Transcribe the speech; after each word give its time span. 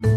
Hallo 0.00 0.10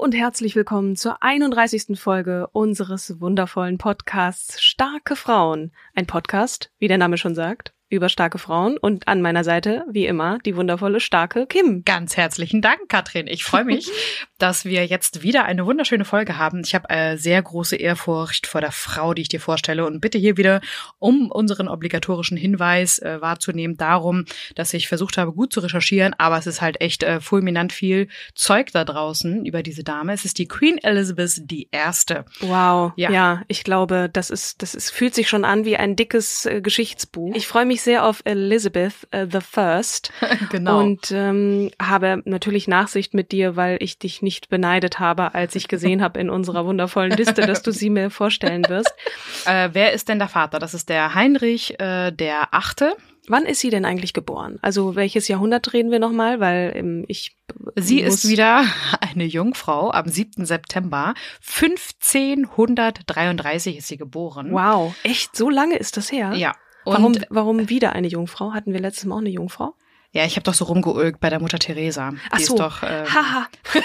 und 0.00 0.16
herzlich 0.16 0.56
willkommen 0.56 0.96
zur 0.96 1.22
31. 1.22 1.96
Folge 1.96 2.48
unseres 2.48 3.20
wundervollen 3.20 3.78
Podcasts 3.78 4.60
Starke 4.60 5.14
Frauen. 5.14 5.70
Ein 5.94 6.06
Podcast, 6.06 6.72
wie 6.80 6.88
der 6.88 6.98
Name 6.98 7.18
schon 7.18 7.36
sagt, 7.36 7.72
über 7.94 8.08
starke 8.08 8.38
Frauen 8.38 8.76
und 8.76 9.08
an 9.08 9.22
meiner 9.22 9.44
Seite, 9.44 9.84
wie 9.90 10.06
immer, 10.06 10.38
die 10.44 10.56
wundervolle, 10.56 11.00
starke 11.00 11.46
Kim. 11.46 11.84
Ganz 11.84 12.16
herzlichen 12.16 12.60
Dank, 12.60 12.88
Katrin. 12.88 13.26
Ich 13.26 13.44
freue 13.44 13.64
mich, 13.64 13.90
dass 14.38 14.64
wir 14.64 14.86
jetzt 14.86 15.22
wieder 15.22 15.44
eine 15.44 15.66
wunderschöne 15.66 16.04
Folge 16.04 16.38
haben. 16.38 16.62
Ich 16.64 16.74
habe 16.74 16.90
äh, 16.90 17.16
sehr 17.16 17.42
große 17.42 17.76
Ehrfurcht 17.76 18.46
vor 18.46 18.60
der 18.60 18.72
Frau, 18.72 19.14
die 19.14 19.22
ich 19.22 19.28
dir 19.28 19.40
vorstelle 19.40 19.86
und 19.86 20.00
bitte 20.00 20.18
hier 20.18 20.36
wieder, 20.36 20.60
um 20.98 21.30
unseren 21.30 21.68
obligatorischen 21.68 22.36
Hinweis 22.36 22.98
äh, 22.98 23.20
wahrzunehmen, 23.20 23.76
darum, 23.76 24.24
dass 24.54 24.74
ich 24.74 24.88
versucht 24.88 25.18
habe, 25.18 25.32
gut 25.32 25.52
zu 25.52 25.60
recherchieren, 25.60 26.14
aber 26.18 26.38
es 26.38 26.46
ist 26.46 26.60
halt 26.60 26.80
echt 26.80 27.02
äh, 27.02 27.20
fulminant 27.20 27.72
viel 27.72 28.08
Zeug 28.34 28.72
da 28.72 28.84
draußen 28.84 29.46
über 29.46 29.62
diese 29.62 29.84
Dame. 29.84 30.12
Es 30.12 30.24
ist 30.24 30.38
die 30.38 30.48
Queen 30.48 30.78
Elizabeth 30.78 31.50
die 31.50 31.68
Erste. 31.70 32.24
Wow, 32.40 32.92
ja. 32.96 33.10
ja, 33.10 33.42
ich 33.48 33.64
glaube, 33.64 34.08
das 34.12 34.30
ist, 34.30 34.62
das 34.62 34.74
ist, 34.74 34.90
fühlt 34.90 35.14
sich 35.14 35.28
schon 35.28 35.44
an 35.44 35.64
wie 35.64 35.76
ein 35.76 35.96
dickes 35.96 36.46
äh, 36.46 36.60
Geschichtsbuch. 36.60 37.34
Ich 37.34 37.46
freue 37.46 37.66
mich 37.66 37.82
sehr 37.84 38.04
auf 38.04 38.22
Elizabeth 38.24 38.94
äh, 39.10 39.26
the 39.30 39.40
First. 39.40 40.12
genau. 40.50 40.80
Und 40.80 41.10
ähm, 41.12 41.70
habe 41.80 42.22
natürlich 42.24 42.68
Nachsicht 42.68 43.14
mit 43.14 43.32
dir, 43.32 43.56
weil 43.56 43.78
ich 43.80 43.98
dich 43.98 44.22
nicht 44.22 44.48
beneidet 44.48 44.98
habe, 44.98 45.34
als 45.34 45.54
ich 45.54 45.68
gesehen 45.68 46.02
habe 46.02 46.20
in 46.20 46.30
unserer 46.30 46.66
wundervollen 46.66 47.12
Liste, 47.12 47.46
dass 47.46 47.62
du 47.62 47.70
sie 47.70 47.90
mir 47.90 48.10
vorstellen 48.10 48.64
wirst. 48.68 48.92
Äh, 49.46 49.70
wer 49.72 49.92
ist 49.92 50.08
denn 50.08 50.18
der 50.18 50.28
Vater? 50.28 50.58
Das 50.58 50.72
ist 50.72 50.88
der 50.88 51.14
Heinrich 51.14 51.78
äh, 51.78 52.12
der 52.12 52.54
Achte. 52.54 52.94
Wann 53.26 53.46
ist 53.46 53.60
sie 53.60 53.70
denn 53.70 53.86
eigentlich 53.86 54.12
geboren? 54.12 54.58
Also 54.60 54.96
welches 54.96 55.28
Jahrhundert 55.28 55.72
reden 55.72 55.90
wir 55.90 55.98
nochmal? 55.98 56.40
Weil 56.40 56.72
ähm, 56.74 57.06
ich. 57.08 57.34
Sie 57.76 58.00
ist 58.00 58.28
wieder 58.28 58.66
eine 59.00 59.24
Jungfrau. 59.24 59.90
Am 59.90 60.06
7. 60.08 60.44
September 60.44 61.14
1533 61.40 63.78
ist 63.78 63.88
sie 63.88 63.96
geboren. 63.96 64.52
Wow, 64.52 64.94
echt? 65.02 65.34
So 65.36 65.48
lange 65.48 65.76
ist 65.76 65.96
das 65.96 66.12
her? 66.12 66.34
Ja. 66.34 66.54
Und 66.84 66.94
warum, 66.94 67.14
warum 67.30 67.68
wieder 67.68 67.92
eine 67.92 68.08
Jungfrau? 68.08 68.52
Hatten 68.52 68.72
wir 68.72 68.80
letztes 68.80 69.04
Mal 69.06 69.16
auch 69.16 69.20
eine 69.20 69.30
Jungfrau? 69.30 69.74
Ja, 70.14 70.24
ich 70.24 70.36
habe 70.36 70.44
doch 70.44 70.54
so 70.54 70.66
rumgeulgt 70.66 71.18
bei 71.18 71.28
der 71.28 71.40
Mutter 71.40 71.58
Teresa. 71.58 72.12
Ach 72.30 72.38
Die 72.38 72.44
so. 72.44 72.54
ist 72.54 72.60
doch. 72.60 72.84
Ähm, 72.84 73.12
Haha. 73.12 73.48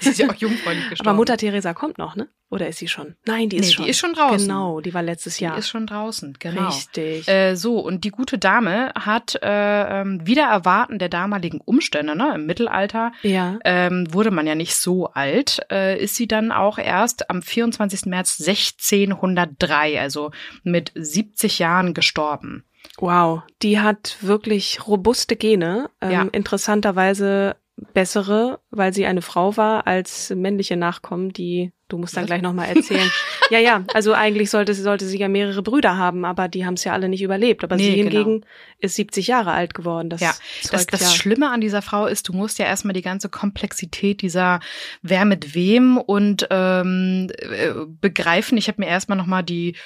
sie 0.00 0.10
ist 0.10 0.18
ja 0.20 0.30
auch 0.30 0.34
jungfräulich 0.34 0.88
gestorben. 0.88 1.08
Aber 1.08 1.16
Mutter 1.16 1.36
Teresa 1.36 1.74
kommt 1.74 1.98
noch, 1.98 2.14
ne? 2.14 2.28
Oder 2.48 2.68
ist 2.68 2.78
sie 2.78 2.86
schon? 2.86 3.16
Nein, 3.26 3.48
die 3.48 3.56
ist 3.56 3.66
nee, 3.66 3.72
schon. 3.72 3.84
die 3.84 3.90
ist 3.90 3.98
schon 3.98 4.12
draußen. 4.12 4.46
Genau, 4.46 4.80
die 4.80 4.94
war 4.94 5.02
letztes 5.02 5.40
Jahr. 5.40 5.54
Die 5.54 5.58
ist 5.58 5.68
schon 5.68 5.88
draußen, 5.88 6.36
genau. 6.38 6.68
Richtig. 6.68 7.26
Äh, 7.26 7.56
so, 7.56 7.80
und 7.80 8.04
die 8.04 8.10
gute 8.10 8.38
Dame 8.38 8.92
hat 8.94 9.34
äh, 9.42 10.00
ähm, 10.00 10.24
wieder 10.24 10.44
erwarten 10.44 11.00
der 11.00 11.08
damaligen 11.08 11.60
Umstände, 11.60 12.14
ne? 12.14 12.36
Im 12.36 12.46
Mittelalter 12.46 13.10
ja. 13.22 13.58
ähm, 13.64 14.06
wurde 14.14 14.30
man 14.30 14.46
ja 14.46 14.54
nicht 14.54 14.76
so 14.76 15.08
alt, 15.08 15.58
äh, 15.72 16.00
ist 16.00 16.14
sie 16.14 16.28
dann 16.28 16.52
auch 16.52 16.78
erst 16.78 17.30
am 17.30 17.42
24. 17.42 18.06
März 18.06 18.38
1603, 18.38 20.00
also 20.00 20.30
mit 20.62 20.92
70 20.94 21.58
Jahren 21.58 21.94
gestorben. 21.94 22.62
Wow, 22.98 23.42
die 23.62 23.80
hat 23.80 24.18
wirklich 24.20 24.86
robuste 24.86 25.36
Gene. 25.36 25.90
Ähm, 26.00 26.10
Ja. 26.10 26.22
Interessanterweise 26.32 27.56
bessere, 27.92 28.60
weil 28.70 28.92
sie 28.94 29.06
eine 29.06 29.22
Frau 29.22 29.56
war, 29.56 29.86
als 29.86 30.30
männliche 30.30 30.76
Nachkommen, 30.76 31.32
die 31.32 31.72
du 31.88 31.98
musst 31.98 32.16
dann 32.16 32.22
Was? 32.24 32.26
gleich 32.28 32.42
nochmal 32.42 32.68
erzählen. 32.76 33.10
ja, 33.50 33.58
ja, 33.58 33.84
also 33.94 34.12
eigentlich 34.12 34.50
sollte 34.50 34.74
sie, 34.74 34.82
sollte 34.82 35.06
sie 35.06 35.18
ja 35.18 35.28
mehrere 35.28 35.62
Brüder 35.62 35.96
haben, 35.96 36.24
aber 36.24 36.48
die 36.48 36.66
haben 36.66 36.74
es 36.74 36.84
ja 36.84 36.92
alle 36.92 37.08
nicht 37.08 37.22
überlebt. 37.22 37.62
Aber 37.64 37.78
sie 37.78 37.90
Nee, 37.90 38.02
genau. 38.02 38.10
hingegen 38.10 38.44
ist 38.80 38.96
70 38.96 39.26
Jahre 39.28 39.52
alt 39.52 39.72
geworden. 39.74 40.10
Das 40.10 40.20
Ja, 40.20 40.34
das, 40.70 40.86
das 40.86 41.00
ja. 41.00 41.08
Schlimme 41.08 41.50
an 41.50 41.60
dieser 41.60 41.82
Frau 41.82 42.06
ist, 42.06 42.28
du 42.28 42.32
musst 42.32 42.58
ja 42.58 42.66
erstmal 42.66 42.92
die 42.94 43.02
ganze 43.02 43.28
Komplexität 43.28 44.20
dieser 44.22 44.60
wer 45.02 45.24
mit 45.24 45.54
wem 45.54 45.96
und 45.96 46.46
ähm, 46.50 47.28
äh, 47.38 47.70
begreifen. 48.00 48.58
Ich 48.58 48.68
habe 48.68 48.82
mir 48.82 48.88
erstmal 48.88 49.16
nochmal 49.16 49.42
die 49.44 49.76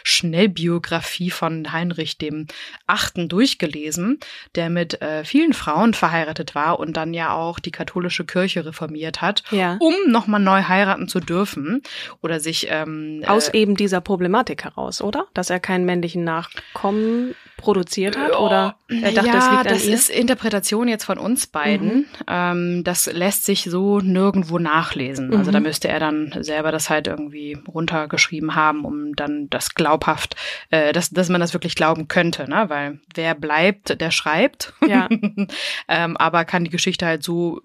Schnellbiografie 0.50 1.30
von 1.30 1.72
Heinrich 1.72 2.18
dem 2.18 2.46
Achten 2.86 3.28
durchgelesen, 3.28 4.18
der 4.54 4.70
mit 4.70 5.00
äh, 5.02 5.24
vielen 5.24 5.52
Frauen 5.52 5.94
verheiratet 5.94 6.54
war 6.54 6.80
und 6.80 6.96
dann 6.96 7.14
ja 7.14 7.32
auch 7.34 7.58
die 7.60 7.70
katholische 7.70 8.24
Kirche 8.24 8.64
reformiert 8.64 9.20
hat, 9.20 9.42
Ja. 9.50 9.76
um 9.80 9.94
nochmal 10.08 10.40
neu 10.40 10.62
heiraten 10.64 11.08
zu 11.08 11.20
dürfen 11.20 11.82
oder 12.20 12.40
sich 12.40 12.66
ähm, 12.70 13.22
Aus 13.26 13.48
äh, 13.48 13.58
eben 13.58 13.76
dieser 13.76 14.00
Problematik 14.00 14.64
heraus, 14.64 15.00
oder? 15.02 15.26
Dass 15.34 15.50
er 15.50 15.60
keinen 15.60 15.84
männlichen 15.84 16.24
Nachkommen 16.24 17.34
produziert 17.56 18.16
hat? 18.16 18.30
Ja, 18.32 18.38
Oder 18.38 18.76
er 18.88 19.12
dachte, 19.12 19.28
ja, 19.28 19.36
es 19.38 19.50
liegt 19.50 19.66
an 19.66 19.74
das 19.74 19.86
ihr? 19.86 19.94
ist 19.94 20.08
Interpretation 20.08 20.88
jetzt 20.88 21.04
von 21.04 21.18
uns 21.18 21.46
beiden. 21.46 21.88
Mhm. 21.88 22.06
Ähm, 22.26 22.84
das 22.84 23.04
lässt 23.12 23.44
sich 23.44 23.64
so 23.64 23.98
nirgendwo 24.00 24.58
nachlesen. 24.58 25.34
Also 25.36 25.50
Mhm. 25.50 25.54
da 25.54 25.60
müsste 25.60 25.88
er 25.88 26.00
dann 26.00 26.32
selber 26.40 26.72
das 26.72 26.88
halt 26.88 27.06
irgendwie 27.06 27.58
runtergeschrieben 27.68 28.54
haben, 28.54 28.84
um 28.86 29.14
dann 29.14 29.48
das 29.50 29.74
glaubhaft, 29.74 30.36
äh, 30.70 30.92
dass, 30.94 31.10
dass 31.10 31.28
man 31.28 31.40
das 31.42 31.52
wirklich 31.52 31.74
glauben 31.74 32.08
könnte, 32.08 32.48
ne? 32.48 32.64
Weil 32.68 33.00
wer 33.14 33.34
bleibt, 33.34 34.00
der 34.00 34.10
schreibt. 34.10 34.72
Ja. 34.86 35.08
ähm, 35.88 36.16
aber 36.16 36.46
kann 36.46 36.64
die 36.64 36.70
Geschichte 36.70 37.04
halt 37.04 37.22
so 37.22 37.60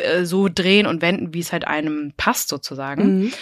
äh, 0.00 0.26
so 0.26 0.48
drehen 0.48 0.86
und 0.86 1.02
wenden, 1.02 1.34
wie 1.34 1.40
es 1.40 1.52
halt 1.52 1.66
einem 1.66 2.12
passt 2.16 2.48
sozusagen. 2.48 3.20
Mhm. 3.20 3.32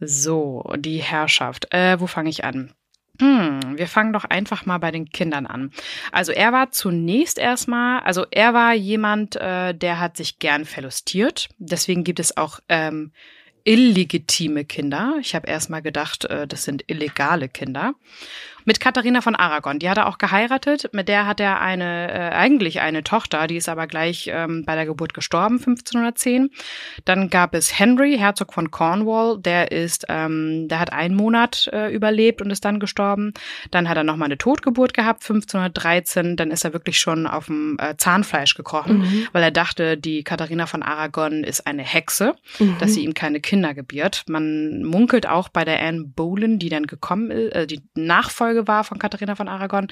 So, 0.00 0.64
die 0.76 0.98
Herrschaft. 0.98 1.72
Äh, 1.72 2.00
wo 2.00 2.06
fange 2.06 2.30
ich 2.30 2.44
an? 2.44 2.72
Hm, 3.20 3.78
wir 3.78 3.86
fangen 3.86 4.12
doch 4.12 4.24
einfach 4.24 4.66
mal 4.66 4.78
bei 4.78 4.90
den 4.90 5.08
Kindern 5.08 5.46
an. 5.46 5.70
Also 6.10 6.32
er 6.32 6.52
war 6.52 6.72
zunächst 6.72 7.38
erstmal, 7.38 8.00
also 8.00 8.26
er 8.30 8.54
war 8.54 8.74
jemand, 8.74 9.36
äh, 9.36 9.72
der 9.72 10.00
hat 10.00 10.16
sich 10.16 10.40
gern 10.40 10.64
verlustiert. 10.64 11.48
Deswegen 11.58 12.02
gibt 12.02 12.18
es 12.18 12.36
auch 12.36 12.58
ähm, 12.68 13.12
illegitime 13.62 14.64
Kinder. 14.64 15.16
Ich 15.20 15.34
habe 15.34 15.46
erstmal 15.46 15.82
gedacht, 15.82 16.24
äh, 16.24 16.48
das 16.48 16.64
sind 16.64 16.84
illegale 16.88 17.48
Kinder. 17.48 17.94
Mit 18.64 18.80
Katharina 18.80 19.20
von 19.20 19.34
Aragon, 19.34 19.78
die 19.78 19.88
hat 19.90 19.98
er 19.98 20.06
auch 20.08 20.18
geheiratet. 20.18 20.88
Mit 20.92 21.08
der 21.08 21.26
hat 21.26 21.40
er 21.40 21.60
eine 21.60 22.10
äh, 22.12 22.34
eigentlich 22.34 22.80
eine 22.80 23.04
Tochter, 23.04 23.46
die 23.46 23.56
ist 23.56 23.68
aber 23.68 23.86
gleich 23.86 24.30
ähm, 24.32 24.64
bei 24.64 24.74
der 24.74 24.86
Geburt 24.86 25.14
gestorben, 25.14 25.56
1510. 25.58 26.50
Dann 27.04 27.28
gab 27.30 27.54
es 27.54 27.78
Henry, 27.78 28.16
Herzog 28.18 28.52
von 28.54 28.70
Cornwall, 28.70 29.38
der 29.40 29.72
ist, 29.72 30.06
ähm, 30.08 30.68
der 30.68 30.78
hat 30.80 30.92
einen 30.92 31.14
Monat 31.14 31.68
äh, 31.72 31.92
überlebt 31.94 32.40
und 32.42 32.50
ist 32.50 32.64
dann 32.64 32.80
gestorben. 32.80 33.32
Dann 33.70 33.88
hat 33.88 33.96
er 33.96 34.04
noch 34.04 34.16
mal 34.16 34.26
eine 34.26 34.38
Totgeburt 34.38 34.94
gehabt, 34.94 35.22
1513. 35.22 36.36
Dann 36.36 36.50
ist 36.50 36.64
er 36.64 36.72
wirklich 36.72 36.98
schon 36.98 37.26
auf 37.26 37.46
dem 37.46 37.76
äh, 37.80 37.96
Zahnfleisch 37.96 38.54
gekrochen, 38.54 38.98
Mhm. 38.98 39.26
weil 39.32 39.42
er 39.42 39.50
dachte, 39.50 39.96
die 39.96 40.22
Katharina 40.24 40.66
von 40.66 40.82
Aragon 40.82 41.44
ist 41.44 41.66
eine 41.66 41.82
Hexe 41.82 42.34
Mhm. 42.58 42.76
dass 42.78 42.94
sie 42.94 43.04
ihm 43.04 43.14
keine 43.14 43.40
Kinder 43.40 43.74
gebiert. 43.74 44.22
Man 44.28 44.82
munkelt 44.84 45.26
auch 45.28 45.48
bei 45.48 45.64
der 45.64 45.80
Anne 45.80 46.04
Boleyn, 46.04 46.58
die 46.58 46.68
dann 46.68 46.86
gekommen 46.86 47.30
ist, 47.30 47.52
äh, 47.54 47.66
die 47.66 47.80
Nachfolge 48.54 48.68
war 48.68 48.84
von 48.84 48.98
Katharina 48.98 49.34
von 49.34 49.48
Aragon, 49.48 49.88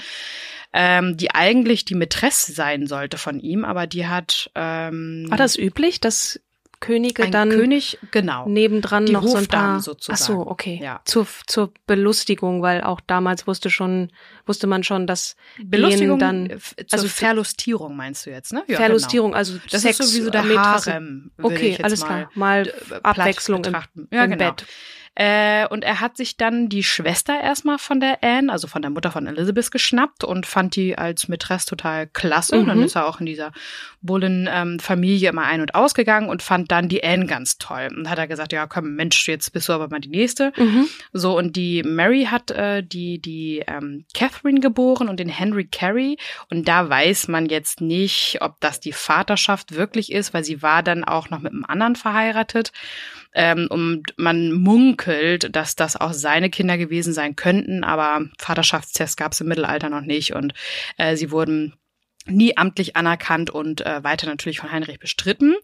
ähm, 0.72 1.16
die 1.16 1.34
eigentlich 1.34 1.84
die 1.84 1.94
Mätresse 1.94 2.52
sein 2.52 2.86
sollte 2.86 3.18
von 3.18 3.40
ihm, 3.40 3.64
aber 3.64 3.86
die 3.86 4.06
hat 4.06 4.50
ähm, 4.54 5.26
War 5.28 5.36
das 5.36 5.58
üblich, 5.58 6.00
dass 6.00 6.40
Könige 6.80 7.30
dann 7.30 7.50
König, 7.50 7.96
genau. 8.10 8.48
nebendran 8.48 9.06
Die 9.06 9.12
noch 9.12 9.22
so 9.24 9.36
ein 9.36 9.46
paar. 9.46 9.78
sozusagen. 9.78 10.18
Ach 10.20 10.26
so, 10.26 10.50
okay. 10.50 10.80
Ja. 10.82 11.00
Zur, 11.04 11.28
zur 11.46 11.72
Belustigung, 11.86 12.60
weil 12.60 12.82
auch 12.82 13.00
damals 13.00 13.46
wusste 13.46 13.70
schon, 13.70 14.10
wusste 14.46 14.66
man 14.66 14.82
schon, 14.82 15.06
dass 15.06 15.36
Belustigung, 15.62 16.18
dann 16.18 16.50
äh, 16.50 16.58
also 16.90 17.06
Verlustierung 17.06 17.94
meinst 17.94 18.26
du 18.26 18.30
jetzt, 18.30 18.52
ne? 18.52 18.64
Ja, 18.66 18.78
Verlustierung, 18.78 19.32
also 19.32 19.52
Genau. 19.52 19.64
Das 19.70 19.82
Sex 19.82 20.00
ist 20.00 20.10
sowieso 20.10 20.30
der 20.30 20.42
Mätresse. 20.42 20.92
Harem. 20.94 21.30
Okay, 21.40 21.78
alles 21.80 22.00
mal, 22.00 22.06
klar. 22.06 22.30
Mal 22.34 22.66
äh, 22.66 22.72
Abwechslung 23.04 23.64
im, 23.64 23.76
ja, 24.10 24.24
im 24.24 24.30
genau. 24.32 24.50
Bett. 24.50 24.66
Äh, 25.14 25.66
und 25.68 25.84
er 25.84 26.00
hat 26.00 26.16
sich 26.16 26.36
dann 26.38 26.68
die 26.70 26.82
Schwester 26.82 27.38
erstmal 27.38 27.78
von 27.78 28.00
der 28.00 28.24
Anne, 28.24 28.50
also 28.50 28.66
von 28.66 28.80
der 28.80 28.90
Mutter 28.90 29.10
von 29.10 29.26
Elizabeth, 29.26 29.70
geschnappt 29.70 30.24
und 30.24 30.46
fand 30.46 30.74
die 30.74 30.96
als 30.96 31.28
Mätresse 31.28 31.66
total 31.66 32.06
klasse. 32.06 32.58
Und 32.58 32.66
dann 32.68 32.78
Mhm. 32.78 32.84
ist 32.84 32.96
er 32.96 33.06
auch 33.06 33.20
in 33.20 33.26
dieser 33.26 33.52
Bullen-Familie 34.00 35.28
immer 35.28 35.42
ein- 35.44 35.60
und 35.60 35.74
ausgegangen 35.74 36.28
und 36.28 36.42
fand 36.42 36.70
dann 36.70 36.88
die 36.88 37.04
Anne 37.04 37.26
ganz 37.26 37.58
toll. 37.58 37.88
Und 37.94 38.08
hat 38.08 38.18
er 38.18 38.26
gesagt, 38.26 38.52
ja 38.52 38.66
komm, 38.66 38.94
Mensch, 38.94 39.28
jetzt 39.28 39.52
bist 39.52 39.68
du 39.68 39.72
aber 39.72 39.88
mal 39.88 40.00
die 40.00 40.08
Nächste. 40.08 40.52
Mhm. 40.56 40.86
So, 41.12 41.36
und 41.36 41.56
die 41.56 41.82
Mary 41.82 42.28
hat 42.30 42.50
äh, 42.50 42.82
die, 42.82 43.20
die 43.20 43.62
ähm, 43.66 44.04
Catherine 44.14 44.60
geboren 44.60 45.08
und 45.08 45.20
den 45.20 45.28
Henry 45.28 45.66
Carey. 45.66 46.16
Und 46.50 46.68
da 46.68 46.88
weiß 46.88 47.28
man 47.28 47.46
jetzt 47.46 47.80
nicht, 47.80 48.38
ob 48.40 48.60
das 48.60 48.80
die 48.80 48.92
Vaterschaft 48.92 49.74
wirklich 49.74 50.10
ist, 50.12 50.32
weil 50.34 50.44
sie 50.44 50.62
war 50.62 50.82
dann 50.82 51.04
auch 51.04 51.30
noch 51.30 51.40
mit 51.40 51.52
einem 51.52 51.64
anderen 51.64 51.96
verheiratet. 51.96 52.72
Ähm, 53.34 53.66
und 53.70 54.14
man 54.16 54.52
munkelt, 54.52 55.54
dass 55.56 55.74
das 55.74 55.96
auch 55.96 56.12
seine 56.12 56.50
Kinder 56.50 56.76
gewesen 56.76 57.12
sein 57.12 57.34
könnten, 57.36 57.82
aber 57.84 58.26
Vaterschaftstest 58.38 59.16
gab 59.16 59.32
es 59.32 59.40
im 59.40 59.48
Mittelalter 59.48 59.88
noch 59.88 60.02
nicht 60.02 60.34
und 60.34 60.52
äh, 60.98 61.16
sie 61.16 61.30
wurden 61.30 61.74
nie 62.26 62.56
amtlich 62.56 62.94
anerkannt 62.94 63.50
und 63.50 63.84
äh, 63.84 64.04
weiter 64.04 64.26
natürlich 64.28 64.60
von 64.60 64.70
Heinrich 64.70 65.00
bestritten. 65.00 65.56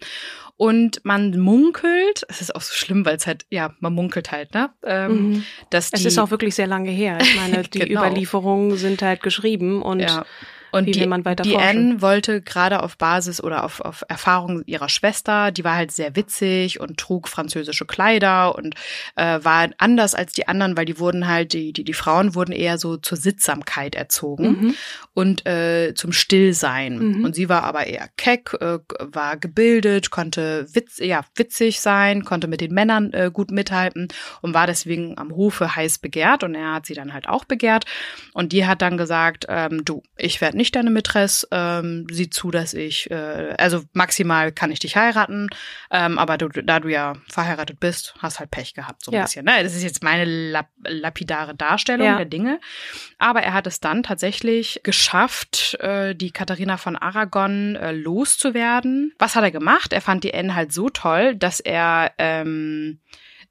Und 0.57 1.05
man 1.05 1.39
munkelt, 1.39 2.25
es 2.29 2.41
ist 2.41 2.53
auch 2.53 2.63
so 2.63 2.75
schlimm, 2.75 3.07
weil 3.07 3.15
es 3.17 3.29
halt, 3.29 3.47
ja, 3.49 3.75
man 3.79 3.93
munkelt 3.93 4.33
halt, 4.33 4.55
ne? 4.55 4.71
Ähm, 4.83 5.13
Mhm. 5.31 5.45
dass 5.71 5.91
Es 5.93 6.01
die, 6.03 6.09
ist 6.09 6.19
auch 6.19 6.33
wirklich 6.33 6.57
sehr 6.57 6.67
lange 6.67 6.91
her. 6.91 7.19
Ich 7.21 7.37
meine, 7.37 7.63
die 7.73 7.79
Genau. 7.79 8.01
Überlieferungen 8.01 8.77
sind 8.77 9.03
halt 9.03 9.23
geschrieben 9.23 9.83
und 9.83 10.01
ja. 10.01 10.25
Und 10.71 10.87
wie 10.87 10.93
die, 10.93 11.07
man 11.07 11.25
weiter 11.25 11.43
die 11.43 11.53
forschen? 11.53 11.69
Anne 11.69 12.03
wollte 12.03 12.43
gerade 12.43 12.83
auf 12.83 12.97
Basis 12.99 13.43
oder 13.43 13.65
auf, 13.65 13.81
auf 13.81 14.05
Erfahrung 14.09 14.63
ihrer 14.67 14.89
Schwester, 14.89 15.51
die 15.51 15.65
war 15.65 15.77
halt 15.77 15.93
sehr 15.93 16.17
witzig 16.17 16.81
und 16.81 16.99
trug 16.99 17.29
französische 17.29 17.87
Kleider 17.87 18.55
und 18.55 18.75
äh, 19.17 19.39
war 19.43 19.69
anders 19.79 20.15
als 20.15 20.33
die 20.33 20.49
anderen, 20.49 20.77
weil 20.77 20.85
die 20.85 20.99
wurden 20.99 21.27
halt, 21.27 21.53
die, 21.53 21.73
die, 21.73 21.85
die 21.85 21.93
Frauen 21.95 22.35
wurden 22.35 22.53
eher 22.53 22.79
so 22.79 22.97
zur 22.97 23.17
Sittsamkeit 23.19 23.95
erzogen 23.95 24.49
Mhm. 24.49 24.75
und 25.15 25.47
äh, 25.47 25.95
zum 25.95 26.13
Stillsein. 26.13 26.99
Mhm. 26.99 27.25
Und 27.25 27.35
sie 27.35 27.49
war 27.49 27.65
aber 27.65 27.87
eher 27.87 28.09
keck, 28.17 28.55
äh, 28.61 28.79
war 28.99 29.37
gebildet, 29.37 30.11
konnte 30.11 30.67
witz, 30.73 30.99
ja, 30.99 31.25
witzig 31.35 31.81
sein, 31.81 32.25
konnte 32.25 32.49
mit 32.49 32.61
den 32.61 32.75
Männern 32.75 33.13
äh, 33.13 33.31
gut 33.33 33.51
mithalten 33.51 34.09
und 34.43 34.55
war 34.55 34.67
deswegen 34.67 35.19
am 35.19 35.35
Hofe 35.35 35.75
heiß 35.77 35.99
begehrt 35.99 36.45
und 36.45 36.55
er 36.55 36.75
hat 36.75 36.87
sie 36.87 36.95
dann 36.95 37.13
halt 37.13 37.29
auch 37.29 37.45
begehrt. 37.45 37.85
Und 38.33 38.53
die 38.53 38.67
hat 38.67 38.83
dann 38.83 38.97
gesagt, 38.97 39.47
ähm, 39.49 39.85
du, 39.85 40.03
ich 40.17 40.41
werde 40.41 40.57
nicht 40.59 40.77
deine 40.77 40.91
Mätresse, 40.91 41.49
ähm, 41.51 42.07
sieh 42.11 42.29
zu, 42.29 42.51
dass 42.51 42.75
ich, 42.75 43.11
äh, 43.11 43.55
also 43.57 43.83
maximal 43.95 44.53
kann 44.53 44.71
ich 44.71 44.79
dich 44.81 44.97
heiraten, 44.97 45.49
ähm, 45.91 46.19
aber 46.19 46.37
du, 46.37 46.49
da 46.51 46.81
du 46.81 46.89
ja 46.89 47.15
verheiratet 47.31 47.81
bist, 47.81 48.15
hast 48.19 48.39
halt 48.41 48.51
Pech 48.51 48.75
gehabt, 48.75 49.03
so 49.03 49.11
ein 49.11 49.15
Ja. 49.15 49.23
bisschen. 49.23 49.47
Ne? 49.47 49.63
Das 49.63 49.75
ist 49.75 49.83
jetzt 49.83 50.03
meine 50.03 50.27
lap 50.27 50.67
lapidare 50.85 51.55
Darstellung 51.55 52.07
Ja. 52.07 52.17
der 52.17 52.27
Dinge. 52.27 52.61
Aber 53.19 53.41
er 53.43 53.55
hat 53.55 53.67
es 53.67 53.81
dann 53.81 54.03
tatsächlich 54.03 54.81
geschafft, 54.83 55.75
äh, 55.81 56.15
die 56.15 56.31
Katharina 56.31 56.77
von 56.77 56.97
Aragon 56.97 57.77
äh, 57.77 57.93
loszuwerden. 57.93 59.13
Was 59.19 59.35
hat 59.35 59.45
er 59.45 59.51
gemacht? 59.51 59.93
Er 59.93 60.01
fand 60.01 60.25
die 60.25 60.35
Anne 60.35 60.55
halt 60.55 60.73
so 60.73 60.89
toll, 60.91 61.35
dass 61.35 61.61
er 61.61 62.13
ähm, 62.19 63.01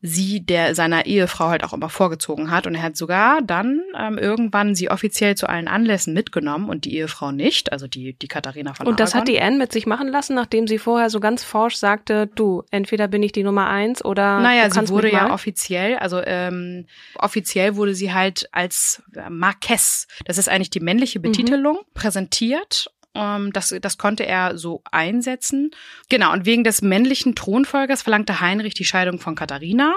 sie 0.02 0.46
der 0.46 0.76
seiner 0.76 1.08
Ehefrau 1.08 1.48
halt 1.48 1.64
auch 1.64 1.74
immer 1.74 1.90
vorgezogen 1.90 2.52
hat 2.52 2.68
und 2.68 2.76
er 2.76 2.84
hat 2.84 2.96
sogar 2.96 3.42
dann 3.42 3.82
ähm, 3.98 4.18
irgendwann 4.18 4.76
sie 4.76 4.92
offiziell 4.92 5.36
zu 5.36 5.50
allen 5.50 5.68
Anlässen 5.68 6.14
mitgenommen 6.14 6.70
und 6.70 6.86
die 6.86 6.96
Ehefrau 6.96 7.32
nicht, 7.32 7.72
also 7.72 7.88
die 7.88 8.14
die 8.14 8.28
Katharina 8.28 8.76
von 8.76 8.86
Und 8.86 9.00
das 9.00 9.14
Aragon. 9.14 9.22
hat 9.22 9.28
die 9.28 9.42
Anne 9.42 9.58
mit 9.58 9.72
sich 9.72 9.88
machen 9.88 10.08
lassen, 10.08 10.36
nachdem 10.36 10.68
sie 10.68 10.78
vorher 10.78 11.10
so 11.10 11.20
ganz 11.20 11.44
forsch 11.44 11.76
sagte, 11.76 12.28
du, 12.28 12.64
entweder 12.70 13.08
bin 13.08 13.24
ich 13.24 13.32
die 13.32 13.44
Nummer 13.44 13.68
eins 13.68 14.06
oder 14.06 14.40
Naja, 14.40 14.70
sie 14.70 14.88
wurde 14.90 15.12
ja 15.12 15.34
offiziell, 15.34 15.98
also 15.98 16.22
ähm, 16.24 16.86
offiziell 17.16 17.76
wurde 17.76 17.96
sie 17.96 18.14
halt 18.14 18.48
als 18.52 19.02
äh, 19.16 19.30
Marquess, 19.30 20.08
das 20.26 20.38
ist 20.38 20.48
eigentlich 20.48 20.70
die 20.70 20.80
männliche 20.80 21.20
Betitelung, 21.20 21.80
präsentiert. 21.96 22.92
Ähm, 23.18 23.52
das, 23.52 23.76
das 23.82 23.98
konnte 23.98 24.26
er 24.26 24.58
so 24.58 24.82
einsetzen. 24.92 25.72
Genau, 26.10 26.32
und 26.32 26.46
wegen 26.46 26.64
des 26.64 26.82
männlichen 26.82 27.36
Thronfolgers 27.36 28.04
verlangte 28.04 28.40
Heinrich 28.40 28.76
die 28.76 28.86
Scheidung 28.86 29.20
von 29.20 29.36
Katharina. 29.36 29.96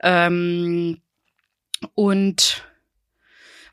Ähm, 0.00 1.00
und 1.94 2.64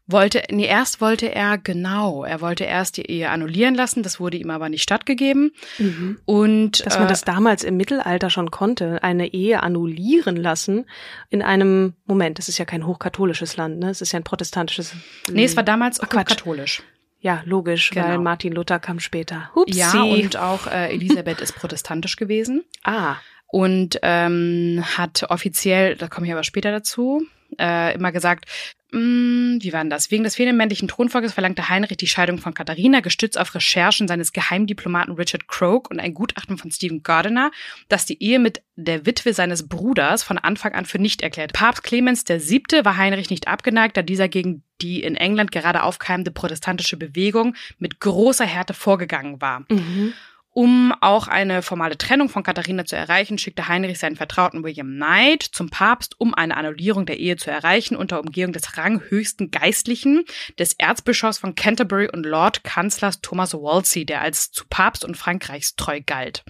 wollte, 0.07 0.41
nee, 0.49 0.65
erst 0.65 1.01
wollte 1.01 1.31
er, 1.31 1.59
genau, 1.59 2.23
er 2.23 2.41
wollte 2.41 2.63
erst 2.63 2.97
die 2.97 3.05
Ehe 3.05 3.29
annullieren 3.29 3.75
lassen, 3.75 4.01
das 4.01 4.19
wurde 4.19 4.37
ihm 4.37 4.49
aber 4.49 4.67
nicht 4.67 4.81
stattgegeben. 4.81 5.51
Mhm. 5.77 6.19
Und 6.25 6.83
Dass 6.83 6.97
man 6.97 7.05
äh, 7.05 7.09
das 7.11 7.21
damals 7.21 7.63
im 7.63 7.77
Mittelalter 7.77 8.31
schon 8.31 8.49
konnte, 8.49 9.03
eine 9.03 9.33
Ehe 9.33 9.61
annullieren 9.61 10.35
lassen 10.35 10.85
in 11.29 11.43
einem, 11.43 11.93
Moment, 12.07 12.39
das 12.39 12.49
ist 12.49 12.57
ja 12.57 12.65
kein 12.65 12.87
hochkatholisches 12.87 13.55
Land, 13.55 13.77
ne? 13.77 13.91
Es 13.91 14.01
ist 14.01 14.11
ja 14.11 14.19
ein 14.19 14.23
protestantisches. 14.23 14.95
Nee, 15.31 15.43
es 15.43 15.55
war 15.55 15.63
damals 15.63 15.99
Ach, 15.99 16.07
auch 16.07 16.09
Quatsch. 16.09 16.29
katholisch. 16.29 16.81
Ja, 17.21 17.41
logisch, 17.45 17.93
weil 17.95 18.03
Genau. 18.03 18.21
Martin 18.21 18.53
Luther 18.53 18.79
kam 18.79 18.99
später. 18.99 19.51
Hupsi. 19.55 19.77
Ja, 19.77 20.01
und 20.01 20.37
auch 20.37 20.67
äh, 20.67 20.89
Elisabeth 20.93 21.41
ist 21.41 21.53
protestantisch 21.53 22.15
gewesen 22.15 22.63
ah, 22.83 23.15
und 23.47 23.99
ähm, 24.03 24.83
hat 24.97 25.25
offiziell, 25.29 25.95
da 25.95 26.07
komme 26.07 26.27
ich 26.27 26.31
aber 26.31 26.43
später 26.43 26.71
dazu, 26.71 27.25
äh, 27.59 27.93
immer 27.95 28.11
gesagt, 28.11 28.45
wie 28.91 29.71
war 29.71 29.81
denn 29.81 29.89
das? 29.89 30.09
Wegen 30.09 30.23
des 30.23 30.35
fehlenden 30.35 30.57
männlichen 30.57 30.87
Thronfolgers 30.87 31.33
verlangte 31.33 31.69
Heinrich 31.69 31.97
die 31.97 32.07
Scheidung 32.07 32.39
von 32.39 32.53
Katharina, 32.55 33.01
gestützt 33.01 33.37
auf 33.37 33.53
Recherchen 33.53 34.07
seines 34.07 34.33
Geheimdiplomaten 34.33 35.13
Richard 35.13 35.47
Croke 35.47 35.89
und 35.89 35.99
ein 35.99 36.13
Gutachten 36.13 36.57
von 36.57 36.71
Stephen 36.71 37.03
Gardiner, 37.03 37.51
das 37.87 38.05
die 38.05 38.21
Ehe 38.21 38.39
mit 38.39 38.63
der 38.75 39.05
Witwe 39.05 39.33
seines 39.33 39.67
Bruders 39.67 40.23
von 40.23 40.39
Anfang 40.39 40.73
an 40.73 40.85
für 40.85 40.99
nicht 40.99 41.21
erklärt. 41.21 41.53
Papst 41.53 41.83
Clemens 41.83 42.23
VII. 42.27 42.83
war 42.83 42.97
Heinrich 42.97 43.29
nicht 43.29 43.47
abgeneigt, 43.47 43.95
da 43.95 44.01
dieser 44.01 44.27
gegen 44.27 44.63
die 44.81 45.03
in 45.03 45.15
England 45.15 45.51
gerade 45.51 45.83
aufkeimende 45.83 46.31
protestantische 46.31 46.97
Bewegung 46.97 47.55
mit 47.77 47.99
großer 47.99 48.45
Härte 48.45 48.73
vorgegangen 48.73 49.41
war. 49.41 49.65
mhm. 49.69 50.13
Um 50.59 50.91
auch 50.99 51.29
eine 51.29 51.61
formale 51.61 51.97
Trennung 51.97 52.27
von 52.27 52.43
Katharina 52.43 52.83
zu 52.83 52.97
erreichen, 52.97 53.37
schickte 53.37 53.69
Heinrich 53.69 53.97
seinen 53.97 54.17
Vertrauten 54.17 54.61
William 54.61 54.89
Knight 54.89 55.41
zum 55.41 55.69
Papst, 55.69 56.19
um 56.19 56.33
eine 56.33 56.57
Annullierung 56.57 57.05
der 57.05 57.17
Ehe 57.17 57.37
zu 57.37 57.49
erreichen, 57.49 57.95
unter 57.95 58.19
Umgehung 58.19 58.51
des 58.51 58.75
ranghöchsten 58.75 59.51
Geistlichen, 59.51 60.25
des 60.59 60.73
Erzbischofs 60.73 61.37
von 61.37 61.55
Canterbury 61.55 62.09
und 62.11 62.25
Lord 62.25 62.65
Kanzlers 62.65 63.21
Thomas 63.21 63.53
Wolsey, 63.53 64.05
der 64.05 64.19
als 64.19 64.51
zu 64.51 64.65
Papst 64.69 65.05
und 65.05 65.15
Frankreichs 65.15 65.77
treu 65.77 66.01
galt. 66.05 66.43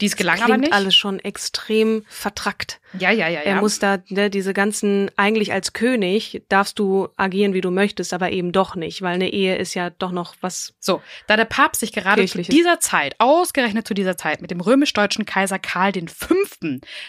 Dies 0.00 0.16
gelang 0.16 0.36
Klingt 0.36 0.50
aber 0.50 0.58
nicht. 0.58 0.72
alles 0.72 0.94
schon 0.94 1.18
extrem 1.20 2.04
vertrackt. 2.08 2.80
Ja, 2.98 3.10
ja, 3.10 3.28
ja, 3.28 3.40
Er 3.40 3.56
ja. 3.56 3.60
muss 3.60 3.78
da 3.78 3.98
ne, 4.08 4.30
diese 4.30 4.52
ganzen, 4.52 5.10
eigentlich 5.16 5.52
als 5.52 5.72
König 5.72 6.42
darfst 6.48 6.78
du 6.78 7.08
agieren, 7.16 7.54
wie 7.54 7.60
du 7.60 7.70
möchtest, 7.70 8.12
aber 8.12 8.30
eben 8.30 8.52
doch 8.52 8.74
nicht, 8.74 9.02
weil 9.02 9.14
eine 9.14 9.30
Ehe 9.30 9.56
ist 9.56 9.74
ja 9.74 9.90
doch 9.90 10.10
noch 10.10 10.34
was. 10.40 10.74
So, 10.80 11.02
da 11.26 11.36
der 11.36 11.44
Papst 11.44 11.80
sich 11.80 11.92
gerade 11.92 12.26
zu 12.26 12.42
dieser 12.42 12.80
Zeit, 12.80 13.14
ausgerechnet 13.18 13.86
zu 13.86 13.94
dieser 13.94 14.16
Zeit, 14.16 14.40
mit 14.40 14.50
dem 14.50 14.60
römisch-deutschen 14.60 15.26
Kaiser 15.26 15.58
Karl 15.58 15.90
V. 16.08 16.34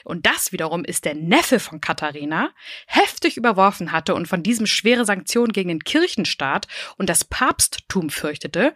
und 0.03 0.25
das 0.25 0.51
wiederum 0.51 0.83
ist 0.83 1.05
der 1.05 1.15
Neffe 1.15 1.59
von 1.59 1.81
Katharina, 1.81 2.51
heftig 2.87 3.37
überworfen 3.37 3.91
hatte 3.91 4.15
und 4.15 4.27
von 4.27 4.43
diesem 4.43 4.65
schwere 4.65 5.05
Sanktionen 5.05 5.53
gegen 5.53 5.69
den 5.69 5.83
Kirchenstaat 5.83 6.67
und 6.97 7.09
das 7.09 7.23
Papsttum 7.25 8.09
fürchtete, 8.09 8.73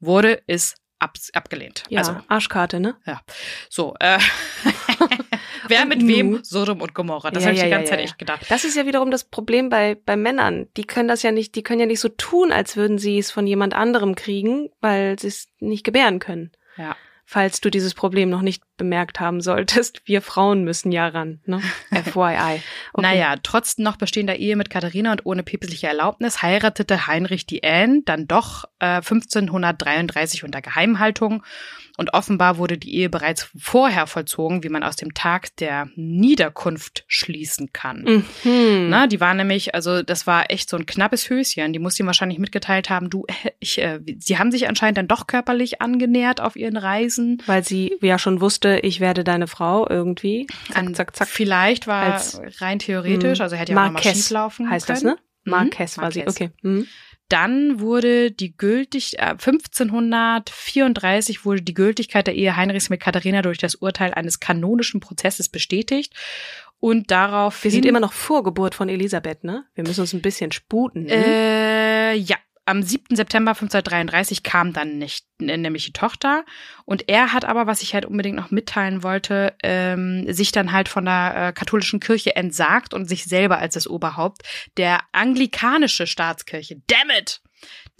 wurde 0.00 0.42
es 0.46 0.74
ab 0.98 1.16
abgelehnt. 1.34 1.82
Ja, 1.88 2.00
Also, 2.00 2.16
Arschkarte, 2.28 2.80
ne? 2.80 2.96
ja. 3.06 3.20
So, 3.68 3.94
äh, 4.00 4.18
wer 5.68 5.82
Und 5.82 5.88
mit 5.88 6.02
nu? 6.02 6.08
wem? 6.08 6.44
Sodom 6.44 6.80
und 6.80 6.94
Gomorra. 6.94 7.30
Das 7.30 7.42
Ja, 7.42 7.48
habe 7.48 7.54
ich 7.54 7.60
ja, 7.60 7.66
die 7.66 7.70
ganze 7.70 7.90
ja, 7.92 7.96
Zeit 7.96 8.00
echt 8.04 8.18
gedacht. 8.18 8.46
Das 8.48 8.64
ist 8.64 8.76
ja 8.76 8.86
wiederum 8.86 9.10
das 9.10 9.24
Problem 9.24 9.68
bei, 9.68 9.96
bei 10.06 10.16
Männern. 10.16 10.68
Die 10.76 10.84
können 10.84 11.08
das 11.08 11.22
ja 11.22 11.32
nicht, 11.32 11.54
die 11.54 11.62
können 11.62 11.80
ja 11.80 11.86
nicht 11.86 12.00
so 12.00 12.08
tun, 12.08 12.52
als 12.52 12.76
würden 12.76 12.98
sie 12.98 13.18
es 13.18 13.30
von 13.30 13.46
jemand 13.46 13.74
anderem 13.74 14.14
kriegen, 14.14 14.70
weil 14.80 15.18
sie 15.18 15.28
es 15.28 15.48
nicht 15.58 15.84
gebären 15.84 16.18
können. 16.18 16.52
Ja. 16.76 16.96
Falls 17.24 17.60
du 17.60 17.70
dieses 17.70 17.94
Problem 17.94 18.30
noch 18.30 18.42
nicht 18.42 18.62
bemerkt 18.76 19.20
haben 19.20 19.40
solltest, 19.40 20.02
wir 20.04 20.22
Frauen 20.22 20.64
müssen 20.64 20.92
ja 20.92 21.08
ran, 21.08 21.40
ne? 21.46 21.60
FYI. 21.92 22.60
Okay. 22.92 23.02
Naja, 23.02 23.34
trotz 23.42 23.78
noch 23.78 23.96
bestehender 23.96 24.36
Ehe 24.36 24.56
mit 24.56 24.70
Katharina 24.70 25.12
und 25.12 25.26
ohne 25.26 25.42
päpstliche 25.42 25.88
Erlaubnis 25.88 26.42
heiratete 26.42 27.06
Heinrich 27.06 27.46
die 27.46 27.64
Anne 27.64 28.02
dann 28.04 28.26
doch 28.26 28.64
äh, 28.78 28.96
1533 28.96 30.44
unter 30.44 30.60
Geheimhaltung 30.60 31.42
und 31.96 32.12
offenbar 32.14 32.58
wurde 32.58 32.78
die 32.78 32.94
Ehe 32.94 33.08
bereits 33.08 33.48
vorher 33.56 34.06
vollzogen, 34.06 34.62
wie 34.62 34.68
man 34.68 34.82
aus 34.82 34.96
dem 34.96 35.14
Tag 35.14 35.56
der 35.56 35.88
Niederkunft 35.96 37.04
schließen 37.08 37.72
kann. 37.72 38.24
Mhm. 38.44 38.88
Na, 38.88 39.06
die 39.06 39.20
war 39.20 39.34
nämlich, 39.34 39.74
also 39.74 40.02
das 40.02 40.26
war 40.26 40.50
echt 40.50 40.68
so 40.68 40.76
ein 40.76 40.86
knappes 40.86 41.30
Höschen. 41.30 41.72
Die 41.72 41.78
muss 41.78 41.98
ihm 41.98 42.06
wahrscheinlich 42.06 42.38
mitgeteilt 42.38 42.90
haben, 42.90 43.08
du, 43.08 43.24
ich, 43.60 43.78
äh, 43.78 44.00
sie 44.18 44.38
haben 44.38 44.50
sich 44.50 44.68
anscheinend 44.68 44.98
dann 44.98 45.08
doch 45.08 45.26
körperlich 45.26 45.80
angenähert 45.80 46.40
auf 46.40 46.56
ihren 46.56 46.76
Reisen. 46.76 47.42
Weil 47.46 47.64
sie 47.64 47.96
ja 48.00 48.18
schon 48.18 48.40
wusste, 48.40 48.65
dachte, 48.66 48.86
ich 48.86 49.00
werde 49.00 49.24
deine 49.24 49.46
Frau 49.46 49.88
irgendwie. 49.88 50.46
Zack, 50.68 50.76
An, 50.76 50.94
zack, 50.94 51.16
zack. 51.16 51.28
Vielleicht 51.28 51.86
war 51.86 52.14
als, 52.14 52.38
rein 52.60 52.78
theoretisch, 52.78 53.40
also 53.40 53.56
hätte 53.56 53.72
ja 53.72 53.78
auch 53.78 53.92
Marquez, 53.92 54.04
mal 54.04 54.14
schief 54.14 54.28
laufen 54.30 54.68
heißt 54.70 54.86
können. 54.86 55.02
das, 55.02 55.04
ne? 55.04 55.18
Marquez 55.44 55.96
mhm. 55.96 56.02
war 56.02 56.12
sie, 56.12 56.26
okay. 56.26 56.50
Mhm. 56.62 56.86
Dann 57.28 57.80
wurde 57.80 58.30
die 58.30 58.56
gültig, 58.56 59.18
äh, 59.18 59.32
1534 59.32 61.44
wurde 61.44 61.62
die 61.62 61.74
Gültigkeit 61.74 62.28
der 62.28 62.36
Ehe 62.36 62.54
Heinrichs 62.56 62.88
mit 62.88 63.00
Katharina 63.00 63.42
durch 63.42 63.58
das 63.58 63.74
Urteil 63.74 64.14
eines 64.14 64.38
kanonischen 64.38 65.00
Prozesses 65.00 65.48
bestätigt. 65.48 66.14
Und 66.78 67.10
darauf. 67.10 67.64
Wir 67.64 67.70
sind 67.70 67.86
immer 67.86 68.00
noch 68.00 68.12
vor 68.12 68.44
Geburt 68.44 68.74
von 68.74 68.90
Elisabeth, 68.90 69.44
ne? 69.44 69.64
Wir 69.74 69.84
müssen 69.84 70.02
uns 70.02 70.12
ein 70.12 70.20
bisschen 70.20 70.52
sputen. 70.52 71.04
Ne? 71.04 71.14
Äh, 71.14 72.16
ja, 72.16 72.36
am 72.66 72.82
7. 72.82 73.14
September 73.14 73.52
1533 73.52 74.42
kam 74.42 74.72
dann 74.72 74.98
nicht, 74.98 75.24
nämlich 75.38 75.86
die 75.86 75.92
Tochter. 75.92 76.44
Und 76.84 77.08
er 77.08 77.32
hat 77.32 77.44
aber, 77.44 77.66
was 77.66 77.80
ich 77.80 77.94
halt 77.94 78.04
unbedingt 78.04 78.36
noch 78.36 78.50
mitteilen 78.50 79.04
wollte, 79.04 79.54
ähm, 79.62 80.30
sich 80.32 80.50
dann 80.50 80.72
halt 80.72 80.88
von 80.88 81.04
der 81.04 81.34
äh, 81.36 81.52
katholischen 81.52 82.00
Kirche 82.00 82.34
entsagt 82.34 82.92
und 82.92 83.06
sich 83.08 83.24
selber 83.24 83.58
als 83.58 83.74
das 83.74 83.86
Oberhaupt 83.86 84.42
der 84.76 85.00
anglikanische 85.12 86.06
Staatskirche. 86.06 86.82
Damn 86.88 87.10
it! 87.16 87.40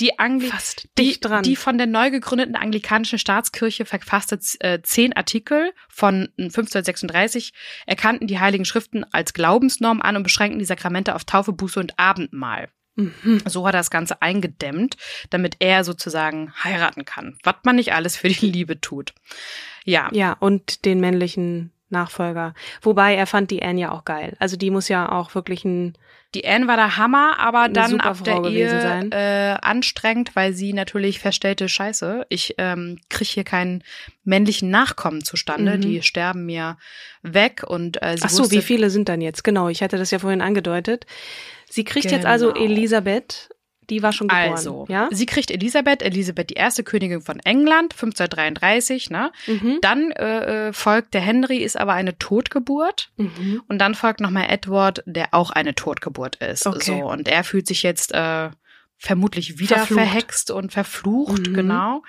Die, 0.01 0.19
Angli 0.19 0.51
die, 0.99 1.19
die 1.43 1.57
von 1.57 1.79
der 1.79 1.87
neu 1.87 2.11
gegründeten 2.11 2.57
anglikanischen 2.57 3.19
Staatskirche 3.19 3.87
verfasste 3.87 4.39
äh, 4.61 4.83
zehn 4.83 5.15
Artikel 5.15 5.73
von 5.89 6.29
1536 6.37 7.55
erkannten 7.87 8.27
die 8.27 8.39
Heiligen 8.39 8.67
Schriften 8.67 9.05
als 9.13 9.33
Glaubensnorm 9.33 10.03
an 10.03 10.17
und 10.17 10.23
beschränkten 10.23 10.59
die 10.59 10.67
Sakramente 10.67 11.15
auf 11.15 11.25
Taufe, 11.25 11.53
Buße 11.53 11.81
und 11.81 11.99
Abendmahl. 11.99 12.69
Mhm. 12.97 13.43
So 13.47 13.67
hat 13.67 13.75
er 13.75 13.81
das 13.81 13.91
Ganze 13.91 14.21
eingedämmt, 14.23 14.97
damit 15.31 15.57
er 15.61 15.85
sozusagen 15.85 16.53
heiraten 16.65 17.05
kann. 17.05 17.39
Was 17.45 17.57
man 17.65 17.77
nicht 17.77 17.93
alles 17.93 18.17
für 18.17 18.29
die 18.29 18.51
Liebe 18.51 18.81
tut. 18.81 19.15
Ja. 19.85 20.09
Ja, 20.13 20.33
und 20.41 20.85
den 20.85 21.01
männlichen 21.01 21.71
Nachfolger. 21.89 22.55
Wobei 22.83 23.15
er 23.15 23.27
fand 23.27 23.51
die 23.51 23.63
Anne 23.63 23.81
ja 23.81 23.93
auch 23.93 24.05
geil. 24.05 24.37
Also 24.41 24.57
die 24.57 24.71
muss 24.71 24.89
ja 24.89 25.13
auch 25.13 25.35
wirklich 25.35 25.65
ein 25.65 25.97
die 26.35 26.47
Anne 26.47 26.67
war 26.67 26.77
der 26.77 26.99
Hammer, 26.99 27.39
aber 27.39 27.69
dann 27.71 27.99
ab 28.01 28.23
der 28.25 28.45
Ehe 28.45 29.09
äh, 29.11 29.57
anstrengend, 29.63 30.37
weil 30.37 30.53
sie 30.53 30.75
natürlich 30.75 31.19
feststellte, 31.19 31.67
scheiße, 31.67 32.27
ich 32.29 32.57
ähm, 32.59 32.99
kriege 33.09 33.31
hier 33.31 33.45
keinen 33.45 33.83
männlichen 34.25 34.69
Nachkommen 34.69 35.25
zustande. 35.25 35.77
Mhm. 35.77 35.81
Die 35.81 36.03
sterben 36.03 36.45
mir 36.45 36.77
weg 37.23 37.63
und 37.67 38.03
äh, 38.03 38.17
sie 38.19 38.25
Ach 38.25 38.29
so, 38.29 38.51
wie 38.51 38.61
viele 38.61 38.91
sind 38.91 39.09
dann 39.09 39.23
jetzt? 39.23 39.45
Genau, 39.45 39.69
ich 39.69 39.83
hatte 39.83 39.97
das 39.97 40.11
ja 40.11 40.19
vorhin 40.19 40.43
angedeutet. 40.43 41.07
Sie 41.77 41.85
kriegt 41.85 42.05
genau. 42.05 42.17
jetzt 42.17 42.27
also 42.27 42.55
genau. 42.55 42.65
Elisabeth 42.65 43.51
die 43.91 44.03
war 44.03 44.13
schon 44.13 44.29
geboren. 44.29 44.51
Also, 44.51 44.87
ja? 44.89 45.09
sie 45.13 45.27
kriegt 45.27 45.51
Elisabeth, 45.51 46.03
Elisabeth 46.03 46.51
die 46.51 46.55
erste 46.55 46.83
Königin 46.83 47.21
von 47.21 47.39
England, 47.41 47.93
1533, 47.93 49.11
ne? 49.11 49.31
Mhm. 49.47 49.79
Dann 49.81 50.11
äh, 50.11 50.69
äh, 50.69 50.73
folgt 50.73 51.15
der 51.15 51.21
Henry, 51.21 51.59
ist 51.59 51.79
aber 51.79 51.93
eine 51.93 52.19
Totgeburt. 52.19 53.11
Mhm. 53.17 53.63
Und 53.69 53.79
dann 53.79 53.95
folgt 53.95 54.21
nochmal 54.21 54.47
Edward, 54.49 55.03
der 55.07 55.29
auch 55.33 55.51
eine 55.51 55.75
Totgeburt 55.77 56.37
ist. 56.37 56.67
Okay. 56.67 56.81
So, 56.81 57.09
und 57.09 57.29
er 57.29 57.45
fühlt 57.45 57.69
sich 57.69 57.85
jetzt 57.85 58.13
äh, 58.13 58.51
vermutlich 58.99 59.59
wieder 59.59 59.77
verflucht. 59.77 60.01
verhext 60.01 60.51
und 60.51 60.73
verflucht, 60.73 61.49
mhm. 61.49 61.55
genau 61.55 62.03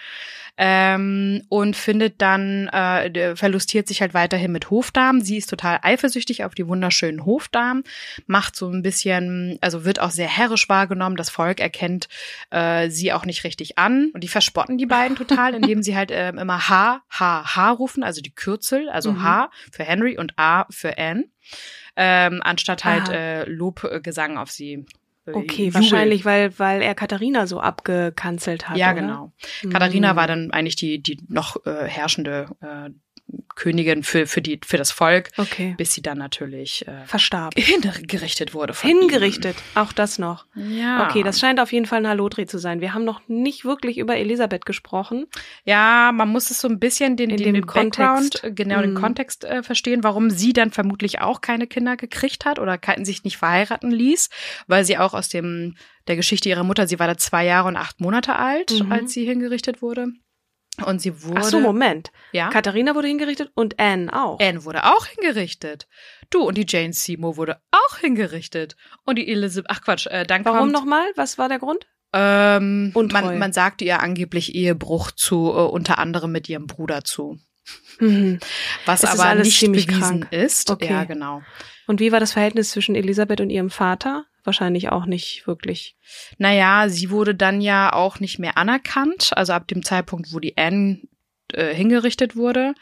ähm, 0.57 1.43
und 1.49 1.75
findet 1.75 2.21
dann, 2.21 2.67
äh, 2.69 3.35
verlustiert 3.35 3.87
sich 3.87 4.01
halt 4.01 4.15
weiterhin 4.15 4.51
mit 4.51 4.71
Hofdamen. 4.71 5.21
Sie 5.21 5.37
ist 5.37 5.49
total 5.49 5.79
eifersüchtig 5.83 6.43
auf 6.43 6.55
die 6.55 6.67
wunderschönen 6.67 7.25
Hofdamen, 7.25 7.83
macht 8.25 8.55
so 8.55 8.67
ein 8.69 8.81
bisschen, 8.81 9.59
also 9.61 9.85
wird 9.85 9.99
auch 9.99 10.09
sehr 10.09 10.27
herrisch 10.27 10.67
wahrgenommen. 10.67 11.15
Das 11.15 11.29
Volk 11.29 11.59
erkennt 11.59 12.09
äh, 12.49 12.89
sie 12.89 13.13
auch 13.13 13.25
nicht 13.25 13.43
richtig 13.43 13.77
an. 13.77 14.09
Und 14.13 14.23
die 14.23 14.27
verspotten 14.27 14.79
die 14.79 14.87
beiden 14.87 15.15
total, 15.15 15.53
indem 15.53 15.83
sie 15.83 15.95
halt 15.95 16.09
äh, 16.09 16.29
immer 16.29 16.67
H, 16.67 17.03
H, 17.09 17.55
H 17.55 17.71
rufen, 17.71 18.03
also 18.03 18.21
die 18.21 18.33
Kürzel, 18.33 18.89
also 18.89 19.11
mhm. 19.11 19.23
H 19.23 19.51
für 19.71 19.83
Henry 19.83 20.17
und 20.17 20.33
A 20.37 20.65
für 20.71 20.97
Anne. 20.97 21.25
Ähm, 21.95 22.41
anstatt 22.43 22.83
halt 22.83 23.09
äh, 23.09 23.45
Lobgesang 23.45 24.37
auf 24.37 24.51
sie 24.51 24.85
Okay, 25.35 25.65
Jubel. 25.65 25.73
wahrscheinlich, 25.75 26.25
weil, 26.25 26.57
weil 26.59 26.81
er 26.81 26.95
Katharina 26.95 27.47
so 27.47 27.59
abgekanzelt 27.59 28.69
hat. 28.69 28.77
Ja, 28.77 28.91
oder? 28.91 29.01
genau. 29.01 29.33
Mhm. 29.63 29.69
Katharina 29.69 30.15
war 30.15 30.27
dann 30.27 30.51
eigentlich 30.51 30.75
die, 30.75 31.01
die 31.01 31.19
noch 31.27 31.65
äh, 31.65 31.85
herrschende 31.87 32.47
äh, 32.61 32.89
Königin 33.55 34.03
für, 34.03 34.27
für, 34.27 34.41
die, 34.41 34.61
für 34.63 34.77
das 34.77 34.91
Volk, 34.91 35.31
okay. 35.37 35.73
bis 35.77 35.93
sie 35.93 36.01
dann 36.01 36.19
natürlich 36.19 36.87
äh, 36.87 37.05
verstarb. 37.05 37.53
Hingerichtet 37.57 38.53
wurde. 38.53 38.73
Hingerichtet, 38.79 39.55
ihm. 39.57 39.81
auch 39.81 39.91
das 39.91 40.19
noch. 40.19 40.45
Ja. 40.55 41.07
Okay, 41.09 41.23
das 41.23 41.39
scheint 41.39 41.59
auf 41.59 41.73
jeden 41.73 41.87
Fall 41.87 41.99
ein 41.99 42.07
Hallodri 42.07 42.45
zu 42.45 42.59
sein. 42.59 42.81
Wir 42.81 42.93
haben 42.93 43.03
noch 43.03 43.21
nicht 43.27 43.65
wirklich 43.65 43.97
über 43.97 44.15
Elisabeth 44.15 44.65
gesprochen. 44.65 45.25
Ja, 45.65 46.11
man 46.13 46.29
muss 46.29 46.51
es 46.51 46.61
so 46.61 46.67
ein 46.67 46.79
bisschen 46.79 47.17
den, 47.17 47.29
den, 47.29 47.53
den 47.53 47.65
Kontext, 47.65 48.43
genau 48.43 48.81
den 48.81 48.91
mhm. 48.91 49.01
Kontext 49.01 49.43
äh, 49.43 49.63
verstehen, 49.63 50.03
warum 50.03 50.29
sie 50.29 50.53
dann 50.53 50.71
vermutlich 50.71 51.19
auch 51.21 51.41
keine 51.41 51.65
Kinder 51.67 51.97
gekriegt 51.97 52.45
hat 52.45 52.59
oder 52.59 52.79
sich 53.01 53.23
nicht 53.23 53.37
verheiraten 53.37 53.91
ließ, 53.91 54.29
weil 54.67 54.85
sie 54.85 54.97
auch 54.97 55.13
aus 55.13 55.29
dem 55.29 55.75
der 56.07 56.15
Geschichte 56.15 56.47
ihrer 56.47 56.63
Mutter, 56.63 56.87
sie 56.87 56.99
war 56.99 57.07
da 57.07 57.17
zwei 57.17 57.43
Jahre 57.45 57.67
und 57.67 57.75
acht 57.75 57.99
Monate 57.99 58.37
alt, 58.37 58.83
mhm. 58.83 58.91
als 58.91 59.11
sie 59.11 59.25
hingerichtet 59.25 59.81
wurde. 59.81 60.13
Und 60.85 61.01
sie 61.01 61.23
wurde. 61.23 61.41
Ach 61.41 61.43
so, 61.43 61.59
Moment. 61.59 62.11
Ja. 62.31 62.49
Katharina 62.49 62.93
wurde 62.95 63.07
hingerichtet 63.07 63.51
und 63.55 63.79
Anne 63.79 64.13
auch. 64.13 64.39
Anne 64.39 64.63
wurde 64.63 64.85
auch 64.85 65.05
hingerichtet. 65.07 65.87
Du, 66.29 66.41
und 66.41 66.57
die 66.57 66.65
Jane 66.67 66.93
Seymour 66.93 67.37
wurde 67.37 67.59
auch 67.71 67.97
hingerichtet. 67.97 68.75
Und 69.05 69.17
die 69.17 69.27
Elizabeth, 69.27 69.69
ach 69.69 69.81
Quatsch, 69.81 70.07
äh, 70.07 70.25
dann 70.25 70.45
Warum 70.45 70.71
nochmal? 70.71 71.07
Was 71.15 71.37
war 71.37 71.49
der 71.49 71.59
Grund? 71.59 71.87
Ähm, 72.13 72.93
man, 72.93 73.37
man 73.37 73.53
sagte 73.53 73.83
ihr 73.85 74.01
angeblich 74.01 74.55
Ehebruch 74.55 75.11
zu, 75.11 75.49
äh, 75.49 75.61
unter 75.61 75.99
anderem 75.99 76.31
mit 76.31 76.47
ihrem 76.47 76.67
Bruder 76.67 77.03
zu. 77.03 77.39
Mhm. 77.99 78.39
Was 78.85 79.03
es 79.03 79.19
aber 79.19 79.35
nicht 79.35 79.59
bewiesen 79.59 79.99
krank. 79.99 80.27
ist. 80.31 80.69
Okay. 80.71 80.91
Ja, 80.91 81.03
genau. 81.03 81.41
Und 81.85 81.99
wie 81.99 82.11
war 82.11 82.19
das 82.19 82.33
Verhältnis 82.33 82.71
zwischen 82.71 82.95
Elisabeth 82.95 83.41
und 83.41 83.49
ihrem 83.49 83.69
Vater? 83.69 84.25
Wahrscheinlich 84.47 84.89
auch 84.89 85.05
nicht 85.05 85.45
wirklich. 85.45 85.95
Naja, 86.37 86.89
sie 86.89 87.11
wurde 87.11 87.35
dann 87.35 87.61
ja 87.61 87.93
auch 87.93 88.19
nicht 88.19 88.39
mehr 88.39 88.57
anerkannt. 88.57 89.31
Also 89.35 89.53
ab 89.53 89.67
dem 89.67 89.83
Zeitpunkt, 89.83 90.33
wo 90.33 90.39
die 90.39 90.57
Anne 90.57 91.01
äh, 91.53 91.73
hingerichtet 91.73 92.35
wurde, 92.35 92.73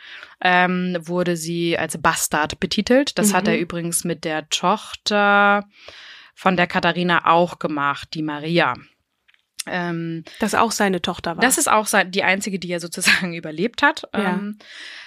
ähm, 0.42 0.98
wurde 1.02 1.36
sie 1.36 1.78
als 1.78 2.02
Bastard 2.02 2.60
betitelt. 2.60 3.18
Das 3.18 3.30
mhm. 3.30 3.34
hat 3.34 3.48
er 3.48 3.60
übrigens 3.60 4.06
mit 4.06 4.24
der 4.24 4.48
Tochter 4.50 5.68
von 6.34 6.56
der 6.56 6.68
Katharina 6.68 7.32
auch 7.32 7.60
gemacht, 7.60 8.10
die 8.14 8.24
Maria. 8.24 8.76
Ähm, 9.68 10.24
das 10.40 10.56
auch 10.56 10.72
seine 10.72 11.02
Tochter 11.02 11.38
war. 11.38 11.42
Das 11.42 11.58
ist 11.58 11.70
auch 11.70 11.88
die 12.08 12.24
einzige, 12.24 12.60
die 12.60 12.72
er 12.72 12.80
sozusagen 12.80 13.34
überlebt 13.36 13.82
hat. 13.82 14.04
Ja. 14.14 14.34
Ähm, 14.34 14.58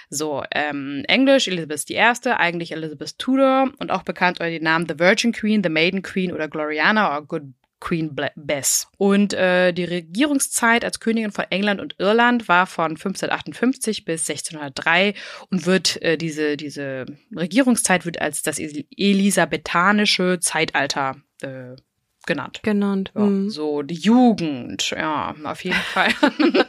so, 0.09 0.43
ähm, 0.51 1.03
Englisch, 1.07 1.47
Elizabeth 1.47 1.89
I., 1.89 2.29
eigentlich 2.29 2.71
Elizabeth 2.71 3.17
Tudor 3.19 3.71
und 3.77 3.91
auch 3.91 4.03
bekannt 4.03 4.39
unter 4.39 4.49
den 4.49 4.63
Namen 4.63 4.87
The 4.87 4.97
Virgin 4.97 5.31
Queen, 5.31 5.63
The 5.63 5.69
Maiden 5.69 6.01
Queen 6.01 6.33
oder 6.33 6.47
Gloriana 6.47 7.09
oder 7.09 7.25
Good 7.25 7.43
Queen 7.79 8.15
Bess. 8.35 8.87
Und 8.97 9.33
äh, 9.33 9.71
die 9.71 9.85
Regierungszeit 9.85 10.83
als 10.83 10.99
Königin 10.99 11.31
von 11.31 11.45
England 11.49 11.79
und 11.79 11.95
Irland 11.97 12.47
war 12.47 12.67
von 12.67 12.91
1558 12.91 14.03
bis 14.03 14.29
1603 14.29 15.13
und 15.49 15.65
wird 15.65 16.01
äh, 16.01 16.17
diese, 16.17 16.57
diese 16.57 17.05
Regierungszeit 17.35 18.05
wird 18.05 18.19
als 18.19 18.41
das 18.41 18.59
elisabethanische 18.59 20.39
Zeitalter 20.41 21.17
äh, 21.41 21.75
genannt. 22.29 22.61
Genannt. 22.63 23.11
Ja, 23.15 23.23
mhm. 23.23 23.49
So 23.49 23.81
die 23.81 23.95
Jugend, 23.95 24.91
ja, 24.91 25.35
auf 25.43 25.63
jeden 25.65 25.75
Fall. 25.75 26.09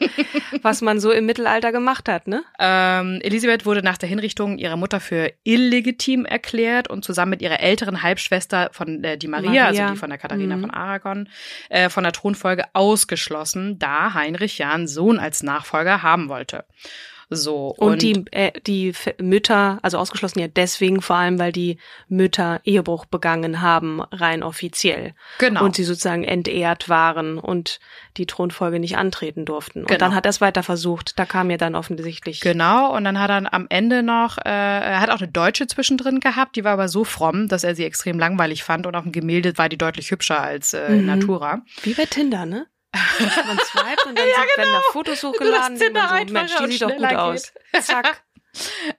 Was 0.63 0.81
man 0.81 0.99
so 0.99 1.13
im 1.13 1.27
Mittelalter 1.27 1.71
gemacht 1.71 2.09
hat, 2.09 2.27
ne? 2.27 2.43
Ähm, 2.59 3.21
Elisabeth 3.23 3.67
wurde 3.67 3.83
nach 3.83 3.99
der 3.99 4.09
Hinrichtung 4.09 4.59
ihrer 4.59 4.77
Mutter 4.77 4.99
für 4.99 5.33
illegitim 5.45 6.25
erklärt 6.25 6.89
und 6.89 7.05
zusammen 7.05 7.31
mit 7.31 7.43
ihrer 7.43 7.61
älteren 7.61 8.03
Halbschwester 8.03 8.71
von 8.73 9.05
äh, 9.05 9.19
die 9.19 9.29
Maria, 9.29 9.51
Maria, 9.51 9.67
also 9.67 9.93
die 9.93 9.99
von 9.99 10.11
der 10.11 10.19
Katharina 10.19 10.57
mhm. 10.57 10.63
von 10.63 10.71
Aragon, 10.71 11.29
äh, 11.69 11.91
von 11.91 12.03
der 12.03 12.13
Thronfolge 12.13 12.65
ausgeschlossen, 12.73 13.79
da 13.79 14.15
Heinrich 14.15 14.59
ja 14.59 14.73
einen 14.73 14.89
Sohn 14.89 15.19
als 15.19 15.43
Nachfolger 15.43 16.03
haben 16.03 16.29
wollte. 16.29 16.65
So. 17.31 17.69
Und, 17.69 17.93
und 17.93 18.03
die, 18.03 18.25
äh, 18.33 18.53
die 18.67 18.93
Mütter, 19.21 19.79
also 19.83 19.99
ausgeschlossen 19.99 20.41
ja 20.41 20.49
deswegen 20.49 21.01
vor 21.01 21.17
allem, 21.17 21.39
weil 21.39 21.53
die 21.53 21.79
Mütter 22.09 22.61
Ehebruch 22.65 23.07
begangen 23.07 23.61
haben, 23.61 24.01
rein 24.01 24.43
offiziell. 24.43 25.15
Genau. 25.39 25.65
Und 25.65 25.77
sie 25.77 25.85
sozusagen 25.85 26.25
entehrt 26.25 26.89
waren 26.89 27.39
und 27.39 27.79
die 28.17 28.27
Thronfolge 28.27 28.81
nicht 28.81 28.97
antreten 28.97 29.45
durften. 29.45 29.83
Genau. 29.83 29.93
Und 29.93 30.03
dann 30.03 30.15
hat 30.15 30.27
er 30.27 30.31
es 30.31 30.41
weiter 30.41 30.65
versucht. 30.65 31.19
Da 31.19 31.25
kam 31.25 31.51
ja 31.51 31.57
dann 31.57 31.77
offensichtlich. 31.77 32.41
Genau. 32.41 32.95
Und 32.95 33.05
dann 33.05 33.21
hat 33.21 33.31
er 33.31 33.55
am 33.55 33.67
Ende 33.69 34.03
noch, 34.03 34.39
äh, 34.39 34.51
er 34.51 35.01
hat 35.01 35.11
auch 35.11 35.21
eine 35.21 35.31
Deutsche 35.31 35.69
zwischendrin 35.69 36.19
gehabt, 36.19 36.57
die 36.57 36.65
war 36.65 36.73
aber 36.73 36.89
so 36.89 37.05
fromm, 37.05 37.47
dass 37.47 37.63
er 37.63 37.77
sie 37.77 37.85
extrem 37.85 38.19
langweilig 38.19 38.65
fand 38.65 38.87
und 38.87 38.97
auf 38.97 39.05
dem 39.05 39.13
Gemälde 39.13 39.57
war 39.57 39.69
die 39.69 39.79
deutlich 39.79 40.11
hübscher 40.11 40.43
als 40.43 40.75
äh, 40.75 40.91
mhm. 40.91 41.07
Natura. 41.07 41.63
Wie 41.83 41.95
bei 41.95 42.07
Tinder, 42.07 42.45
ne? 42.45 42.67
Man 42.93 43.59
swiped 43.59 44.07
und 44.07 44.19
dann 44.19 44.29
ja, 44.29 44.35
sind, 44.35 44.47
genau. 44.57 44.59
werden 44.59 44.73
da 44.73 44.93
Fotos 44.93 45.23
hochgeladen, 45.23 45.79
die 45.79 45.91
man 45.91 46.27
so, 46.27 46.33
Mensch, 46.33 46.53
die 46.57 46.73
sieht 46.73 46.83
doch 46.83 46.97
gut 46.97 47.09
geht. 47.09 47.19
aus. 47.19 47.53
Zack. 47.83 48.23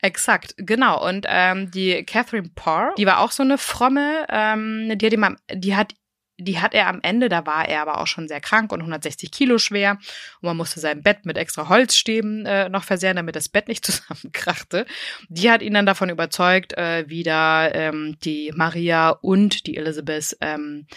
Exakt, 0.02 0.54
genau. 0.58 1.06
Und 1.06 1.26
ähm, 1.28 1.72
die 1.72 2.06
Catherine 2.06 2.50
Parr, 2.56 2.94
die 2.98 3.06
war 3.06 3.20
auch 3.20 3.32
so 3.32 3.44
eine 3.44 3.58
fromme, 3.58 4.26
ähm, 4.30 4.98
die 4.98 5.06
hat, 5.06 5.14
ihm, 5.14 5.38
die 5.54 5.76
hat 5.76 5.94
die 6.42 6.60
hat 6.60 6.74
er 6.74 6.88
am 6.88 7.00
Ende, 7.02 7.30
da 7.30 7.46
war 7.46 7.68
er 7.68 7.82
aber 7.82 8.00
auch 8.00 8.08
schon 8.08 8.28
sehr 8.28 8.42
krank 8.42 8.72
und 8.72 8.80
160 8.80 9.32
Kilo 9.32 9.58
schwer 9.58 9.92
und 10.42 10.48
man 10.48 10.58
musste 10.58 10.80
sein 10.80 11.04
Bett 11.04 11.26
mit 11.26 11.38
extra 11.38 11.70
Holzstäben 11.70 12.46
äh, 12.46 12.70
noch 12.70 12.84
versehren, 12.84 13.16
damit 13.16 13.36
das 13.36 13.50
Bett 13.50 13.68
nicht 13.68 13.86
zusammenkrachte. 13.86 14.86
Die 15.30 15.52
hat 15.52 15.62
ihn 15.62 15.74
dann 15.74 15.86
davon 15.86 16.10
überzeugt, 16.10 16.78
äh, 16.78 17.08
wieder 17.08 17.74
ähm, 17.76 18.18
die 18.24 18.52
Maria 18.56 19.10
und 19.10 19.68
die 19.68 19.78
Elizabeth 19.78 20.38
ähm, 20.42 20.88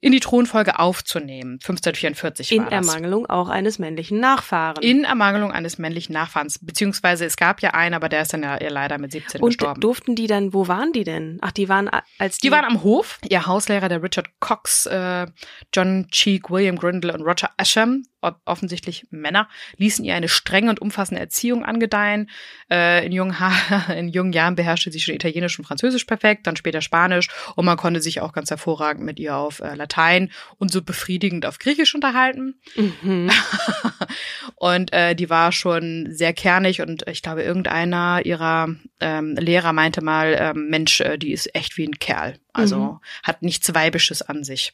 in 0.00 0.12
die 0.12 0.20
Thronfolge 0.20 0.78
aufzunehmen. 0.78 1.54
1544 1.54 2.52
In 2.52 2.64
das. 2.64 2.72
Ermangelung 2.72 3.26
auch 3.28 3.48
eines 3.48 3.78
männlichen 3.78 4.18
Nachfahren. 4.18 4.82
In 4.82 5.04
Ermangelung 5.04 5.52
eines 5.52 5.76
männlichen 5.78 6.14
Nachfahrens. 6.14 6.58
Beziehungsweise 6.64 7.24
es 7.26 7.36
gab 7.36 7.60
ja 7.60 7.70
einen, 7.74 7.94
aber 7.94 8.08
der 8.08 8.22
ist 8.22 8.32
dann 8.32 8.42
ja 8.42 8.56
leider 8.68 8.96
mit 8.98 9.12
17 9.12 9.40
und 9.42 9.50
gestorben. 9.50 9.80
durften 9.80 10.16
die 10.16 10.26
dann, 10.26 10.54
wo 10.54 10.68
waren 10.68 10.92
die 10.92 11.04
denn? 11.04 11.38
Ach, 11.42 11.52
die 11.52 11.68
waren 11.68 11.90
als 12.18 12.38
die, 12.38 12.46
Die 12.48 12.50
waren 12.52 12.64
am 12.64 12.82
Hof. 12.82 13.18
Ihr 13.28 13.46
Hauslehrer, 13.46 13.88
der 13.90 14.02
Richard 14.02 14.28
Cox, 14.40 14.86
äh, 14.86 15.26
John 15.74 16.08
Cheek, 16.10 16.48
William 16.50 16.76
Grindle 16.76 17.12
und 17.12 17.20
Roger 17.22 17.50
Ascham, 17.58 18.04
o- 18.22 18.30
offensichtlich 18.46 19.06
Männer, 19.10 19.48
ließen 19.76 20.02
ihr 20.04 20.14
eine 20.14 20.28
strenge 20.28 20.70
und 20.70 20.80
umfassende 20.80 21.20
Erziehung 21.20 21.62
angedeihen. 21.62 22.30
Äh, 22.70 23.04
in, 23.04 23.12
jungen 23.12 23.38
ha 23.38 23.52
in 23.92 24.08
jungen 24.08 24.32
Jahren 24.32 24.54
beherrschte 24.54 24.90
sie 24.90 25.00
schon 25.00 25.14
Italienisch 25.14 25.58
und 25.58 25.66
Französisch 25.66 26.04
perfekt, 26.06 26.46
dann 26.46 26.56
später 26.56 26.80
Spanisch 26.80 27.28
und 27.56 27.66
man 27.66 27.76
konnte 27.76 28.00
sich 28.00 28.22
auch 28.22 28.32
ganz 28.32 28.48
hervorragend 28.48 29.04
mit 29.04 29.18
ihr 29.20 29.36
auf 29.36 29.60
äh, 29.60 29.74
Latein 29.74 29.89
und 30.58 30.70
so 30.70 30.82
befriedigend 30.82 31.46
auf 31.46 31.58
Griechisch 31.58 31.94
unterhalten. 31.94 32.60
Mhm. 32.76 33.30
Und 34.56 34.92
äh, 34.92 35.14
die 35.14 35.30
war 35.30 35.52
schon 35.52 36.08
sehr 36.10 36.32
kernig 36.32 36.80
und 36.82 37.06
ich 37.08 37.22
glaube, 37.22 37.42
irgendeiner 37.42 38.20
ihrer 38.24 38.68
ähm, 39.00 39.34
Lehrer 39.36 39.72
meinte 39.72 40.02
mal, 40.02 40.36
ähm, 40.38 40.68
Mensch, 40.68 41.00
äh, 41.00 41.16
die 41.18 41.32
ist 41.32 41.54
echt 41.54 41.76
wie 41.78 41.86
ein 41.86 41.98
Kerl. 41.98 42.38
Also 42.52 42.76
Mhm. 42.78 43.00
hat 43.22 43.42
nichts 43.42 43.72
Weibisches 43.74 44.22
an 44.22 44.44
sich. 44.44 44.72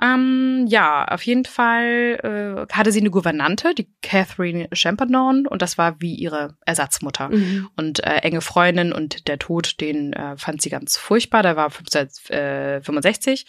Ähm, 0.00 0.64
ja, 0.68 1.04
auf 1.06 1.22
jeden 1.22 1.44
Fall 1.44 2.66
äh, 2.68 2.72
hatte 2.74 2.92
sie 2.92 3.00
eine 3.00 3.10
Gouvernante, 3.10 3.74
die 3.74 3.88
Catherine 4.02 4.68
Champagnon, 4.72 5.46
und 5.46 5.60
das 5.60 5.76
war 5.76 6.00
wie 6.00 6.14
ihre 6.14 6.56
Ersatzmutter 6.64 7.28
Mhm. 7.28 7.68
und 7.76 8.02
äh, 8.04 8.16
enge 8.16 8.40
Freundin 8.40 8.92
und 8.94 9.28
der 9.28 9.38
Tod, 9.38 9.80
den 9.82 10.14
äh, 10.14 10.36
fand 10.38 10.62
sie 10.62 10.70
ganz 10.70 10.96
furchtbar. 10.96 11.42
Der 11.42 11.56
war 11.56 11.66
1565 11.66 13.46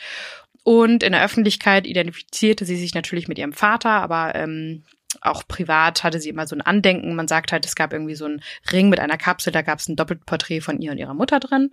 und 0.64 1.04
in 1.04 1.12
der 1.12 1.24
Öffentlichkeit 1.24 1.86
identifizierte 1.86 2.66
sie 2.66 2.78
sich 2.78 2.94
natürlich 2.94 3.28
mit 3.28 3.38
ihrem 3.38 3.54
Vater, 3.54 3.90
aber 3.90 4.34
ähm, 4.36 4.84
auch 5.22 5.48
privat 5.48 6.04
hatte 6.04 6.20
sie 6.20 6.30
immer 6.30 6.48
so 6.48 6.56
ein 6.56 6.62
Andenken. 6.62 7.16
Man 7.16 7.28
sagt 7.28 7.52
halt, 7.52 7.66
es 7.66 7.76
gab 7.76 7.94
irgendwie 7.94 8.16
so 8.16 8.26
einen 8.26 8.42
Ring 8.72 8.90
mit 8.90 9.00
einer 9.00 9.18
Kapsel, 9.18 9.54
da 9.54 9.62
gab 9.62 9.80
es 9.80 9.88
ein 9.88 9.96
Doppelporträt 9.96 10.62
von 10.62 10.82
ihr 10.82 10.92
und 10.92 10.98
ihrer 10.98 11.14
Mutter 11.14 11.40
drin. 11.40 11.70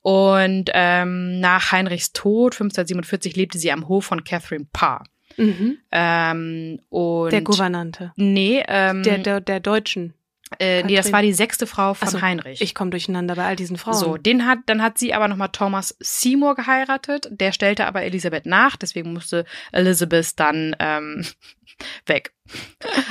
Und 0.00 0.70
ähm, 0.72 1.38
nach 1.38 1.70
Heinrichs 1.70 2.12
Tod 2.12 2.54
1547 2.54 3.36
lebte 3.36 3.58
sie 3.58 3.70
am 3.70 3.88
Hof 3.88 4.06
von 4.06 4.24
Catherine 4.24 4.66
Parr. 4.72 5.04
Mhm. 5.36 5.78
Ähm, 5.90 6.80
und 6.88 7.30
Der 7.30 7.42
Gouvernante. 7.42 8.12
Nee, 8.16 8.62
ähm, 8.66 9.02
Der, 9.02 9.18
der, 9.18 9.40
der 9.40 9.60
Deutschen. 9.60 10.14
Äh, 10.58 10.82
nee, 10.82 10.96
das 10.96 11.12
war 11.12 11.22
die 11.22 11.32
sechste 11.32 11.66
Frau 11.66 11.94
von 11.94 12.08
so, 12.08 12.20
Heinrich. 12.20 12.60
Ich 12.60 12.74
komme 12.74 12.90
durcheinander 12.90 13.36
bei 13.36 13.44
all 13.44 13.56
diesen 13.56 13.76
Frauen. 13.76 13.94
So, 13.94 14.16
den 14.16 14.46
hat, 14.46 14.58
dann 14.66 14.82
hat 14.82 14.98
sie 14.98 15.14
aber 15.14 15.28
nochmal 15.28 15.50
Thomas 15.50 15.96
Seymour 16.00 16.54
geheiratet. 16.54 17.28
Der 17.30 17.52
stellte 17.52 17.86
aber 17.86 18.02
Elisabeth 18.02 18.46
nach, 18.46 18.76
deswegen 18.76 19.12
musste 19.12 19.44
Elizabeth 19.72 20.38
dann 20.38 20.76
ähm, 20.78 21.26
weg. 22.06 22.32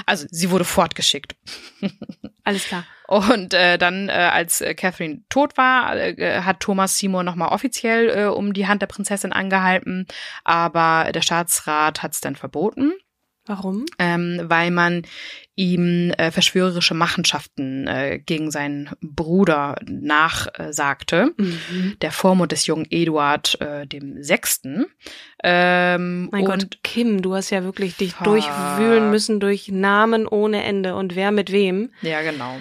Also 0.05 0.27
sie 0.29 0.51
wurde 0.51 0.65
fortgeschickt. 0.65 1.35
Alles 2.43 2.65
klar. 2.65 2.85
Und 3.07 3.53
äh, 3.53 3.77
dann, 3.77 4.09
äh, 4.09 4.13
als 4.13 4.61
äh, 4.61 4.73
Catherine 4.73 5.21
tot 5.29 5.57
war, 5.57 5.95
äh, 5.95 6.41
hat 6.41 6.59
Thomas 6.59 6.97
Seymour 6.97 7.23
nochmal 7.23 7.49
offiziell 7.49 8.09
äh, 8.09 8.25
um 8.25 8.53
die 8.53 8.67
Hand 8.67 8.81
der 8.81 8.87
Prinzessin 8.87 9.33
angehalten, 9.33 10.07
aber 10.43 11.11
der 11.11 11.21
Staatsrat 11.21 12.03
hat 12.03 12.13
es 12.13 12.21
dann 12.21 12.35
verboten 12.35 12.93
Warum? 13.45 13.85
ähm, 13.97 14.39
weil 14.43 14.69
man 14.71 15.01
ihm 15.55 16.11
äh, 16.17 16.31
verschwörerische 16.31 16.93
Machenschaften 16.93 17.87
äh, 17.87 18.19
gegen 18.19 18.51
seinen 18.51 18.89
Bruder 19.01 19.75
nachsagte. 19.85 21.31
Mhm. 21.37 21.97
Der 22.01 22.11
Vormund 22.11 22.51
des 22.51 22.65
jungen 22.67 22.85
Eduard 22.89 23.59
äh, 23.59 23.85
dem 23.87 24.21
Sechsten. 24.23 24.85
Ähm, 25.43 26.29
Mein 26.31 26.43
und 26.43 26.49
Gott, 26.49 26.77
Kim, 26.83 27.21
du 27.21 27.33
hast 27.35 27.49
ja 27.49 27.63
wirklich 27.63 27.97
dich 27.97 28.13
Fuck. 28.13 28.25
durchwühlen 28.25 29.09
müssen 29.09 29.39
durch 29.39 29.69
Namen 29.69 30.27
ohne 30.27 30.63
Ende 30.63 30.95
und 30.95 31.15
wer 31.15 31.31
mit 31.31 31.51
wem. 31.51 31.91
ja, 32.01 32.21
genau. 32.21 32.57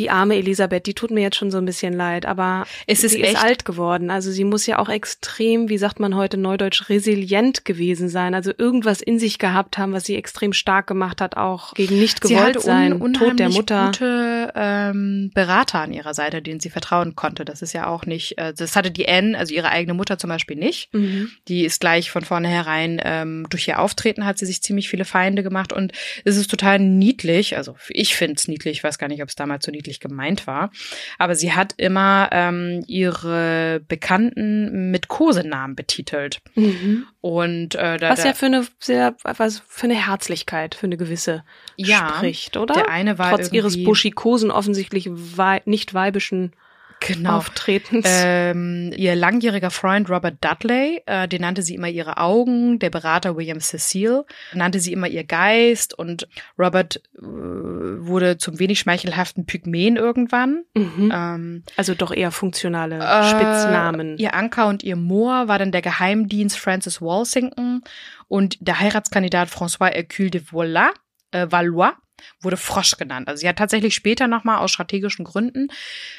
Die 0.00 0.08
arme 0.08 0.36
Elisabeth, 0.36 0.86
die 0.86 0.94
tut 0.94 1.10
mir 1.10 1.20
jetzt 1.20 1.36
schon 1.36 1.50
so 1.50 1.58
ein 1.58 1.66
bisschen 1.66 1.92
leid, 1.92 2.24
aber 2.24 2.64
Es 2.86 3.04
ist 3.04 3.12
sie 3.12 3.22
echt 3.22 3.34
ist 3.34 3.44
alt 3.44 3.64
geworden. 3.66 4.10
Also 4.10 4.30
sie 4.30 4.44
muss 4.44 4.64
ja 4.64 4.78
auch 4.78 4.88
extrem, 4.88 5.68
wie 5.68 5.76
sagt 5.76 6.00
man 6.00 6.16
heute 6.16 6.38
neudeutsch, 6.38 6.88
resilient 6.88 7.66
gewesen 7.66 8.08
sein. 8.08 8.32
Also 8.32 8.50
irgendwas 8.56 9.02
in 9.02 9.18
sich 9.18 9.38
gehabt 9.38 9.76
haben, 9.76 9.92
was 9.92 10.04
sie 10.04 10.16
extrem 10.16 10.54
stark 10.54 10.86
gemacht 10.86 11.20
hat, 11.20 11.36
auch 11.36 11.74
gegen 11.74 11.98
nicht 11.98 12.22
gewollt 12.22 12.62
sein, 12.62 12.98
un 12.98 13.12
Tod 13.12 13.38
der 13.38 13.50
Mutter. 13.50 13.86
gute 13.88 14.52
ähm, 14.56 15.32
Berater 15.34 15.80
an 15.80 15.92
ihrer 15.92 16.14
Seite, 16.14 16.40
denen 16.40 16.60
sie 16.60 16.70
vertrauen 16.70 17.14
konnte. 17.14 17.44
Das 17.44 17.60
ist 17.60 17.74
ja 17.74 17.86
auch 17.86 18.06
nicht, 18.06 18.38
äh, 18.38 18.54
das 18.56 18.76
hatte 18.76 18.90
die 18.90 19.06
Anne, 19.06 19.36
also 19.36 19.52
ihre 19.52 19.68
eigene 19.68 19.92
Mutter 19.92 20.16
zum 20.16 20.30
Beispiel 20.30 20.56
nicht. 20.56 20.94
Mhm. 20.94 21.30
Die 21.46 21.66
ist 21.66 21.78
gleich 21.78 22.10
von 22.10 22.24
vornherein, 22.24 23.02
ähm, 23.04 23.46
durch 23.50 23.68
ihr 23.68 23.78
Auftreten 23.80 24.24
hat 24.24 24.38
sie 24.38 24.46
sich 24.46 24.62
ziemlich 24.62 24.88
viele 24.88 25.04
Feinde 25.04 25.42
gemacht 25.42 25.74
und 25.74 25.92
es 26.24 26.38
ist 26.38 26.50
total 26.50 26.78
niedlich. 26.78 27.58
Also 27.58 27.76
ich 27.90 28.14
finde 28.14 28.36
es 28.38 28.48
niedlich, 28.48 28.78
ich 28.78 28.84
weiß 28.84 28.96
gar 28.96 29.08
nicht, 29.08 29.22
ob 29.22 29.28
es 29.28 29.34
damals 29.34 29.66
so 29.66 29.70
niedlich 29.70 29.89
gemeint 29.98 30.46
war. 30.46 30.70
Aber 31.18 31.34
sie 31.34 31.52
hat 31.52 31.74
immer 31.76 32.28
ähm, 32.30 32.84
ihre 32.86 33.80
Bekannten 33.88 34.92
mit 34.92 35.08
Kosenamen 35.08 35.74
betitelt. 35.74 36.40
Mhm. 36.54 37.06
Und 37.20 37.74
äh, 37.74 37.96
da, 37.96 38.10
Was 38.10 38.22
ja 38.22 38.34
für 38.34 38.46
eine 38.46 38.66
sehr, 38.78 39.16
was 39.22 39.62
für 39.66 39.84
eine 39.84 40.06
Herzlichkeit, 40.06 40.76
für 40.76 40.86
eine 40.86 40.96
gewisse 40.96 41.42
Ja, 41.76 42.14
spricht, 42.16 42.56
oder? 42.56 42.74
der 42.74 42.88
eine 42.88 43.18
war 43.18 43.30
Trotz 43.30 43.50
ihres 43.50 43.82
buschikosen, 43.82 44.52
offensichtlich 44.52 45.08
wei 45.10 45.62
nicht 45.64 45.92
weibischen 45.94 46.52
genau. 47.00 47.38
Auftretens. 47.38 48.06
Ähm, 48.08 48.92
ihr 48.96 49.14
langjähriger 49.16 49.70
Freund 49.70 50.08
Robert 50.08 50.36
Dudley, 50.40 51.02
äh, 51.06 51.26
den 51.26 51.40
nannte 51.42 51.62
sie 51.62 51.74
immer 51.74 51.88
ihre 51.88 52.18
Augen, 52.18 52.78
der 52.78 52.90
Berater 52.90 53.36
William 53.36 53.60
Cecil 53.60 54.24
nannte 54.52 54.80
sie 54.80 54.92
immer 54.92 55.08
ihr 55.08 55.24
Geist 55.24 55.98
und 55.98 56.28
Robert 56.58 57.02
äh, 57.18 57.22
wurde 57.22 58.38
zum 58.38 58.58
wenig 58.58 58.78
schmeichelhaften 58.78 59.46
Pygmäen 59.46 59.96
irgendwann. 59.96 60.64
mhm. 60.74 61.12
Ähm, 61.14 61.62
Also 61.76 61.94
doch 61.94 62.12
eher 62.12 62.30
funktionale 62.30 62.96
äh, 62.98 63.24
Spitznamen. 63.24 64.18
Ihr 64.18 64.34
Anker 64.34 64.68
und 64.68 64.82
ihr 64.82 64.96
Moor 64.96 65.48
war 65.48 65.58
dann 65.58 65.72
der 65.72 65.82
Geheimdienst 65.82 66.58
Francis 66.58 67.00
Walsington 67.00 67.82
und 68.28 68.56
der 68.60 68.78
Heiratskandidat 68.78 69.48
François 69.48 69.92
Hercule 69.92 70.30
de 70.30 70.42
Valois, 70.50 70.90
äh, 71.32 71.46
Valois 71.50 71.94
wurde 72.40 72.56
Frosch 72.56 72.96
genannt. 72.96 73.28
Also 73.28 73.40
sie 73.40 73.48
hat 73.48 73.56
tatsächlich 73.56 73.94
später 73.94 74.26
nochmal 74.28 74.58
aus 74.58 74.70
strategischen 74.70 75.24
Gründen 75.24 75.68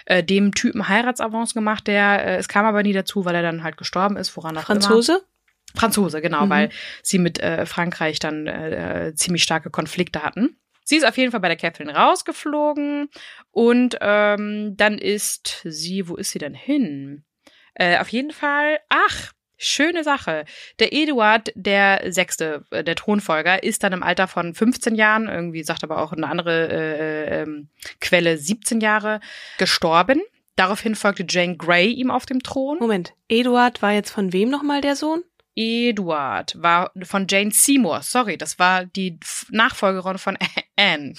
äh, 0.06 0.24
dem 0.24 0.54
Typen 0.54 0.88
Heiratsavance 0.88 1.54
gemacht, 1.54 1.88
der 1.88 2.26
äh, 2.26 2.36
es 2.38 2.48
kam 2.48 2.66
aber 2.66 2.84
nie 2.84 2.94
dazu, 2.94 3.26
weil 3.26 3.36
er 3.36 3.42
dann 3.42 3.64
halt 3.64 3.78
gestorben 3.78 4.18
ist, 4.18 4.36
woran 4.38 4.58
auch 4.58 4.70
immer. 4.70 4.82
Franzose? 4.82 5.22
Franzose, 5.76 6.22
genau, 6.22 6.46
Mhm. 6.46 6.50
weil 6.50 6.70
sie 7.02 7.18
mit 7.18 7.40
äh, 7.40 7.66
Frankreich 7.66 8.20
dann 8.20 8.46
äh, 8.48 9.08
äh, 9.08 9.16
ziemlich 9.16 9.44
starke 9.44 9.70
Konflikte 9.70 10.22
hatten. 10.24 10.58
Sie 10.84 10.98
ist 10.98 11.06
auf 11.08 11.16
jeden 11.18 11.32
Fall 11.32 11.40
bei 11.40 11.48
der 11.48 11.56
Catherine 11.58 11.96
rausgeflogen 11.96 13.10
und 13.52 13.98
ähm, 14.02 14.76
dann 14.76 14.98
ist 14.98 15.62
sie, 15.64 16.10
wo 16.10 16.16
ist 16.18 16.32
sie 16.32 16.40
denn 16.40 16.54
hin? 16.56 17.24
Äh, 17.76 18.00
auf 18.00 18.10
jeden 18.10 18.32
Fall, 18.32 18.80
ach, 18.90 19.32
schöne 19.62 20.04
Sache. 20.04 20.46
Der 20.80 20.92
Eduard, 20.92 21.52
der 21.56 22.12
Sechste, 22.12 22.66
äh, 22.72 22.84
der 22.84 22.96
Thronfolger, 22.96 23.64
ist 23.64 23.84
dann 23.84 23.94
im 23.94 24.04
Alter 24.04 24.28
von 24.28 24.54
15 24.54 24.96
Jahren, 24.96 25.28
irgendwie 25.28 25.64
sagt 25.64 25.84
aber 25.84 26.00
auch 26.00 26.12
eine 26.12 26.28
andere 26.28 26.68
äh, 26.70 27.42
ähm, 27.42 27.70
Quelle 28.00 28.38
17 28.38 28.82
Jahre, 28.82 29.22
gestorben. 29.58 30.22
Daraufhin 30.56 30.96
folgte 30.96 31.26
Jane 31.28 31.56
Grey 31.56 31.92
ihm 31.92 32.12
auf 32.12 32.26
dem 32.26 32.44
Thron. 32.44 32.78
Moment, 32.80 33.14
Eduard 33.30 33.82
war 33.82 33.94
jetzt 33.94 34.12
von 34.12 34.34
wem 34.34 34.50
nochmal 34.50 34.82
der 34.82 34.96
Sohn? 34.96 35.24
Eduard 35.56 36.54
war 36.62 36.92
von 37.04 37.28
Jane 37.30 37.52
Seymour. 37.52 38.02
Sorry, 38.02 38.38
das 38.38 38.60
war 38.60 38.86
die 38.86 39.20
Nachfolgerin 39.50 40.18
von 40.18 40.38
Anne. 40.76 41.14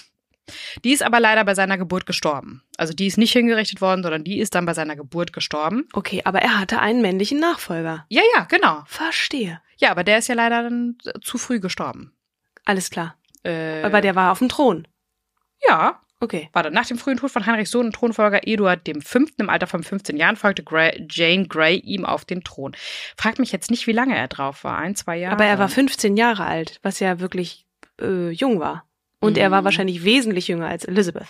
Die 0.85 0.93
ist 0.93 1.03
aber 1.03 1.21
leider 1.21 1.45
bei 1.45 1.55
seiner 1.55 1.79
Geburt 1.79 2.05
gestorben. 2.07 2.63
Also 2.77 2.93
die 2.95 3.07
ist 3.07 3.17
nicht 3.19 3.33
hingerichtet 3.33 3.81
worden, 3.81 4.03
sondern 4.03 4.25
die 4.25 4.39
ist 4.41 4.55
dann 4.55 4.67
bei 4.67 4.75
seiner 4.75 4.97
Geburt 4.97 5.33
gestorben. 5.33 5.89
Okay, 5.93 6.23
aber 6.25 6.41
er 6.43 6.59
hatte 6.59 6.81
einen 6.81 7.01
männlichen 7.03 7.39
Nachfolger. 7.39 8.05
Ja, 8.09 8.23
ja, 8.37 8.45
genau. 8.45 8.83
Verstehe. 8.87 9.61
Ja, 9.79 9.91
aber 9.91 10.05
der 10.05 10.19
ist 10.19 10.29
ja 10.29 10.35
leider 10.35 10.63
dann 10.65 10.99
zu 11.23 11.39
früh 11.39 11.61
gestorben. 11.61 12.13
Alles 12.65 12.91
klar. 12.91 13.17
Äh, 13.45 13.83
Aber 13.83 14.01
der 14.01 14.15
war 14.15 14.31
auf 14.33 14.39
dem 14.39 14.49
Thron. 14.49 14.87
ja, 15.69 15.99
Okay. 16.21 16.49
warte. 16.53 16.71
Nach 16.71 16.87
dem 16.87 16.99
frühen 16.99 17.17
Tod 17.17 17.33
von 17.33 17.45
Heinrichs 17.47 17.73
Sohn 17.73 17.87
und 17.87 17.97
Thronfolger 17.97 18.47
Eduard 18.47 18.87
dem 18.87 19.03
Fünften 19.03 19.43
im 19.43 19.51
Alter 19.51 19.67
von 19.67 19.83
15 19.83 20.17
Jahren 20.17 20.37
folgte 20.37 20.63
Grey, 20.63 21.05
Jane 21.11 21.49
Grey 21.49 21.79
ihm 21.79 22.05
auf 22.05 22.25
den 22.25 22.45
Thron. 22.45 22.77
Fragt 23.17 23.41
mich 23.41 23.51
jetzt 23.51 23.73
nicht, 23.73 23.89
wie 23.89 23.93
lange 23.93 24.17
er 24.17 24.29
drauf 24.29 24.63
war. 24.63 24.79
Ein, 24.79 24.95
zwei 24.95 25.17
Jahre. 25.17 25.35
Aber 25.35 25.45
er 25.47 25.59
war 25.59 25.69
15 25.69 26.17
Jahre 26.17 26.45
alt, 26.45 26.79
was 26.85 27.01
ja 27.01 27.19
wirklich 27.19 27.67
äh, 28.01 28.31
jung 28.31 28.61
war. 28.61 28.85
Und 29.23 29.39
er 29.39 29.51
war 29.51 29.61
Mhm. 29.63 29.65
wahrscheinlich 29.65 30.05
wesentlich 30.05 30.49
jünger 30.49 30.69
als 30.69 30.85
Elizabeth. 30.85 31.29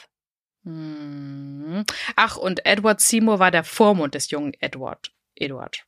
Hm. 0.65 1.85
Ach, 2.17 2.37
und 2.37 2.65
Edward 2.67 3.01
Seymour 3.01 3.39
war 3.39 3.51
der 3.51 3.65
Vormund 3.65 4.15
des 4.15 4.31
jungen 4.31 4.55
Edward. 4.61 5.13
Eduard. 5.35 5.85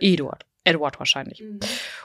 Eduard. 0.00 0.44
Edward 0.64 0.98
wahrscheinlich. 0.98 1.42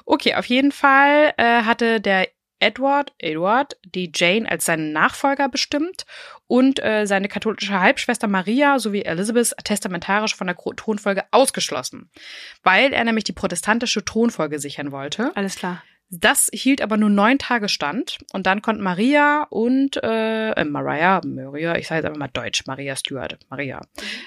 Okay, 0.06 0.36
auf 0.36 0.46
jeden 0.46 0.72
Fall 0.72 1.34
äh, 1.38 1.64
hatte 1.64 2.00
der 2.02 2.28
Edward, 2.60 3.14
Edward, 3.18 3.78
die 3.84 4.10
Jane 4.16 4.50
als 4.50 4.64
seinen 4.66 4.94
Nachfolger 4.94 5.50
bestimmt 5.50 6.06
und 6.48 6.82
äh, 6.82 7.06
seine 7.06 7.28
katholische 7.28 7.78
Halbschwester 7.78 8.28
Maria 8.28 8.80
sowie 8.80 9.02
Elizabeth 9.02 9.54
testamentarisch 9.66 10.34
von 10.36 10.48
der 10.48 10.56
Thronfolge 10.56 11.26
ausgeschlossen, 11.32 12.10
weil 12.64 12.94
er 12.94 13.04
nämlich 13.04 13.26
die 13.26 13.34
protestantische 13.34 14.06
Thronfolge 14.06 14.60
sichern 14.60 14.94
wollte. 14.94 15.32
Alles 15.36 15.56
klar. 15.58 15.84
Das 16.16 16.48
hielt 16.54 16.82
aber 16.82 16.98
nur 16.98 17.10
neun 17.10 17.40
Tage 17.40 17.68
stand 17.68 18.20
und 18.34 18.46
dann 18.46 18.62
konnten 18.62 18.84
Maria 18.84 19.48
und 19.50 19.98
äh, 20.04 20.52
äh, 20.52 20.64
Maria, 20.64 21.22
Maria, 21.26 21.76
ich 21.76 21.88
sage 21.88 22.00
jetzt 22.00 22.06
einfach 22.06 22.20
mal 22.20 22.28
Deutsch, 22.28 22.68
Maria 22.68 22.96
Stuart, 22.96 23.40
Maria, 23.50 23.82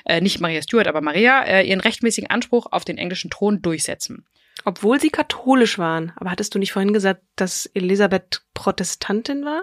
äh, 0.04 0.20
nicht 0.20 0.40
Maria 0.40 0.62
Stuart, 0.62 0.88
aber 0.88 1.00
Maria, 1.00 1.44
äh, 1.44 1.62
ihren 1.64 1.78
rechtmäßigen 1.78 2.28
Anspruch 2.28 2.66
auf 2.72 2.84
den 2.84 2.98
englischen 2.98 3.30
Thron 3.30 3.62
durchsetzen. 3.62 4.26
Obwohl 4.64 4.98
sie 4.98 5.10
katholisch 5.10 5.78
waren. 5.78 6.12
Aber 6.16 6.32
hattest 6.32 6.54
du 6.54 6.58
nicht 6.58 6.72
vorhin 6.72 6.92
gesagt, 6.92 7.22
dass 7.36 7.66
Elisabeth 7.66 8.42
Protestantin 8.52 9.44
war? 9.44 9.62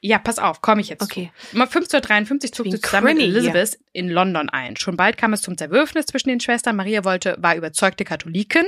Ja, 0.00 0.18
pass 0.18 0.38
auf, 0.38 0.60
komme 0.60 0.80
ich 0.80 0.88
jetzt. 0.88 1.02
Okay. 1.02 1.32
Zu. 1.50 1.60
1553 1.60 2.52
zog 2.52 2.66
sie 2.66 2.80
zusammen 2.80 3.04
mit 3.04 3.16
Crimmy 3.16 3.30
hier. 3.30 3.38
Elizabeth 3.40 3.78
in 3.92 4.08
London 4.08 4.48
ein. 4.48 4.76
Schon 4.76 4.96
bald 4.96 5.16
kam 5.16 5.32
es 5.32 5.42
zum 5.42 5.56
Zerwürfnis 5.56 6.06
zwischen 6.06 6.28
den 6.28 6.40
Schwestern. 6.40 6.76
Maria 6.76 7.04
wollte, 7.04 7.36
war 7.38 7.56
überzeugte 7.56 8.04
Katholikin 8.04 8.64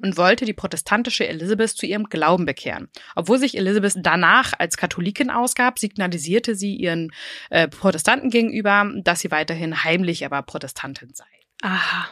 und 0.00 0.16
wollte 0.16 0.44
die 0.44 0.52
protestantische 0.52 1.26
Elizabeth 1.26 1.70
zu 1.70 1.86
ihrem 1.86 2.04
Glauben 2.04 2.46
bekehren. 2.46 2.88
Obwohl 3.14 3.38
sich 3.38 3.56
Elizabeth 3.56 3.94
danach 3.96 4.52
als 4.58 4.76
Katholikin 4.76 5.30
ausgab, 5.30 5.78
signalisierte 5.78 6.54
sie 6.54 6.74
ihren 6.74 7.12
äh, 7.50 7.68
Protestanten 7.68 8.30
gegenüber, 8.30 8.90
dass 9.02 9.20
sie 9.20 9.30
weiterhin 9.30 9.84
heimlich 9.84 10.24
aber 10.24 10.42
Protestantin 10.42 11.14
sei. 11.14 11.24
Aha. 11.62 12.08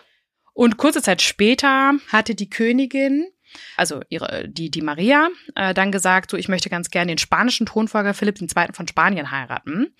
Und 0.52 0.76
kurze 0.76 1.02
Zeit 1.02 1.22
später 1.22 1.94
hatte 2.08 2.34
die 2.34 2.50
Königin, 2.50 3.26
also 3.76 4.02
ihre, 4.08 4.48
die, 4.48 4.70
die 4.70 4.82
Maria, 4.82 5.28
äh, 5.54 5.74
dann 5.74 5.92
gesagt, 5.92 6.30
so, 6.30 6.36
ich 6.36 6.48
möchte 6.48 6.70
ganz 6.70 6.90
gerne 6.90 7.12
den 7.12 7.18
spanischen 7.18 7.66
Thronfolger 7.66 8.14
Philipp 8.14 8.40
II. 8.40 8.48
von 8.72 8.88
Spanien 8.88 9.30
heiraten. 9.30 9.94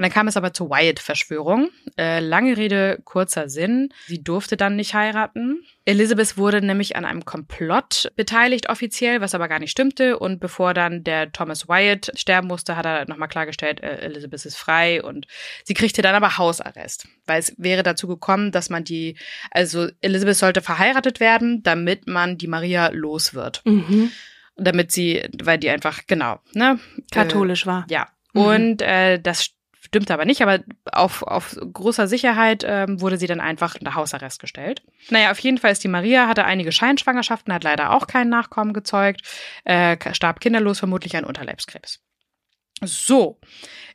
Und 0.00 0.04
dann 0.04 0.12
kam 0.12 0.28
es 0.28 0.38
aber 0.38 0.54
zur 0.54 0.70
Wyatt-Verschwörung. 0.70 1.68
Äh, 1.98 2.20
lange 2.20 2.56
Rede, 2.56 3.02
kurzer 3.04 3.50
Sinn. 3.50 3.92
Sie 4.06 4.24
durfte 4.24 4.56
dann 4.56 4.74
nicht 4.74 4.94
heiraten. 4.94 5.62
Elizabeth 5.84 6.38
wurde 6.38 6.62
nämlich 6.62 6.96
an 6.96 7.04
einem 7.04 7.26
Komplott 7.26 8.10
beteiligt 8.16 8.70
offiziell, 8.70 9.20
was 9.20 9.34
aber 9.34 9.46
gar 9.46 9.58
nicht 9.58 9.72
stimmte. 9.72 10.18
Und 10.18 10.40
bevor 10.40 10.72
dann 10.72 11.04
der 11.04 11.32
Thomas 11.32 11.68
Wyatt 11.68 12.12
sterben 12.14 12.48
musste, 12.48 12.76
hat 12.76 12.86
er 12.86 13.06
nochmal 13.10 13.28
klargestellt, 13.28 13.82
äh, 13.82 13.98
Elizabeth 13.98 14.46
ist 14.46 14.56
frei 14.56 15.02
und 15.02 15.26
sie 15.64 15.74
kriegte 15.74 16.00
dann 16.00 16.14
aber 16.14 16.38
Hausarrest. 16.38 17.06
Weil 17.26 17.40
es 17.40 17.54
wäre 17.58 17.82
dazu 17.82 18.08
gekommen, 18.08 18.52
dass 18.52 18.70
man 18.70 18.84
die, 18.84 19.18
also 19.50 19.86
Elizabeth 20.00 20.36
sollte 20.36 20.62
verheiratet 20.62 21.20
werden, 21.20 21.62
damit 21.62 22.06
man 22.06 22.38
die 22.38 22.48
Maria 22.48 22.88
los 22.88 23.34
wird. 23.34 23.60
Mhm. 23.66 24.10
Damit 24.56 24.92
sie, 24.92 25.28
weil 25.42 25.58
die 25.58 25.68
einfach, 25.68 26.06
genau, 26.06 26.40
ne? 26.54 26.80
Katholisch 27.12 27.66
war. 27.66 27.84
Äh, 27.90 27.92
ja. 27.92 28.08
Mhm. 28.32 28.40
Und 28.40 28.82
äh, 28.82 29.20
das 29.20 29.50
stimmt 29.90 30.10
aber 30.12 30.24
nicht, 30.24 30.40
aber 30.40 30.60
auf, 30.92 31.24
auf 31.24 31.56
großer 31.72 32.06
Sicherheit 32.06 32.64
ähm, 32.64 33.00
wurde 33.00 33.18
sie 33.18 33.26
dann 33.26 33.40
einfach 33.40 33.74
unter 33.74 33.96
Hausarrest 33.96 34.40
gestellt. 34.40 34.82
Naja, 35.10 35.32
auf 35.32 35.38
jeden 35.40 35.58
Fall 35.58 35.72
ist 35.72 35.82
die 35.82 35.88
Maria, 35.88 36.28
hatte 36.28 36.44
einige 36.44 36.70
Scheinschwangerschaften, 36.70 37.52
hat 37.52 37.64
leider 37.64 37.92
auch 37.92 38.06
keinen 38.06 38.30
Nachkommen 38.30 38.72
gezeugt, 38.72 39.22
äh, 39.64 39.96
starb 40.14 40.40
kinderlos, 40.40 40.78
vermutlich 40.78 41.16
an 41.16 41.24
Unterleibskrebs. 41.24 41.98
So, 42.82 43.40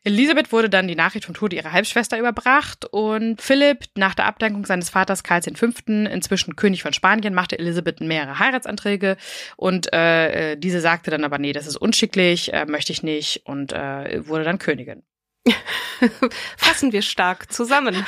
Elisabeth 0.03 0.51
wurde 0.51 0.69
dann 0.69 0.87
die 0.89 0.95
Nachricht 0.95 1.25
vom 1.25 1.33
Tode 1.33 1.55
ihrer 1.55 1.71
Halbschwester 1.71 2.19
überbracht 2.19 2.85
und 2.91 3.41
Philipp, 3.41 3.85
nach 3.95 4.15
der 4.15 4.25
Abdankung 4.25 4.65
seines 4.65 4.89
Vaters 4.89 5.23
Karls 5.23 5.49
V., 5.55 5.67
inzwischen 5.87 6.57
König 6.57 6.83
von 6.83 6.93
Spanien, 6.93 7.33
machte 7.33 7.57
Elisabeth 7.57 8.01
mehrere 8.01 8.37
Heiratsanträge 8.37 9.15
und 9.55 9.91
äh, 9.93 10.51
äh, 10.51 10.57
diese 10.57 10.81
sagte 10.81 11.09
dann 11.09 11.23
aber, 11.23 11.39
nee, 11.39 11.53
das 11.53 11.67
ist 11.67 11.77
unschicklich, 11.77 12.53
äh, 12.53 12.65
möchte 12.65 12.91
ich 12.91 13.01
nicht 13.01 13.45
und 13.45 13.71
äh, 13.71 14.27
wurde 14.27 14.43
dann 14.43 14.59
Königin. 14.59 15.03
Fassen 16.57 16.91
wir 16.91 17.01
stark 17.01 17.51
zusammen. 17.51 18.05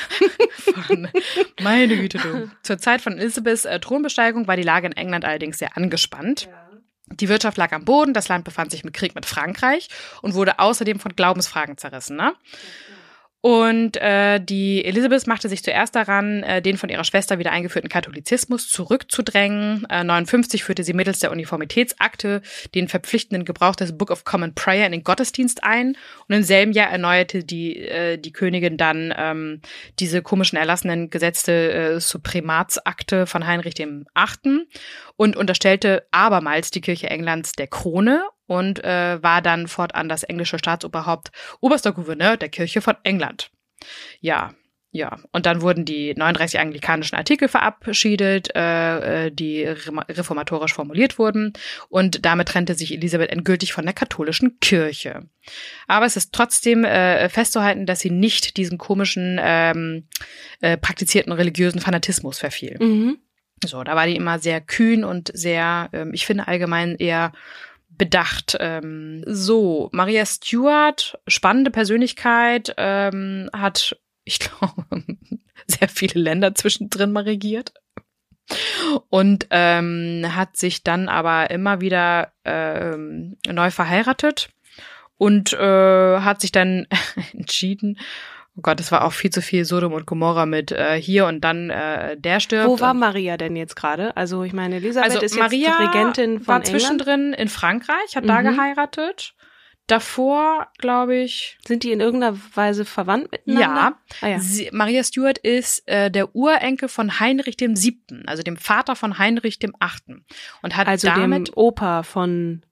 Von, 0.50 1.08
meine 1.62 1.96
Güte, 1.98 2.18
du. 2.18 2.52
Zur 2.64 2.78
Zeit 2.78 3.02
von 3.02 3.18
Elisabeths 3.18 3.66
äh, 3.66 3.80
Thronbesteigung 3.80 4.48
war 4.48 4.58
die 4.58 4.64
Lage 4.64 4.88
in 4.88 4.94
England 4.94 5.26
allerdings 5.26 5.60
sehr 5.60 5.78
angespannt. 5.78 6.50
Die 7.10 7.30
Wirtschaft 7.30 7.58
lag 7.58 7.72
am 7.72 7.86
Boden, 7.86 8.14
das 8.14 8.28
Land 8.28 8.44
befand 8.44 8.72
sich 8.72 8.84
im 8.84 8.92
Krieg 8.92 9.16
mit 9.16 9.26
Frankreich 9.26 9.88
und 10.22 10.34
wurde 10.34 10.60
außerdem 10.60 11.00
von 11.00 11.16
Glaubensfragen 11.16 11.78
zerrissen. 11.78 12.18
Ne? 12.18 12.34
Und 13.48 13.96
äh, 13.96 14.42
die 14.42 14.84
Elisabeth 14.84 15.26
machte 15.26 15.48
sich 15.48 15.64
zuerst 15.64 15.96
daran, 15.96 16.44
äh, 16.44 16.62
den 16.62 16.78
von 16.78 16.90
ihrer 16.90 17.06
Schwester 17.06 17.40
wieder 17.40 17.54
eingeführten 17.54 17.90
Katholizismus 17.90 18.70
zurückzudrängen. 18.70 19.86
Äh, 19.90 20.04
59 20.04 20.66
führte 20.66 20.84
sie 20.84 20.92
mittels 20.92 21.20
der 21.20 21.32
Uniformitätsakte 21.32 22.42
den 22.76 22.90
verpflichtenden 22.90 23.46
Gebrauch 23.46 23.78
des 23.78 23.98
Book 23.98 24.12
of 24.12 24.26
Common 24.26 24.54
Prayer 24.54 24.86
in 24.86 24.92
den 24.92 25.06
Gottesdienst 25.06 25.64
ein. 25.64 25.96
Und 26.28 26.36
im 26.36 26.44
selben 26.44 26.74
Jahr 26.74 26.90
erneuerte 26.90 27.46
die, 27.46 27.78
äh, 27.78 28.18
die 28.18 28.34
Königin 28.34 28.76
dann 28.76 29.14
ähm, 29.18 29.62
diese 29.98 30.22
komischen 30.22 30.58
erlassenen 30.58 31.10
Gesetzte 31.10 31.72
äh, 31.72 32.00
Suprematsakte 32.02 33.28
von 33.28 33.48
Heinrich 33.48 33.76
dem 33.76 34.08
Achten 34.14 34.68
und 35.16 35.38
unterstellte 35.38 36.06
abermals 36.12 36.70
die 36.70 36.82
Kirche 36.82 37.10
Englands 37.10 37.54
der 37.54 37.68
Krone 37.68 38.26
und 38.48 38.84
äh, 38.84 39.22
war 39.22 39.42
dann 39.42 39.68
fortan 39.68 40.10
das 40.10 40.24
englische 40.24 40.58
Staatsoberhaupt, 40.58 41.32
oberster 41.60 41.92
Gouverneur 41.92 42.38
der 42.38 42.50
Kirche 42.50 42.82
von 42.82 42.96
England. 43.04 43.52
Ja, 44.20 44.54
ja. 44.92 45.18
Und 45.32 45.46
dann 45.46 45.62
wurden 45.62 45.86
die 45.86 46.16
39 46.16 46.60
anglikanischen 46.60 47.18
Artikel 47.18 47.48
verabschiedet, 47.50 48.56
äh, 48.56 49.28
äh, 49.28 49.32
die 49.32 49.64
reformatorisch 49.64 50.74
formuliert 50.74 51.20
wurden. 51.20 51.54
Und 51.90 52.26
damit 52.26 52.48
trennte 52.48 52.74
sich 52.74 52.94
Elisabeth 52.94 53.30
endgültig 53.30 53.74
von 53.74 53.86
der 53.86 53.94
katholischen 53.94 54.60
Kirche. 54.60 55.30
Aber 55.88 56.06
es 56.06 56.16
ist 56.16 56.34
trotzdem 56.34 56.84
äh, 56.84 57.30
festzuhalten, 57.30 57.86
dass 57.86 58.00
sie 58.00 58.10
nicht 58.10 58.58
diesen 58.58 58.78
komischen 58.78 59.40
ähm, 59.42 60.08
äh, 60.62 60.78
praktizierten 60.78 61.34
religiösen 61.34 61.82
Fanatismus 61.82 62.40
verfiel. 62.40 62.78
Mhm. 62.80 63.18
So, 63.66 63.84
da 63.84 63.96
war 63.96 64.08
die 64.08 64.16
immer 64.16 64.40
sehr 64.40 64.62
kühn 64.62 65.04
und 65.04 65.32
sehr, 65.34 65.90
ähm, 65.92 66.12
ich 66.14 66.26
finde 66.26 66.48
allgemein 66.48 66.96
eher 66.96 67.34
bedacht. 67.98 68.58
Ähm, 68.60 69.24
so, 69.26 69.90
Maria 69.92 70.26
Stuart, 70.26 71.20
spannende 71.28 71.72
Persönlichkeit, 71.72 72.74
ähm, 72.78 73.50
hat, 73.54 73.98
ich 74.24 74.40
glaube, 74.40 74.86
sehr 75.68 75.90
viele 75.90 76.22
Länder 76.22 76.56
zwischendrin 76.56 77.12
mal 77.12 77.24
regiert. 77.24 77.74
Und 79.10 79.48
ähm, 79.50 80.26
hat 80.30 80.56
sich 80.56 80.82
dann 80.82 81.10
aber 81.10 81.52
immer 81.52 81.82
wieder 81.82 82.32
ähm, 82.46 83.36
neu 83.46 83.72
verheiratet 83.72 84.50
und 85.18 85.52
äh, 85.52 86.20
hat 86.20 86.40
sich 86.40 86.54
dann 86.54 86.88
entschieden, 87.34 88.00
oh 88.58 88.62
Gott, 88.62 88.80
es 88.80 88.92
war 88.92 89.06
auch 89.06 89.14
viel 89.14 89.30
zu 89.30 89.42
viel 89.42 89.64
Sodom 89.66 89.94
und 89.94 90.06
Gomorra 90.06 90.46
mit 90.46 90.72
äh, 90.72 91.00
hier 91.00 91.26
und 91.28 91.42
dann 91.42 91.70
äh, 91.70 92.18
der 92.18 92.40
stirbt. 92.40 92.68
Wo 92.68 92.80
war 92.80 92.94
Maria 92.94 93.38
denn 93.38 93.56
jetzt 93.56 93.76
gerade? 93.76 94.16
Also 94.18 94.44
ich 94.44 94.54
meine, 94.54 94.78
Elisabeth 94.78 95.12
also 95.12 95.22
ist 95.24 95.38
Maria 95.38 95.70
jetzt 95.80 95.80
Regentin 95.96 96.38
von 96.40 96.48
war 96.48 96.56
England. 96.58 96.68
zwischendrin 96.82 97.34
in 97.34 97.48
Frankreich, 97.48 98.16
hat 98.16 98.28
da 98.28 98.42
Mhm. 98.42 98.56
geheiratet. 98.56 99.34
Davor, 99.90 100.68
glaube 100.80 101.16
ich, 101.16 101.58
Sind 101.66 101.84
die 101.84 101.94
in 101.94 102.02
irgendeiner 102.02 102.38
Weise 102.56 102.84
verwandt 102.84 103.32
miteinander? 103.32 103.64
ja. 103.64 103.98
Ah, 104.22 104.28
ja. 104.28 104.40
Sie, 104.40 104.70
Maria 104.74 105.02
Stuart 105.02 105.38
ist 105.38 105.88
äh, 105.88 106.12
der 106.12 106.36
Urenkel 106.36 106.90
von 106.90 107.22
Heinrich 107.22 107.56
dem 107.56 107.78
Siebten, 107.78 108.28
also 108.28 108.44
dem 108.44 108.58
Vater 108.58 108.98
von 108.98 109.18
Heinrich 109.18 109.60
dem 109.60 109.74
Achten. 109.80 110.26
Und 110.62 110.76
hat 110.76 110.88
Also 110.90 111.08
damit, 111.08 111.48
dem 111.48 111.54
Opa 111.56 112.04
von 112.04 112.64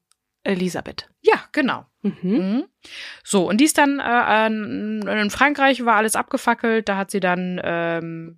Elisabeth. 0.46 1.10
ja, 1.22 1.44
genau. 1.52 1.86
Mhm. 2.02 2.14
Mhm. 2.22 2.64
So, 3.24 3.50
und 3.50 3.58
die 3.60 3.66
ist 3.66 3.78
dann 3.78 4.00
äh, 4.00 4.46
in 4.48 5.30
Frankreich, 5.32 5.84
war 5.86 5.96
alles 5.96 6.16
abgefackelt, 6.16 6.88
da 6.88 6.98
hat 6.98 7.12
sie 7.12 7.20
dann 7.20 7.60
ähm, 7.64 8.38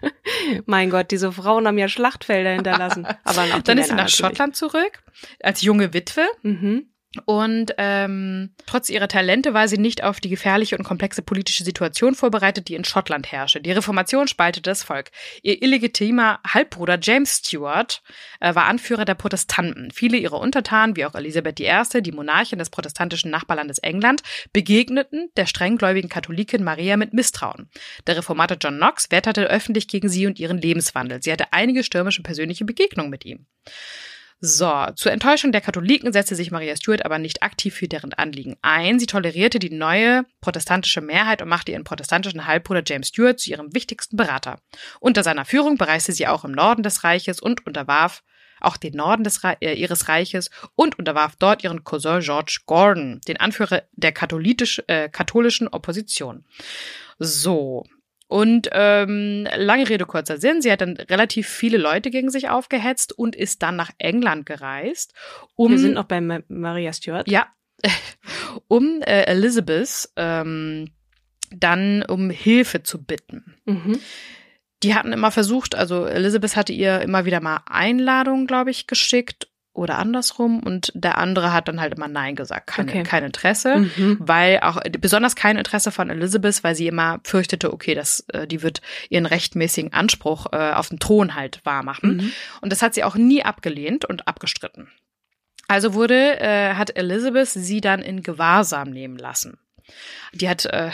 Mein 0.66 0.90
Gott, 0.90 1.10
diese 1.10 1.32
Frauen 1.32 1.66
haben 1.66 1.78
ja 1.78 1.88
Schlachtfelder 1.88 2.50
hinterlassen. 2.50 3.06
Aber 3.24 3.46
dann 3.64 3.78
ist 3.78 3.88
sie 3.88 3.94
nach. 3.94 4.08
Schottland 4.08 4.56
zurück, 4.56 5.02
als 5.42 5.62
junge 5.62 5.92
Witwe. 5.92 6.26
Mhm. 6.42 6.88
Und 7.24 7.74
ähm, 7.78 8.50
trotz 8.66 8.90
ihrer 8.90 9.08
Talente 9.08 9.54
war 9.54 9.68
sie 9.68 9.78
nicht 9.78 10.02
auf 10.02 10.20
die 10.20 10.28
gefährliche 10.28 10.76
und 10.76 10.84
komplexe 10.84 11.22
politische 11.22 11.64
Situation 11.64 12.14
vorbereitet, 12.14 12.68
die 12.68 12.74
in 12.74 12.84
Schottland 12.84 13.30
herrschte. 13.32 13.60
Die 13.60 13.72
Reformation 13.72 14.28
spaltete 14.28 14.70
das 14.70 14.82
Volk. 14.82 15.10
Ihr 15.42 15.62
illegitimer 15.62 16.40
Halbbruder 16.46 16.98
James 17.00 17.42
Stuart 17.44 18.02
äh, 18.40 18.54
war 18.54 18.64
Anführer 18.64 19.04
der 19.04 19.14
Protestanten. 19.14 19.90
Viele 19.90 20.16
ihrer 20.16 20.40
Untertanen, 20.40 20.96
wie 20.96 21.04
auch 21.04 21.14
Elisabeth 21.14 21.60
I., 21.60 22.02
die 22.02 22.12
Monarchin 22.12 22.58
des 22.58 22.70
protestantischen 22.70 23.30
Nachbarlandes 23.30 23.78
England, 23.78 24.22
begegneten 24.52 25.30
der 25.36 25.46
strenggläubigen 25.46 26.10
Katholikin 26.10 26.64
Maria 26.64 26.96
mit 26.96 27.12
Misstrauen. 27.12 27.68
Der 28.06 28.16
Reformator 28.16 28.58
John 28.60 28.76
Knox 28.76 29.10
wetterte 29.10 29.46
öffentlich 29.46 29.88
gegen 29.88 30.08
sie 30.08 30.26
und 30.26 30.38
ihren 30.38 30.58
Lebenswandel. 30.58 31.22
Sie 31.22 31.32
hatte 31.32 31.52
einige 31.52 31.84
stürmische 31.84 32.22
persönliche 32.22 32.64
Begegnungen 32.64 33.10
mit 33.10 33.24
ihm. 33.24 33.46
So, 34.40 34.86
zur 34.96 35.12
Enttäuschung 35.12 35.50
der 35.50 35.62
Katholiken 35.62 36.12
setzte 36.12 36.34
sich 36.34 36.50
Maria 36.50 36.76
Stuart 36.76 37.04
aber 37.06 37.18
nicht 37.18 37.42
aktiv 37.42 37.74
für 37.74 37.88
deren 37.88 38.12
Anliegen 38.12 38.56
ein. 38.60 38.98
Sie 38.98 39.06
tolerierte 39.06 39.58
die 39.58 39.70
neue 39.70 40.26
protestantische 40.42 41.00
Mehrheit 41.00 41.40
und 41.40 41.48
machte 41.48 41.72
ihren 41.72 41.84
protestantischen 41.84 42.46
Halbbruder 42.46 42.82
James 42.86 43.08
Stuart 43.08 43.40
zu 43.40 43.50
ihrem 43.50 43.74
wichtigsten 43.74 44.16
Berater. 44.16 44.60
Unter 45.00 45.22
seiner 45.22 45.46
Führung 45.46 45.78
bereiste 45.78 46.12
sie 46.12 46.26
auch 46.26 46.44
im 46.44 46.52
Norden 46.52 46.82
des 46.82 47.02
Reiches 47.02 47.40
und 47.40 47.66
unterwarf 47.66 48.22
auch 48.60 48.76
den 48.76 48.94
Norden 48.94 49.24
des 49.24 49.42
Re 49.44 49.56
äh, 49.60 49.74
ihres 49.74 50.08
Reiches 50.08 50.50
und 50.74 50.98
unterwarf 50.98 51.36
dort 51.38 51.64
ihren 51.64 51.84
Cousin 51.84 52.20
George 52.20 52.60
Gordon, 52.66 53.20
den 53.28 53.38
Anführer 53.38 53.82
der 53.92 54.12
äh, 54.86 55.08
katholischen 55.08 55.68
Opposition. 55.68 56.44
So, 57.18 57.84
und 58.28 58.68
ähm, 58.72 59.46
lange 59.56 59.88
Rede, 59.88 60.04
kurzer 60.04 60.38
Sinn, 60.38 60.60
sie 60.60 60.72
hat 60.72 60.80
dann 60.80 60.96
relativ 60.96 61.48
viele 61.48 61.78
Leute 61.78 62.10
gegen 62.10 62.30
sich 62.30 62.48
aufgehetzt 62.48 63.16
und 63.16 63.36
ist 63.36 63.62
dann 63.62 63.76
nach 63.76 63.90
England 63.98 64.46
gereist. 64.46 65.14
Um, 65.54 65.70
Wir 65.70 65.78
sind 65.78 65.94
noch 65.94 66.04
bei 66.04 66.20
Ma 66.20 66.40
Maria 66.48 66.92
Stuart. 66.92 67.30
Ja, 67.30 67.46
um 68.68 69.00
äh, 69.02 69.22
Elizabeth 69.22 70.10
ähm, 70.16 70.90
dann 71.50 72.02
um 72.02 72.30
Hilfe 72.30 72.82
zu 72.82 73.04
bitten. 73.04 73.54
Mhm. 73.64 74.00
Die 74.82 74.94
hatten 74.94 75.12
immer 75.12 75.30
versucht, 75.30 75.74
also 75.74 76.04
Elizabeth 76.04 76.56
hatte 76.56 76.72
ihr 76.72 77.00
immer 77.00 77.24
wieder 77.24 77.40
mal 77.40 77.60
Einladungen, 77.66 78.46
glaube 78.46 78.70
ich, 78.70 78.86
geschickt 78.86 79.48
oder 79.76 79.98
andersrum 79.98 80.60
und 80.60 80.92
der 80.94 81.18
andere 81.18 81.52
hat 81.52 81.68
dann 81.68 81.80
halt 81.80 81.94
immer 81.94 82.08
Nein 82.08 82.34
gesagt, 82.34 82.66
keine, 82.66 82.90
okay. 82.90 83.02
kein 83.02 83.24
Interesse, 83.24 83.78
mhm. 83.78 84.16
weil 84.20 84.60
auch 84.60 84.80
besonders 85.00 85.36
kein 85.36 85.56
Interesse 85.56 85.90
von 85.90 86.10
Elizabeth, 86.10 86.64
weil 86.64 86.74
sie 86.74 86.86
immer 86.86 87.20
fürchtete, 87.24 87.72
okay, 87.72 87.94
dass 87.94 88.20
äh, 88.32 88.46
die 88.46 88.62
wird 88.62 88.80
ihren 89.10 89.26
rechtmäßigen 89.26 89.92
Anspruch 89.92 90.46
äh, 90.52 90.72
auf 90.72 90.88
den 90.88 90.98
Thron 90.98 91.34
halt 91.34 91.60
wahrmachen 91.64 92.16
mhm. 92.16 92.32
und 92.60 92.72
das 92.72 92.82
hat 92.82 92.94
sie 92.94 93.04
auch 93.04 93.16
nie 93.16 93.42
abgelehnt 93.42 94.04
und 94.04 94.26
abgestritten. 94.26 94.88
Also 95.68 95.94
wurde 95.94 96.40
äh, 96.40 96.74
hat 96.74 96.96
Elizabeth 96.96 97.48
sie 97.48 97.80
dann 97.80 98.00
in 98.00 98.22
Gewahrsam 98.22 98.90
nehmen 98.90 99.16
lassen. 99.16 99.58
Die 100.32 100.48
hat 100.48 100.64
äh, 100.66 100.90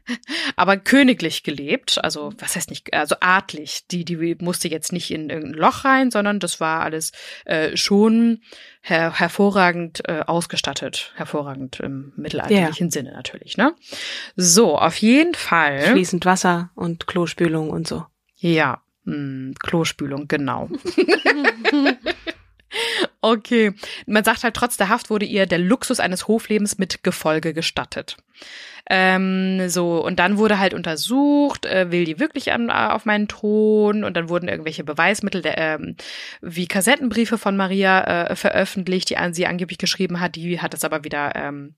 aber 0.56 0.76
königlich 0.76 1.42
gelebt, 1.42 2.02
also 2.02 2.32
was 2.38 2.56
heißt 2.56 2.70
nicht, 2.70 2.92
also 2.94 3.16
adlig. 3.20 3.86
Die, 3.90 4.04
die 4.04 4.36
musste 4.40 4.68
jetzt 4.68 4.92
nicht 4.92 5.10
in 5.10 5.30
irgendein 5.30 5.60
Loch 5.60 5.84
rein, 5.84 6.10
sondern 6.10 6.40
das 6.40 6.60
war 6.60 6.82
alles 6.82 7.12
äh, 7.44 7.76
schon 7.76 8.42
her 8.82 9.18
hervorragend 9.18 10.02
äh, 10.08 10.20
ausgestattet, 10.26 11.12
hervorragend 11.16 11.80
im 11.80 12.12
mittelalterlichen 12.16 12.88
ja. 12.88 12.90
Sinne 12.90 13.12
natürlich. 13.12 13.56
Ne? 13.56 13.74
So, 14.36 14.78
auf 14.78 14.96
jeden 14.96 15.34
Fall. 15.34 15.80
Fließend 15.80 16.24
Wasser 16.24 16.70
und 16.74 17.06
Klospülung 17.06 17.70
und 17.70 17.86
so. 17.86 18.06
Ja, 18.36 18.82
mh, 19.04 19.14
hm, 19.14 19.54
Klospülung, 19.62 20.28
genau. 20.28 20.68
Okay. 23.22 23.72
Man 24.06 24.24
sagt 24.24 24.44
halt, 24.44 24.54
trotz 24.54 24.76
der 24.76 24.88
Haft 24.88 25.10
wurde 25.10 25.26
ihr 25.26 25.46
der 25.46 25.58
Luxus 25.58 26.00
eines 26.00 26.26
Hoflebens 26.26 26.78
mit 26.78 27.02
Gefolge 27.02 27.52
gestattet. 27.52 28.16
Ähm, 28.88 29.68
so, 29.68 30.04
und 30.04 30.18
dann 30.18 30.38
wurde 30.38 30.58
halt 30.58 30.74
untersucht, 30.74 31.66
äh, 31.66 31.92
will 31.92 32.04
die 32.04 32.18
wirklich 32.18 32.52
an, 32.52 32.70
auf 32.70 33.04
meinen 33.04 33.28
Thron? 33.28 34.04
Und 34.04 34.16
dann 34.16 34.28
wurden 34.28 34.48
irgendwelche 34.48 34.84
Beweismittel, 34.84 35.42
der, 35.42 35.58
ähm, 35.58 35.96
wie 36.40 36.66
Kassettenbriefe 36.66 37.36
von 37.38 37.56
Maria 37.56 38.26
äh, 38.28 38.36
veröffentlicht, 38.36 39.10
die 39.10 39.18
an 39.18 39.34
sie 39.34 39.46
angeblich 39.46 39.78
geschrieben 39.78 40.18
hat. 40.20 40.34
Die 40.36 40.60
hat 40.60 40.74
es 40.74 40.82
aber 40.84 41.04
wieder 41.04 41.36
ähm, 41.36 41.74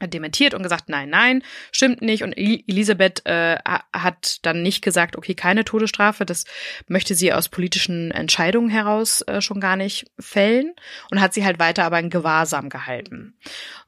dementiert 0.00 0.54
und 0.54 0.62
gesagt, 0.62 0.88
nein, 0.88 1.08
nein, 1.08 1.42
stimmt 1.72 2.02
nicht. 2.02 2.22
Und 2.22 2.32
Elisabeth 2.32 3.24
äh, 3.26 3.58
hat 3.92 4.44
dann 4.44 4.62
nicht 4.62 4.82
gesagt, 4.82 5.16
okay, 5.16 5.34
keine 5.34 5.64
Todesstrafe, 5.64 6.24
das 6.24 6.44
möchte 6.88 7.14
sie 7.14 7.32
aus 7.32 7.48
politischen 7.48 8.10
Entscheidungen 8.10 8.70
heraus 8.70 9.22
äh, 9.22 9.40
schon 9.40 9.60
gar 9.60 9.76
nicht 9.76 10.10
fällen 10.18 10.74
und 11.10 11.20
hat 11.20 11.34
sie 11.34 11.44
halt 11.44 11.58
weiter 11.58 11.84
aber 11.84 11.98
in 11.98 12.10
Gewahrsam 12.10 12.68
gehalten. 12.68 13.36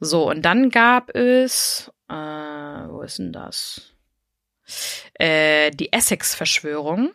So, 0.01 0.29
und 0.29 0.43
dann 0.43 0.71
gab 0.71 1.15
es, 1.15 1.91
äh, 2.09 2.15
wo 2.15 3.03
ist 3.03 3.19
denn 3.19 3.33
das? 3.33 3.93
Äh, 5.15 5.71
die 5.71 5.93
Essex-Verschwörung 5.93 7.13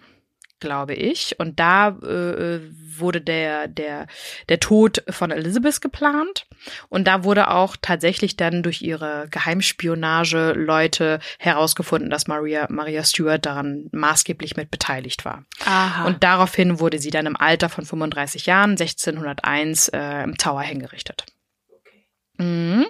glaube 0.62 0.94
ich. 0.94 1.38
Und 1.40 1.60
da 1.60 1.90
äh, 1.90 2.62
wurde 2.98 3.20
der, 3.20 3.68
der, 3.68 4.08
der 4.48 4.60
Tod 4.60 5.04
von 5.10 5.32
Elizabeth 5.32 5.82
geplant. 5.82 6.46
Und 6.88 7.06
da 7.08 7.26
wurde 7.26 7.50
auch 7.50 7.76
tatsächlich 7.82 8.38
dann 8.38 8.64
durch 8.64 8.82
ihre 8.82 9.28
Geheimspionage 9.30 10.54
Leute 10.54 11.20
herausgefunden, 11.40 12.10
dass 12.10 12.28
Maria, 12.28 12.68
Maria 12.70 13.04
Stuart 13.04 13.46
daran 13.46 13.90
maßgeblich 13.92 14.56
mit 14.56 14.72
beteiligt 14.72 15.26
war. 15.26 15.44
Aha. 15.66 16.06
Und 16.06 16.24
daraufhin 16.24 16.80
wurde 16.80 17.00
sie 17.00 17.12
dann 17.12 17.26
im 17.26 17.36
Alter 17.36 17.68
von 17.68 17.86
35 17.86 18.46
Jahren, 18.46 18.72
1601, 18.72 19.90
äh, 19.90 20.24
im 20.24 20.38
Tower 20.38 20.62
hingerichtet. 20.62 21.26
Okay. 21.70 22.08
Mhm. 22.38 22.86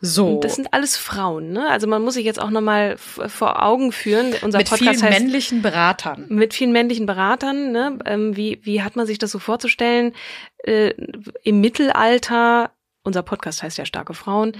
So. 0.00 0.34
Und 0.34 0.44
das 0.44 0.54
sind 0.56 0.72
alles 0.72 0.96
Frauen, 0.96 1.52
ne? 1.52 1.68
Also 1.68 1.86
man 1.86 2.02
muss 2.02 2.14
sich 2.14 2.24
jetzt 2.24 2.40
auch 2.40 2.50
nochmal 2.50 2.96
vor 2.96 3.62
Augen 3.62 3.92
führen. 3.92 4.34
Unser 4.40 4.58
mit 4.58 4.68
Podcast 4.68 5.00
vielen 5.00 5.02
heißt, 5.02 5.20
männlichen 5.20 5.62
Beratern. 5.62 6.24
Mit 6.28 6.54
vielen 6.54 6.72
männlichen 6.72 7.04
Beratern, 7.04 7.70
ne? 7.72 7.98
Ähm, 8.06 8.36
wie, 8.36 8.60
wie 8.62 8.82
hat 8.82 8.96
man 8.96 9.06
sich 9.06 9.18
das 9.18 9.30
so 9.30 9.38
vorzustellen? 9.38 10.14
Äh, 10.64 10.94
Im 11.42 11.60
Mittelalter 11.60 12.70
unser 13.02 13.22
Podcast 13.22 13.62
heißt 13.62 13.78
ja 13.78 13.86
Starke 13.86 14.12
Frauen. 14.12 14.52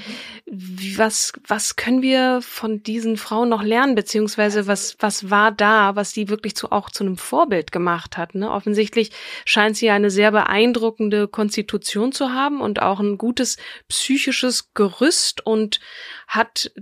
Was, 0.46 1.33
was 1.46 1.76
können 1.76 2.00
wir 2.00 2.40
von 2.40 2.83
diesen 2.83 3.18
Frauen 3.18 3.50
noch 3.50 3.62
lernen, 3.62 3.94
beziehungsweise 3.94 4.66
was, 4.66 4.96
was 4.98 5.29
war 5.29 5.53
da, 5.53 5.94
was 5.94 6.12
sie 6.12 6.29
wirklich 6.31 6.57
zu, 6.57 6.72
auch 6.72 6.88
zu 6.88 7.05
einem 7.05 7.18
Vorbild 7.18 7.70
gemacht 7.70 8.16
hat? 8.16 8.35
Ne? 8.35 8.50
Offensichtlich 8.50 9.11
scheint 9.44 9.76
sie 9.76 9.90
eine 9.90 10.11
sehr 10.11 10.31
beeindruckende 10.31 11.29
Konstitution 11.29 12.12
zu 12.12 12.33
haben 12.33 12.62
und 12.62 12.81
auch 12.81 13.00
ein 13.00 13.18
gutes 13.18 13.59
psychisches 13.88 14.72
Gerüst 14.72 15.44
und 15.44 15.81
hat 16.26 16.72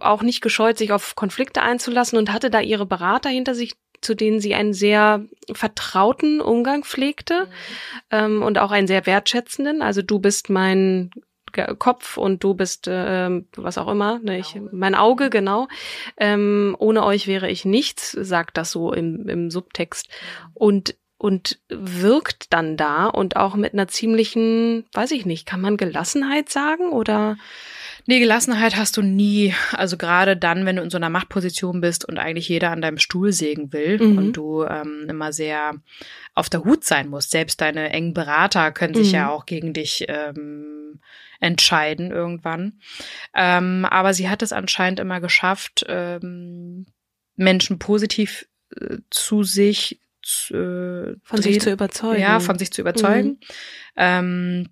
auch 0.00 0.22
nicht 0.22 0.42
gescheut, 0.42 0.76
sich 0.76 0.92
auf 0.92 1.14
Konflikte 1.16 1.62
einzulassen 1.62 2.18
und 2.18 2.30
hatte 2.32 2.50
da 2.50 2.60
ihre 2.60 2.84
Berater 2.84 3.30
hinter 3.30 3.54
sich, 3.54 3.76
zu 4.06 4.14
denen 4.14 4.40
sie 4.40 4.54
einen 4.54 4.72
sehr 4.72 5.24
vertrauten 5.52 6.40
Umgang 6.40 6.84
pflegte 6.84 7.40
mhm. 7.40 7.48
ähm, 8.12 8.42
und 8.42 8.58
auch 8.58 8.70
einen 8.70 8.86
sehr 8.86 9.04
wertschätzenden. 9.04 9.82
Also 9.82 10.00
du 10.00 10.20
bist 10.20 10.48
mein 10.48 11.10
Kopf 11.78 12.16
und 12.16 12.44
du 12.44 12.54
bist 12.54 12.86
äh, 12.86 13.30
was 13.56 13.78
auch 13.78 13.88
immer, 13.88 14.18
ne, 14.20 14.38
ich, 14.38 14.60
mein 14.72 14.94
Auge, 14.94 15.30
genau. 15.30 15.68
Ähm, 16.18 16.76
ohne 16.78 17.02
euch 17.02 17.26
wäre 17.26 17.50
ich 17.50 17.64
nichts, 17.64 18.12
sagt 18.12 18.58
das 18.58 18.70
so 18.70 18.92
im, 18.92 19.28
im 19.28 19.50
Subtext. 19.50 20.08
Und 20.54 20.96
und 21.18 21.58
wirkt 21.70 22.52
dann 22.52 22.76
da 22.76 23.06
und 23.06 23.36
auch 23.36 23.54
mit 23.54 23.72
einer 23.72 23.88
ziemlichen, 23.88 24.84
weiß 24.92 25.12
ich 25.12 25.24
nicht, 25.24 25.46
kann 25.46 25.62
man 25.62 25.78
Gelassenheit 25.78 26.50
sagen 26.50 26.90
oder? 26.90 27.38
Nee, 28.08 28.20
Gelassenheit 28.20 28.76
hast 28.76 28.96
du 28.96 29.02
nie. 29.02 29.52
Also 29.72 29.96
gerade 29.96 30.36
dann, 30.36 30.64
wenn 30.64 30.76
du 30.76 30.82
in 30.82 30.90
so 30.90 30.96
einer 30.96 31.10
Machtposition 31.10 31.80
bist 31.80 32.04
und 32.04 32.18
eigentlich 32.18 32.48
jeder 32.48 32.70
an 32.70 32.80
deinem 32.80 32.98
Stuhl 32.98 33.32
sägen 33.32 33.72
will 33.72 33.98
mhm. 34.00 34.18
und 34.18 34.32
du 34.32 34.62
ähm, 34.62 35.06
immer 35.08 35.32
sehr 35.32 35.74
auf 36.34 36.48
der 36.48 36.64
Hut 36.64 36.84
sein 36.84 37.08
musst. 37.08 37.32
Selbst 37.32 37.60
deine 37.60 37.90
engen 37.90 38.14
Berater 38.14 38.70
können 38.70 38.94
sich 38.94 39.08
mhm. 39.08 39.14
ja 39.14 39.30
auch 39.30 39.44
gegen 39.44 39.72
dich 39.72 40.04
ähm, 40.08 41.00
entscheiden 41.40 42.12
irgendwann. 42.12 42.80
Ähm, 43.34 43.84
aber 43.84 44.14
sie 44.14 44.28
hat 44.28 44.42
es 44.42 44.52
anscheinend 44.52 45.00
immer 45.00 45.20
geschafft, 45.20 45.84
ähm, 45.88 46.86
Menschen 47.34 47.78
positiv 47.78 48.46
äh, 48.80 48.98
zu 49.10 49.42
sich 49.42 50.00
zu, 50.22 50.54
äh, 50.54 51.16
von 51.22 51.42
sich 51.42 51.60
zu 51.60 51.70
überzeugen. 51.70 52.20
Ja, 52.20 52.40
von 52.40 52.58
sich 52.58 52.72
zu 52.72 52.80
überzeugen. 52.80 53.28
Mhm. 53.28 53.38
Ähm, 53.96 54.68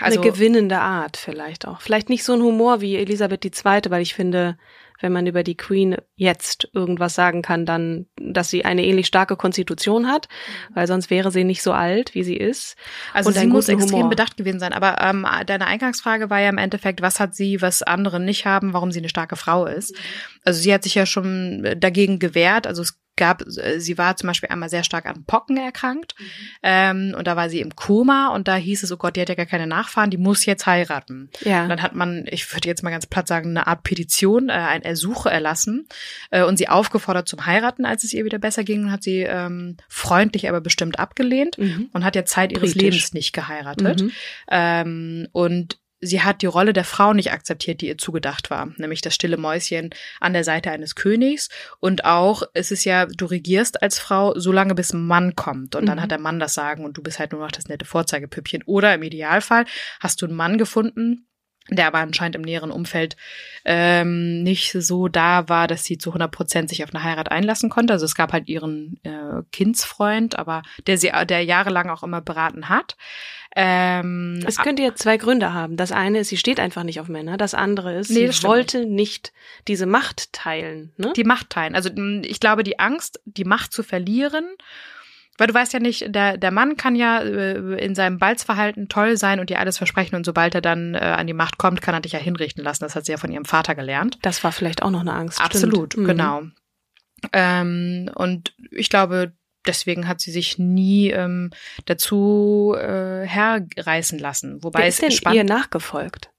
also, 0.00 0.20
eine 0.20 0.30
gewinnende 0.30 0.78
Art 0.78 1.16
vielleicht 1.16 1.66
auch. 1.66 1.80
Vielleicht 1.80 2.08
nicht 2.08 2.24
so 2.24 2.32
ein 2.32 2.42
Humor 2.42 2.80
wie 2.80 2.96
Elisabeth 2.96 3.44
II., 3.44 3.80
weil 3.88 4.02
ich 4.02 4.14
finde, 4.14 4.56
wenn 5.00 5.12
man 5.12 5.26
über 5.26 5.42
die 5.42 5.56
Queen 5.56 5.96
jetzt 6.16 6.68
irgendwas 6.72 7.14
sagen 7.14 7.42
kann, 7.42 7.64
dann, 7.64 8.06
dass 8.16 8.50
sie 8.50 8.64
eine 8.64 8.84
ähnlich 8.84 9.06
starke 9.06 9.36
Konstitution 9.36 10.08
hat, 10.08 10.28
weil 10.74 10.86
sonst 10.86 11.10
wäre 11.10 11.30
sie 11.30 11.44
nicht 11.44 11.62
so 11.62 11.72
alt, 11.72 12.14
wie 12.14 12.24
sie 12.24 12.36
ist. 12.36 12.76
Also 13.12 13.30
sie 13.30 13.46
muss 13.46 13.68
extrem 13.68 13.98
Humor. 13.98 14.10
bedacht 14.10 14.36
gewesen 14.36 14.58
sein. 14.58 14.72
Aber 14.72 15.00
ähm, 15.00 15.26
deine 15.46 15.66
Eingangsfrage 15.66 16.30
war 16.30 16.40
ja 16.40 16.48
im 16.48 16.58
Endeffekt, 16.58 17.00
was 17.00 17.20
hat 17.20 17.34
sie, 17.34 17.62
was 17.62 17.82
andere 17.82 18.18
nicht 18.18 18.44
haben, 18.44 18.72
warum 18.72 18.90
sie 18.90 18.98
eine 18.98 19.08
starke 19.08 19.36
Frau 19.36 19.66
ist. 19.66 19.94
Also 20.44 20.60
sie 20.60 20.74
hat 20.74 20.82
sich 20.82 20.96
ja 20.96 21.06
schon 21.06 21.76
dagegen 21.78 22.18
gewehrt. 22.18 22.66
Also 22.66 22.82
es 22.82 22.98
gab, 23.18 23.42
äh, 23.42 23.78
sie 23.78 23.98
war 23.98 24.16
zum 24.16 24.28
Beispiel 24.28 24.48
einmal 24.48 24.70
sehr 24.70 24.84
stark 24.84 25.04
an 25.04 25.24
Pocken 25.26 25.58
erkrankt 25.58 26.14
mhm. 26.18 26.24
ähm, 26.62 27.14
und 27.18 27.26
da 27.26 27.36
war 27.36 27.50
sie 27.50 27.60
im 27.60 27.76
Koma 27.76 28.28
und 28.28 28.48
da 28.48 28.56
hieß 28.56 28.82
es, 28.82 28.90
oh 28.90 28.96
Gott, 28.96 29.16
die 29.16 29.20
hat 29.20 29.28
ja 29.28 29.34
gar 29.34 29.44
keine 29.44 29.66
Nachfahren, 29.66 30.10
die 30.10 30.16
muss 30.16 30.46
jetzt 30.46 30.64
heiraten. 30.64 31.28
Ja. 31.40 31.64
Und 31.64 31.68
dann 31.68 31.82
hat 31.82 31.94
man, 31.94 32.24
ich 32.30 32.50
würde 32.54 32.68
jetzt 32.68 32.82
mal 32.82 32.90
ganz 32.90 33.06
platt 33.06 33.28
sagen, 33.28 33.50
eine 33.50 33.66
Art 33.66 33.82
Petition, 33.82 34.48
äh, 34.48 34.52
ein 34.52 34.82
Ersuche 34.82 35.30
erlassen 35.30 35.86
äh, 36.30 36.42
und 36.42 36.56
sie 36.56 36.68
aufgefordert 36.68 37.28
zum 37.28 37.44
Heiraten, 37.44 37.84
als 37.84 38.04
es 38.04 38.14
ihr 38.14 38.24
wieder 38.24 38.38
besser 38.38 38.64
ging 38.64 38.84
und 38.84 38.92
hat 38.92 39.02
sie 39.02 39.20
ähm, 39.20 39.76
freundlich, 39.88 40.48
aber 40.48 40.62
bestimmt 40.62 40.98
abgelehnt 40.98 41.58
mhm. 41.58 41.90
und 41.92 42.04
hat 42.04 42.16
ja 42.16 42.24
Zeit 42.24 42.52
ihres 42.52 42.72
Britisch. 42.72 42.82
Lebens 42.82 43.12
nicht 43.12 43.32
geheiratet. 43.34 44.02
Mhm. 44.02 44.12
Ähm, 44.50 45.28
und 45.32 45.78
sie 46.00 46.22
hat 46.22 46.42
die 46.42 46.46
Rolle 46.46 46.72
der 46.72 46.84
Frau 46.84 47.12
nicht 47.12 47.32
akzeptiert, 47.32 47.80
die 47.80 47.88
ihr 47.88 47.98
zugedacht 47.98 48.50
war, 48.50 48.72
nämlich 48.76 49.00
das 49.00 49.14
stille 49.14 49.36
Mäuschen 49.36 49.90
an 50.20 50.32
der 50.32 50.44
Seite 50.44 50.70
eines 50.70 50.94
Königs. 50.94 51.48
Und 51.80 52.04
auch, 52.04 52.42
es 52.54 52.70
ist 52.70 52.84
ja, 52.84 53.06
du 53.06 53.26
regierst 53.26 53.82
als 53.82 53.98
Frau 53.98 54.38
so 54.38 54.52
lange, 54.52 54.74
bis 54.74 54.92
ein 54.92 55.06
Mann 55.06 55.34
kommt. 55.34 55.74
Und 55.74 55.86
dann 55.86 55.98
Mhm. 55.98 56.02
hat 56.02 56.10
der 56.10 56.20
Mann 56.20 56.38
das 56.40 56.54
Sagen 56.54 56.84
und 56.84 56.96
du 56.96 57.02
bist 57.02 57.18
halt 57.18 57.32
nur 57.32 57.40
noch 57.40 57.50
das 57.50 57.68
nette 57.68 57.84
Vorzeigepüppchen. 57.84 58.62
Oder 58.64 58.94
im 58.94 59.02
Idealfall 59.02 59.64
hast 60.00 60.22
du 60.22 60.26
einen 60.26 60.36
Mann 60.36 60.56
gefunden, 60.58 61.24
der 61.70 61.86
aber 61.88 61.98
anscheinend 61.98 62.34
im 62.36 62.42
näheren 62.42 62.70
Umfeld 62.70 63.16
ähm, 63.66 64.42
nicht 64.42 64.72
so 64.72 65.08
da 65.08 65.48
war, 65.50 65.66
dass 65.66 65.84
sie 65.84 65.98
zu 65.98 66.10
100 66.10 66.30
Prozent 66.30 66.68
sich 66.70 66.82
auf 66.82 66.94
eine 66.94 67.04
Heirat 67.04 67.30
einlassen 67.30 67.68
konnte. 67.68 67.92
Also 67.92 68.06
es 68.06 68.14
gab 68.14 68.32
halt 68.32 68.48
ihren 68.48 68.98
äh, 69.02 69.42
Kindsfreund, 69.52 70.38
aber 70.38 70.62
der 70.86 70.96
sie, 70.96 71.12
der 71.28 71.44
jahrelang 71.44 71.90
auch 71.90 72.02
immer 72.02 72.22
beraten 72.22 72.68
hat. 72.70 72.96
Ähm, 73.56 74.40
Es 74.46 74.58
könnte 74.58 74.82
ja 74.82 74.94
zwei 74.94 75.16
Gründe 75.16 75.52
haben. 75.52 75.76
Das 75.76 75.90
eine 75.90 76.20
ist, 76.20 76.28
sie 76.28 76.36
steht 76.36 76.60
einfach 76.60 76.84
nicht 76.84 77.00
auf 77.00 77.08
Männer. 77.08 77.36
Das 77.36 77.54
andere 77.54 77.94
ist, 77.94 78.10
Nee, 78.10 78.30
sie 78.30 78.42
wollte 78.44 78.86
nicht 78.86 79.32
diese 79.66 79.86
Macht 79.86 80.32
teilen. 80.32 80.92
Ne? 80.96 81.12
die 81.16 81.24
Macht 81.24 81.50
teilen. 81.50 81.74
Also 81.74 81.90
ich 82.22 82.40
glaube, 82.40 82.62
die 82.62 82.78
Angst, 82.78 83.20
die 83.24 83.44
Macht 83.44 83.72
zu 83.72 83.82
verlieren, 83.82 84.44
weil 85.38 85.46
du 85.46 85.54
weißt 85.54 85.72
ja 85.72 85.78
nicht, 85.78 86.14
der, 86.14 86.36
der 86.36 86.50
Mann 86.50 86.76
kann 86.76 86.96
ja 86.96 87.20
äh, 87.20 87.84
in 87.84 87.94
seinem 87.94 88.18
Balzverhalten 88.18 88.88
toll 88.88 89.16
sein 89.16 89.40
und 89.40 89.50
dir 89.50 89.60
alles 89.60 89.78
versprechen 89.78 90.16
und 90.16 90.26
sobald 90.26 90.54
er 90.54 90.60
dann 90.60 90.94
äh, 90.94 90.98
an 90.98 91.26
die 91.28 91.32
Macht 91.32 91.58
kommt, 91.58 91.80
kann 91.80 91.94
er 91.94 92.00
dich 92.00 92.12
ja 92.12 92.18
hinrichten 92.18 92.62
lassen. 92.62 92.84
Das 92.84 92.96
hat 92.96 93.06
sie 93.06 93.12
ja 93.12 93.18
von 93.18 93.30
ihrem 93.30 93.44
Vater 93.44 93.74
gelernt. 93.74 94.18
Das 94.22 94.42
war 94.42 94.52
vielleicht 94.52 94.82
auch 94.82 94.90
noch 94.90 95.00
eine 95.00 95.14
Angst. 95.14 95.40
Absolut, 95.40 95.92
stimmt. 95.92 96.06
Mhm. 96.06 96.08
genau. 96.08 96.42
Ähm, 97.32 98.10
und 98.14 98.52
ich 98.70 98.90
glaube, 98.90 99.32
deswegen 99.68 100.08
hat 100.08 100.20
sie 100.20 100.32
sich 100.32 100.58
nie 100.58 101.10
ähm, 101.10 101.50
dazu 101.84 102.74
äh, 102.76 103.26
herreißen 103.26 104.18
lassen. 104.18 104.62
Wobei 104.64 104.80
Wer 104.80 104.86
es 104.86 104.94
ist 104.94 105.02
denn 105.02 105.10
spannend 105.12 105.36
ihr 105.36 105.44
nachgefolgt? 105.44 106.30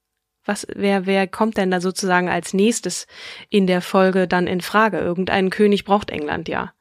Was, 0.44 0.66
wer, 0.74 1.06
wer 1.06 1.26
kommt 1.26 1.56
denn 1.56 1.70
da 1.70 1.80
sozusagen 1.80 2.28
als 2.28 2.54
nächstes 2.54 3.06
in 3.50 3.66
der 3.66 3.82
Folge 3.82 4.26
dann 4.26 4.46
in 4.46 4.60
Frage? 4.60 4.98
Irgendeinen 4.98 5.50
König 5.50 5.84
braucht 5.84 6.10
England 6.10 6.48
ja. 6.48 6.72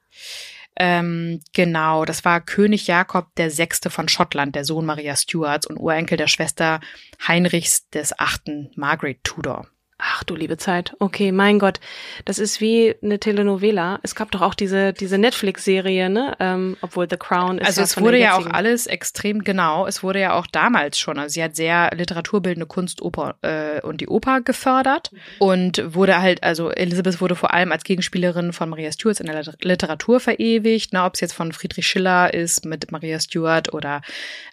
Ähm, 0.81 1.41
genau, 1.53 2.05
das 2.05 2.23
war 2.23 2.39
König 2.39 2.87
Jakob 2.87 3.27
der 3.35 3.51
Sechste 3.51 3.89
von 3.89 4.07
Schottland, 4.07 4.55
der 4.55 4.63
Sohn 4.63 4.85
Maria 4.85 5.15
Stuarts 5.17 5.67
und 5.67 5.77
Urenkel 5.77 6.17
der 6.17 6.27
Schwester 6.27 6.79
Heinrichs 7.27 7.89
des 7.89 8.17
Achten, 8.17 8.71
Margaret 8.75 9.21
Tudor. 9.25 9.67
Ach 10.01 10.23
du 10.23 10.33
liebe 10.33 10.55
Zeit. 10.55 10.95
Okay, 10.99 11.33
mein 11.33 11.59
Gott. 11.59 11.81
Das 12.23 12.39
ist 12.39 12.61
wie 12.61 12.95
eine 13.03 13.19
Telenovela. 13.19 13.99
Es 14.01 14.15
gab 14.15 14.31
doch 14.31 14.41
auch 14.41 14.53
diese, 14.53 14.93
diese 14.93 15.17
Netflix-Serie, 15.17 16.09
ne? 16.09 16.37
Ähm, 16.39 16.77
obwohl 16.79 17.07
The 17.09 17.17
Crown 17.17 17.57
ist 17.57 17.67
Also 17.67 17.81
ja 17.81 17.85
es 17.85 17.99
wurde 17.99 18.17
ja 18.17 18.37
auch 18.37 18.45
alles 18.45 18.87
extrem 18.87 19.43
genau. 19.43 19.85
Es 19.87 20.01
wurde 20.01 20.21
ja 20.21 20.33
auch 20.35 20.47
damals 20.47 20.97
schon. 20.97 21.19
Also 21.19 21.33
sie 21.33 21.43
hat 21.43 21.57
sehr 21.57 21.91
literaturbildende 21.93 22.65
Kunst, 22.65 23.01
Oper 23.01 23.35
äh, 23.41 23.81
und 23.81 23.99
die 23.99 24.07
Oper 24.07 24.39
gefördert 24.39 25.11
und 25.39 25.83
wurde 25.93 26.21
halt, 26.21 26.43
also 26.43 26.69
Elizabeth 26.71 27.19
wurde 27.19 27.35
vor 27.35 27.53
allem 27.53 27.73
als 27.73 27.83
Gegenspielerin 27.83 28.53
von 28.53 28.69
Maria 28.69 28.93
Stuart 28.93 29.19
in 29.19 29.25
der 29.25 29.35
Liter- 29.35 29.57
Literatur 29.61 30.21
verewigt. 30.21 30.91
Na, 30.93 31.07
ob 31.07 31.15
es 31.15 31.19
jetzt 31.19 31.33
von 31.33 31.51
Friedrich 31.51 31.85
Schiller 31.87 32.33
ist 32.33 32.63
mit 32.63 32.89
Maria 32.93 33.19
Stuart 33.19 33.73
oder 33.73 34.01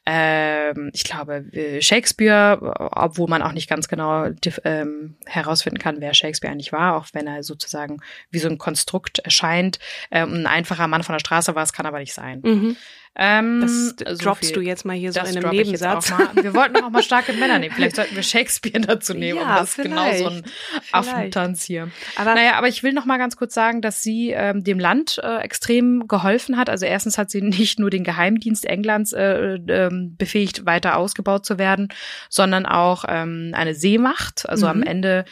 ähm, 0.06 0.90
ich 0.92 1.04
glaube 1.04 1.44
äh, 1.52 1.80
Shakespeare, 1.80 2.58
obwohl 2.92 3.28
man 3.28 3.42
auch 3.42 3.52
nicht 3.52 3.68
ganz 3.68 3.86
genau 3.86 4.26
ähm, 4.64 5.14
herausfinden 5.36 5.78
kann, 5.78 6.00
wer 6.00 6.14
Shakespeare 6.14 6.52
eigentlich 6.52 6.72
war, 6.72 6.96
auch 6.96 7.06
wenn 7.12 7.26
er 7.26 7.42
sozusagen 7.42 7.98
wie 8.30 8.38
so 8.38 8.48
ein 8.48 8.58
Konstrukt 8.58 9.18
erscheint. 9.20 9.78
Ähm, 10.10 10.32
ein 10.34 10.46
einfacher 10.46 10.88
Mann 10.88 11.02
von 11.02 11.12
der 11.12 11.20
Straße 11.20 11.54
war, 11.54 11.62
es 11.62 11.72
kann 11.72 11.86
aber 11.86 11.98
nicht 11.98 12.14
sein. 12.14 12.40
Mhm. 12.42 12.76
Ähm, 13.18 13.60
Das 13.62 13.94
so 14.18 14.24
droppst 14.24 14.44
viel. 14.50 14.52
du 14.56 14.60
jetzt 14.60 14.84
mal 14.84 14.94
hier 14.94 15.10
so 15.12 15.20
Das 15.20 15.30
in 15.34 15.38
einem 15.42 15.50
Nebensatz. 15.50 16.12
Wir 16.34 16.52
wollten 16.54 16.76
auch 16.84 16.90
mal 16.90 17.02
starke 17.02 17.32
Männer 17.32 17.58
nehmen. 17.58 17.74
Vielleicht 17.74 17.96
sollten 17.96 18.14
wir 18.14 18.22
Shakespeare 18.22 18.78
dazu 18.80 19.14
nehmen, 19.14 19.38
Ja, 19.40 19.60
das 19.60 19.74
genau 19.76 20.12
so 20.14 20.26
ein 20.28 20.42
vielleicht. 20.44 20.94
Affentanz 20.94 21.64
hier. 21.64 21.90
Aber 22.16 22.34
Naja, 22.34 22.54
aber 22.56 22.68
ich 22.68 22.82
will 22.82 22.92
noch 22.92 23.06
mal 23.06 23.16
ganz 23.16 23.36
kurz 23.36 23.54
sagen, 23.54 23.80
dass 23.80 24.02
sie 24.02 24.32
ähm, 24.32 24.64
dem 24.64 24.78
Land 24.78 25.18
äh, 25.24 25.38
extrem 25.38 26.06
geholfen 26.08 26.58
hat. 26.58 26.68
Also 26.68 26.84
erstens 26.84 27.16
hat 27.16 27.30
sie 27.30 27.40
nicht 27.40 27.78
nur 27.78 27.88
den 27.88 28.04
Geheimdienst 28.04 28.66
Englands 28.66 29.12
äh, 29.14 29.54
ähm, 29.68 30.14
befähigt, 30.18 30.66
weiter 30.66 30.96
ausgebaut 30.98 31.46
zu 31.46 31.58
werden, 31.58 31.88
sondern 32.28 32.66
auch 32.66 33.04
ähm, 33.08 33.52
eine 33.54 33.74
Seemacht. 33.74 34.46
Also 34.48 34.66
am 34.66 34.78
Mhm. 34.78 34.82
Ende, 34.82 35.24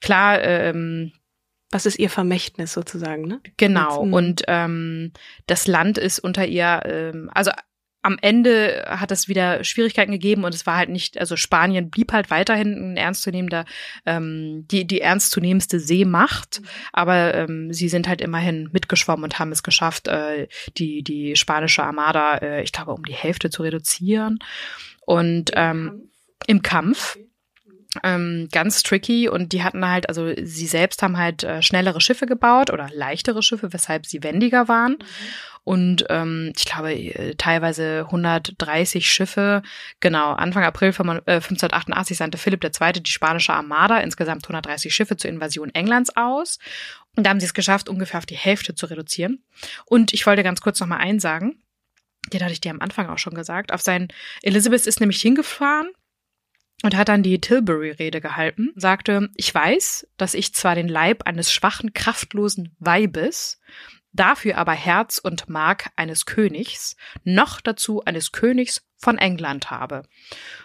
klar, 0.00 0.42
ähm, 0.42 1.12
was 1.70 1.86
ist 1.86 1.98
ihr 1.98 2.10
Vermächtnis 2.10 2.72
sozusagen, 2.72 3.26
ne? 3.26 3.40
Genau. 3.56 4.04
Mm. 4.04 4.12
Und 4.12 4.42
ähm, 4.48 5.12
das 5.46 5.66
Land 5.66 5.98
ist 5.98 6.18
unter 6.18 6.46
ihr, 6.46 6.82
ähm, 6.84 7.30
also 7.34 7.50
am 8.00 8.16
Ende 8.22 8.84
hat 8.88 9.10
es 9.10 9.28
wieder 9.28 9.64
Schwierigkeiten 9.64 10.12
gegeben 10.12 10.44
und 10.44 10.54
es 10.54 10.66
war 10.66 10.76
halt 10.76 10.88
nicht, 10.88 11.18
also 11.18 11.36
Spanien 11.36 11.90
blieb 11.90 12.12
halt 12.12 12.30
weiterhin 12.30 12.92
ein 12.92 12.96
ernstzunehmender, 12.96 13.64
ähm, 14.06 14.66
die, 14.70 14.86
die 14.86 15.00
ernstzunehmendste 15.00 15.80
Seemacht, 15.80 16.62
aber 16.92 17.34
ähm, 17.34 17.72
sie 17.72 17.88
sind 17.88 18.08
halt 18.08 18.20
immerhin 18.20 18.70
mitgeschwommen 18.72 19.24
und 19.24 19.38
haben 19.38 19.52
es 19.52 19.62
geschafft, 19.62 20.08
äh, 20.08 20.48
die, 20.76 21.02
die 21.02 21.36
spanische 21.36 21.82
Armada, 21.82 22.38
äh, 22.38 22.62
ich 22.62 22.72
glaube, 22.72 22.92
um 22.92 23.04
die 23.04 23.12
Hälfte 23.12 23.50
zu 23.50 23.62
reduzieren. 23.62 24.38
Und 25.04 25.50
ähm, 25.54 26.08
im 26.46 26.62
Kampf. 26.62 27.18
Ähm, 28.02 28.48
ganz 28.52 28.82
tricky 28.82 29.30
und 29.30 29.52
die 29.52 29.62
hatten 29.62 29.86
halt, 29.88 30.10
also 30.10 30.30
sie 30.42 30.66
selbst 30.66 31.02
haben 31.02 31.16
halt 31.16 31.42
äh, 31.42 31.62
schnellere 31.62 32.02
Schiffe 32.02 32.26
gebaut 32.26 32.70
oder 32.70 32.90
leichtere 32.92 33.42
Schiffe, 33.42 33.72
weshalb 33.72 34.04
sie 34.04 34.22
wendiger 34.22 34.68
waren. 34.68 34.98
Und 35.64 36.04
ähm, 36.10 36.52
ich 36.56 36.66
glaube, 36.66 36.92
äh, 36.94 37.34
teilweise 37.36 38.04
130 38.06 39.10
Schiffe. 39.10 39.62
Genau, 40.00 40.32
Anfang 40.32 40.64
April 40.64 40.92
5, 40.92 41.08
äh, 41.26 41.32
1588 41.34 42.16
sandte 42.16 42.38
Philipp 42.38 42.62
II. 42.64 42.92
die 42.92 43.10
spanische 43.10 43.54
Armada 43.54 43.98
insgesamt 43.98 44.44
130 44.44 44.94
Schiffe 44.94 45.16
zur 45.16 45.30
Invasion 45.30 45.74
Englands 45.74 46.14
aus. 46.14 46.58
Und 47.16 47.24
da 47.24 47.30
haben 47.30 47.40
sie 47.40 47.46
es 47.46 47.54
geschafft, 47.54 47.88
ungefähr 47.88 48.18
auf 48.18 48.26
die 48.26 48.36
Hälfte 48.36 48.74
zu 48.74 48.86
reduzieren. 48.86 49.42
Und 49.86 50.12
ich 50.12 50.26
wollte 50.26 50.42
ganz 50.42 50.60
kurz 50.60 50.78
noch 50.80 50.86
mal 50.86 50.98
einsagen, 50.98 51.62
den 52.32 52.42
hatte 52.42 52.52
ich 52.52 52.60
dir 52.60 52.70
am 52.70 52.80
Anfang 52.80 53.08
auch 53.08 53.18
schon 53.18 53.34
gesagt, 53.34 53.72
auf 53.72 53.80
sein, 53.80 54.08
Elizabeth 54.42 54.86
ist 54.86 55.00
nämlich 55.00 55.20
hingefahren 55.20 55.88
und 56.82 56.96
hat 56.96 57.08
dann 57.08 57.22
die 57.22 57.40
Tilbury-Rede 57.40 58.20
gehalten, 58.20 58.70
sagte, 58.76 59.30
ich 59.34 59.52
weiß, 59.52 60.06
dass 60.16 60.34
ich 60.34 60.54
zwar 60.54 60.74
den 60.74 60.88
Leib 60.88 61.26
eines 61.26 61.52
schwachen, 61.52 61.92
kraftlosen 61.92 62.74
Weibes, 62.78 63.60
dafür 64.12 64.58
aber 64.58 64.72
Herz 64.72 65.18
und 65.18 65.48
Mark 65.48 65.90
eines 65.96 66.24
Königs, 66.24 66.96
noch 67.24 67.60
dazu 67.60 68.04
eines 68.04 68.32
Königs 68.32 68.86
von 68.96 69.18
England 69.18 69.70
habe. 69.70 70.02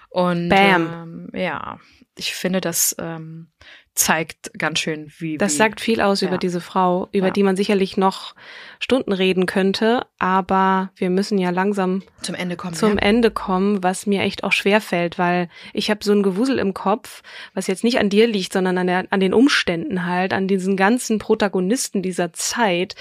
Und 0.10 0.50
Bam. 0.50 1.30
Ähm, 1.34 1.40
ja, 1.40 1.80
ich 2.16 2.36
finde, 2.36 2.62
das 2.62 2.96
ähm, 3.00 3.52
zeigt 3.96 4.52
ganz 4.58 4.80
schön, 4.80 5.12
wie 5.20 5.38
Das 5.38 5.54
wie, 5.54 5.58
sagt 5.58 5.80
viel 5.80 6.02
aus 6.02 6.22
Ja. 6.22 6.28
über 6.28 6.38
diese 6.40 6.62
Frau, 6.62 7.10
über 7.12 7.28
Ja. 7.28 7.34
die 7.34 7.44
man 7.44 7.56
sicherlich 7.56 7.96
noch 7.96 8.34
Stunden 8.80 9.14
reden 9.14 9.46
könnte, 9.46 10.06
aber 10.18 10.92
wir 10.96 11.12
müssen 11.12 11.38
ja 11.38 11.52
langsam 11.52 12.02
zum 12.22 12.34
Ende 12.34 12.56
kommen. 12.56 12.74
zum 12.74 12.94
ja. 12.98 13.04
Ende 13.04 13.30
kommen, 13.30 13.84
was 13.84 14.08
mir 14.08 14.22
echt 14.22 14.44
auch 14.44 14.52
schwer 14.52 14.82
fällt, 14.82 15.20
weil 15.20 15.48
ich 15.74 15.92
habe 15.92 16.04
so 16.04 16.12
ein 16.12 16.24
Gewusel 16.24 16.58
im 16.58 16.74
Kopf, 16.74 17.22
was 17.54 17.68
jetzt 17.68 17.84
nicht 17.84 18.00
an 18.00 18.10
dir 18.10 18.26
liegt, 18.26 18.54
sondern 18.54 18.78
an, 18.80 18.88
der, 18.88 19.06
an 19.12 19.20
den 19.20 19.34
Umständen 19.34 20.06
halt, 20.08 20.34
an 20.34 20.48
diesen 20.48 20.76
ganzen 20.76 21.20
Protagonisten 21.20 22.02
dieser 22.02 22.34
Zeit, 22.34 22.96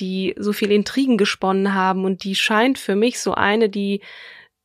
die 0.00 0.34
so 0.38 0.52
viel 0.52 0.72
Intrigen 0.72 1.18
gesponnen 1.18 1.72
haben 1.74 2.04
und 2.04 2.24
die 2.24 2.34
scheint 2.34 2.78
für 2.78 2.96
mich 2.96 3.20
so 3.20 3.34
eine, 3.34 3.68
die 3.68 4.00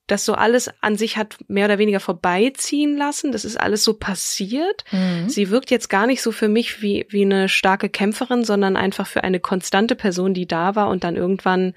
das 0.08 0.26
so 0.26 0.34
alles 0.34 0.72
an 0.82 0.96
sich 0.96 1.18
hat 1.18 1.38
mehr 1.48 1.66
oder 1.66 1.78
weniger 1.78 2.00
vorbeiziehen 2.00 2.98
lassen. 2.98 3.32
Das 3.32 3.46
ist 3.46 3.58
alles 3.58 3.84
so 3.84 3.94
passiert. 3.94 4.86
Mhm. 4.92 5.30
Sie 5.30 5.50
wirkt 5.50 5.70
jetzt 5.70 5.90
gar 5.90 6.08
nicht 6.08 6.22
so 6.22 6.32
für 6.32 6.48
mich 6.48 6.82
wie, 6.82 7.06
wie 7.10 7.24
eine 7.24 7.50
starke 7.50 7.90
Kämpferin, 7.90 8.44
sondern 8.46 8.78
einfach 8.78 9.06
für 9.06 9.24
eine 9.24 9.40
konstante 9.40 9.96
Person, 9.96 10.34
die 10.34 10.48
da 10.48 10.76
war 10.76 10.90
und 10.90 11.04
dann 11.04 11.16
irgendwann 11.16 11.74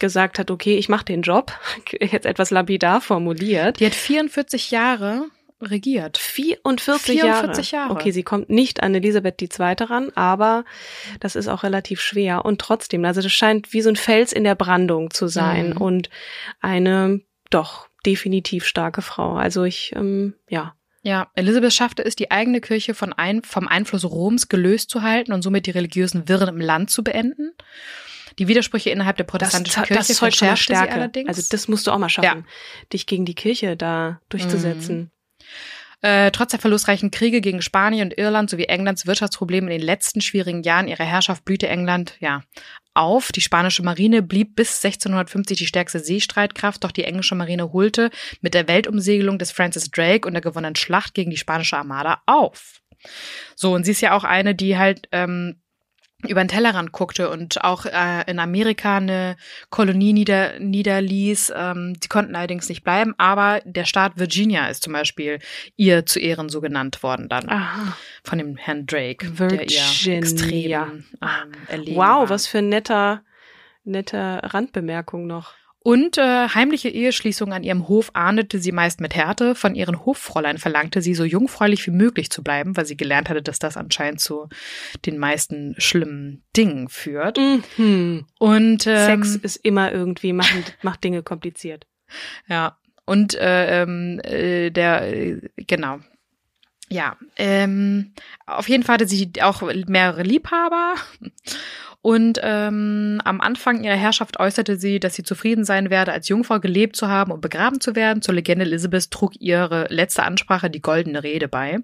gesagt 0.00 0.38
hat, 0.38 0.50
okay, 0.52 0.76
ich 0.76 0.88
mache 0.88 1.04
den 1.04 1.22
Job, 1.22 1.52
jetzt 2.00 2.26
etwas 2.26 2.50
lapidar 2.50 3.00
formuliert. 3.00 3.80
Die 3.80 3.86
hat 3.86 3.94
44 3.94 4.70
Jahre 4.70 5.24
regiert. 5.60 6.18
44, 6.18 7.20
44 7.20 7.72
Jahre. 7.72 7.92
Okay, 7.92 8.12
sie 8.12 8.22
kommt 8.22 8.48
nicht 8.48 8.82
an 8.82 8.94
Elisabeth 8.94 9.42
II. 9.42 9.74
ran, 9.80 10.12
aber 10.14 10.64
das 11.18 11.34
ist 11.34 11.48
auch 11.48 11.64
relativ 11.64 12.00
schwer. 12.00 12.44
Und 12.44 12.60
trotzdem, 12.60 13.04
also 13.04 13.20
das 13.20 13.32
scheint 13.32 13.72
wie 13.72 13.80
so 13.80 13.88
ein 13.88 13.96
Fels 13.96 14.32
in 14.32 14.44
der 14.44 14.54
Brandung 14.54 15.10
zu 15.10 15.26
sein 15.26 15.70
Mhm. 15.70 15.76
und 15.78 16.10
eine 16.60 17.20
doch 17.50 17.88
definitiv 18.04 18.64
starke 18.64 19.02
Frau. 19.02 19.36
Also 19.36 19.64
ich, 19.64 19.92
ähm, 19.94 20.34
ja. 20.48 20.74
Ja, 21.02 21.30
Elisabeth 21.34 21.72
schaffte 21.72 22.04
es, 22.04 22.16
die 22.16 22.30
eigene 22.30 22.60
Kirche 22.60 22.92
von 22.92 23.12
ein, 23.12 23.42
vom 23.42 23.68
Einfluss 23.68 24.04
Roms 24.04 24.48
gelöst 24.48 24.90
zu 24.90 25.02
halten 25.02 25.32
und 25.32 25.42
somit 25.42 25.66
die 25.66 25.70
religiösen 25.70 26.28
Wirren 26.28 26.48
im 26.48 26.60
Land 26.60 26.90
zu 26.90 27.04
beenden. 27.04 27.52
Die 28.38 28.48
Widersprüche 28.48 28.90
innerhalb 28.90 29.16
der 29.16 29.24
protestantischen 29.24 29.84
Kirche 29.84 30.14
zeugt 30.14 30.36
von 30.36 30.46
der 30.46 30.56
verschärfte 30.56 30.72
sie 30.72 30.76
Stärke. 30.76 30.94
allerdings. 30.94 31.28
Also 31.28 31.42
das 31.50 31.68
musst 31.68 31.86
du 31.86 31.92
auch 31.92 31.98
mal 31.98 32.08
schaffen, 32.08 32.46
dich 32.92 33.06
gegen 33.06 33.24
die 33.24 33.34
Kirche 33.34 33.76
da 33.76 34.20
durchzusetzen. 34.28 35.10
Äh, 36.00 36.30
trotz 36.30 36.52
der 36.52 36.60
verlustreichen 36.60 37.10
Kriege 37.10 37.40
gegen 37.40 37.60
Spanien 37.60 38.08
und 38.08 38.18
Irland 38.18 38.48
sowie 38.48 38.64
Englands 38.64 39.06
Wirtschaftsprobleme 39.06 39.66
in 39.66 39.78
den 39.78 39.86
letzten 39.86 40.20
schwierigen 40.20 40.62
Jahren 40.62 40.86
ihrer 40.86 41.04
Herrschaft 41.04 41.44
blühte 41.44 41.68
England, 41.68 42.16
ja, 42.20 42.42
auf. 42.98 43.32
Die 43.32 43.40
spanische 43.40 43.82
Marine 43.82 44.22
blieb 44.22 44.56
bis 44.56 44.84
1650 44.84 45.56
die 45.58 45.66
stärkste 45.66 46.00
Seestreitkraft, 46.00 46.82
doch 46.84 46.92
die 46.92 47.04
englische 47.04 47.34
Marine 47.34 47.72
holte 47.72 48.10
mit 48.40 48.54
der 48.54 48.68
Weltumsegelung 48.68 49.38
des 49.38 49.52
Francis 49.52 49.90
Drake 49.90 50.26
und 50.26 50.34
der 50.34 50.42
gewonnenen 50.42 50.76
Schlacht 50.76 51.14
gegen 51.14 51.30
die 51.30 51.36
spanische 51.36 51.76
Armada 51.76 52.22
auf. 52.26 52.80
So, 53.54 53.74
und 53.74 53.84
sie 53.84 53.92
ist 53.92 54.00
ja 54.00 54.16
auch 54.16 54.24
eine, 54.24 54.54
die 54.54 54.76
halt 54.76 55.08
ähm, 55.12 55.60
über 56.26 56.42
den 56.42 56.48
Tellerrand 56.48 56.90
guckte 56.90 57.30
und 57.30 57.62
auch 57.62 57.86
äh, 57.86 58.28
in 58.28 58.40
Amerika 58.40 58.96
eine 58.96 59.36
Kolonie 59.70 60.12
nieder, 60.12 60.58
niederließ. 60.58 61.52
Ähm, 61.54 61.94
die 62.02 62.08
konnten 62.08 62.34
allerdings 62.34 62.68
nicht 62.68 62.82
bleiben, 62.82 63.14
aber 63.18 63.60
der 63.64 63.84
Staat 63.84 64.18
Virginia 64.18 64.66
ist 64.66 64.82
zum 64.82 64.92
Beispiel 64.94 65.38
ihr 65.76 66.06
zu 66.06 66.18
Ehren 66.18 66.48
so 66.48 66.60
genannt 66.60 67.04
worden 67.04 67.28
dann. 67.28 67.48
Aha. 67.48 67.96
Von 68.24 68.38
dem 68.38 68.56
Herrn 68.56 68.86
Drake, 68.86 69.38
Virginia. 69.38 69.64
der 69.64 70.12
ihr 70.12 70.18
extrem 70.18 71.04
ähm, 71.22 71.84
Wow, 71.86 71.96
war. 71.96 72.30
was 72.30 72.48
für 72.48 72.58
ein 72.58 72.68
netter, 72.68 73.22
netter 73.84 74.40
Randbemerkung 74.42 75.26
noch. 75.26 75.54
Und 75.80 76.18
äh, 76.18 76.48
heimliche 76.48 76.88
Eheschließungen 76.88 77.54
an 77.54 77.62
ihrem 77.62 77.88
Hof 77.88 78.10
ahndete 78.12 78.58
sie 78.58 78.72
meist 78.72 79.00
mit 79.00 79.14
Härte. 79.14 79.54
Von 79.54 79.74
ihren 79.74 80.04
Hoffräulein 80.04 80.58
verlangte 80.58 81.00
sie, 81.00 81.14
so 81.14 81.24
jungfräulich 81.24 81.86
wie 81.86 81.92
möglich 81.92 82.30
zu 82.30 82.42
bleiben, 82.42 82.76
weil 82.76 82.84
sie 82.84 82.96
gelernt 82.96 83.28
hatte, 83.28 83.42
dass 83.42 83.58
das 83.58 83.76
anscheinend 83.76 84.20
zu 84.20 84.48
den 85.06 85.18
meisten 85.18 85.74
schlimmen 85.78 86.42
Dingen 86.56 86.88
führt. 86.88 87.38
Mhm. 87.76 88.26
Und 88.38 88.86
ähm, 88.86 89.22
Sex 89.22 89.36
ist 89.36 89.56
immer 89.56 89.92
irgendwie, 89.92 90.32
macht, 90.32 90.76
macht 90.82 91.04
Dinge 91.04 91.22
kompliziert. 91.22 91.86
Ja. 92.48 92.78
Und 93.04 93.34
äh, 93.34 93.82
ähm, 93.82 94.18
äh, 94.24 94.70
der, 94.70 95.14
äh, 95.14 95.40
genau. 95.56 96.00
Ja, 96.90 97.16
ähm, 97.36 98.12
auf 98.46 98.68
jeden 98.68 98.82
Fall 98.82 98.94
hatte 98.94 99.06
sie 99.06 99.30
auch 99.42 99.60
mehrere 99.86 100.22
Liebhaber. 100.22 100.94
Und 102.00 102.38
ähm, 102.44 103.20
am 103.24 103.40
Anfang 103.40 103.82
ihrer 103.82 103.96
Herrschaft 103.96 104.38
äußerte 104.38 104.76
sie, 104.76 105.00
dass 105.00 105.14
sie 105.14 105.24
zufrieden 105.24 105.64
sein 105.64 105.90
werde, 105.90 106.12
als 106.12 106.28
Jungfrau 106.28 106.60
gelebt 106.60 106.94
zu 106.94 107.08
haben 107.08 107.32
und 107.32 107.40
begraben 107.40 107.80
zu 107.80 107.96
werden. 107.96 108.22
Zur 108.22 108.34
Legende 108.34 108.64
Elizabeth 108.64 109.10
trug 109.10 109.32
ihre 109.40 109.86
letzte 109.90 110.22
Ansprache 110.22 110.70
die 110.70 110.80
goldene 110.80 111.24
Rede 111.24 111.48
bei. 111.48 111.78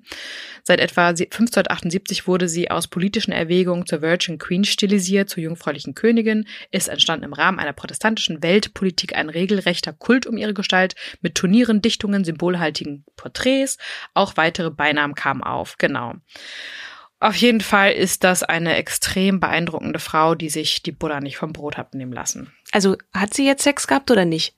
Seit 0.63 0.79
etwa 0.79 1.09
1578 1.09 2.29
wurde 2.29 2.49
sie 2.49 2.71
aus 2.71 2.87
politischen 2.87 3.33
Erwägungen 3.33 3.87
zur 3.87 4.03
Virgin 4.03 4.39
Queen 4.39 4.63
stilisiert, 4.63 5.31
zur 5.31 5.43
jungfräulichen 5.43 5.97
Königin. 5.97 6.47
Es 6.71 6.87
entstand 6.87 7.25
im 7.25 7.33
Rahmen 7.33 7.59
einer 7.59 7.73
protestantischen 7.73 8.41
Weltpolitik 8.41 9.17
ein 9.17 9.29
regelrechter 9.29 9.93
Kult 9.93 10.27
um 10.27 10.37
ihre 10.37 10.55
Gestalt 10.55 10.95
mit 11.23 11.35
Turnieren, 11.35 11.83
Dichtungen, 11.83 12.25
symbolhaltigen 12.25 13.05
Porträts. 13.17 13.79
Auch 14.15 14.37
weitere 14.37 14.71
Beinamen 14.71 15.17
kamen 15.17 15.43
auf. 15.43 15.77
Genau. 15.77 16.15
Auf 17.21 17.37
jeden 17.37 17.61
Fall 17.61 17.93
ist 17.93 18.25
das 18.25 18.43
eine 18.43 18.77
extrem 18.77 19.41
beeindruckende 19.41 19.99
Frau, 19.99 20.35
die 20.35 20.51
sich 20.51 20.83
die 20.83 20.93
Buddha 20.93 21.21
nicht 21.21 21.37
vom 21.37 21.53
Brot 21.53 21.77
hat 21.77 21.95
nehmen 21.95 22.13
lassen. 22.13 22.53
Also 22.73 22.97
hat 23.13 23.33
sie 23.35 23.47
jetzt 23.47 23.63
Sex 23.63 23.87
gehabt 23.87 24.11
oder 24.11 24.25
nicht? 24.25 24.55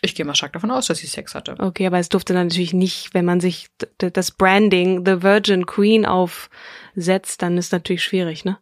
Ich 0.00 0.14
gehe 0.16 0.26
mal 0.26 0.34
stark 0.34 0.52
davon 0.52 0.70
aus, 0.70 0.86
dass 0.86 0.98
sie 0.98 1.06
Sex 1.06 1.34
hatte. 1.34 1.54
Okay, 1.58 1.86
aber 1.86 1.98
es 1.98 2.08
durfte 2.08 2.34
dann 2.34 2.48
natürlich 2.48 2.72
nicht, 2.72 3.14
wenn 3.14 3.24
man 3.24 3.40
sich 3.40 3.68
das 3.98 4.32
Branding 4.32 5.04
The 5.06 5.22
Virgin 5.22 5.64
Queen 5.66 6.04
aufsetzt, 6.04 7.40
dann 7.40 7.56
ist 7.56 7.72
natürlich 7.72 8.02
schwierig, 8.02 8.44
ne? 8.44 8.58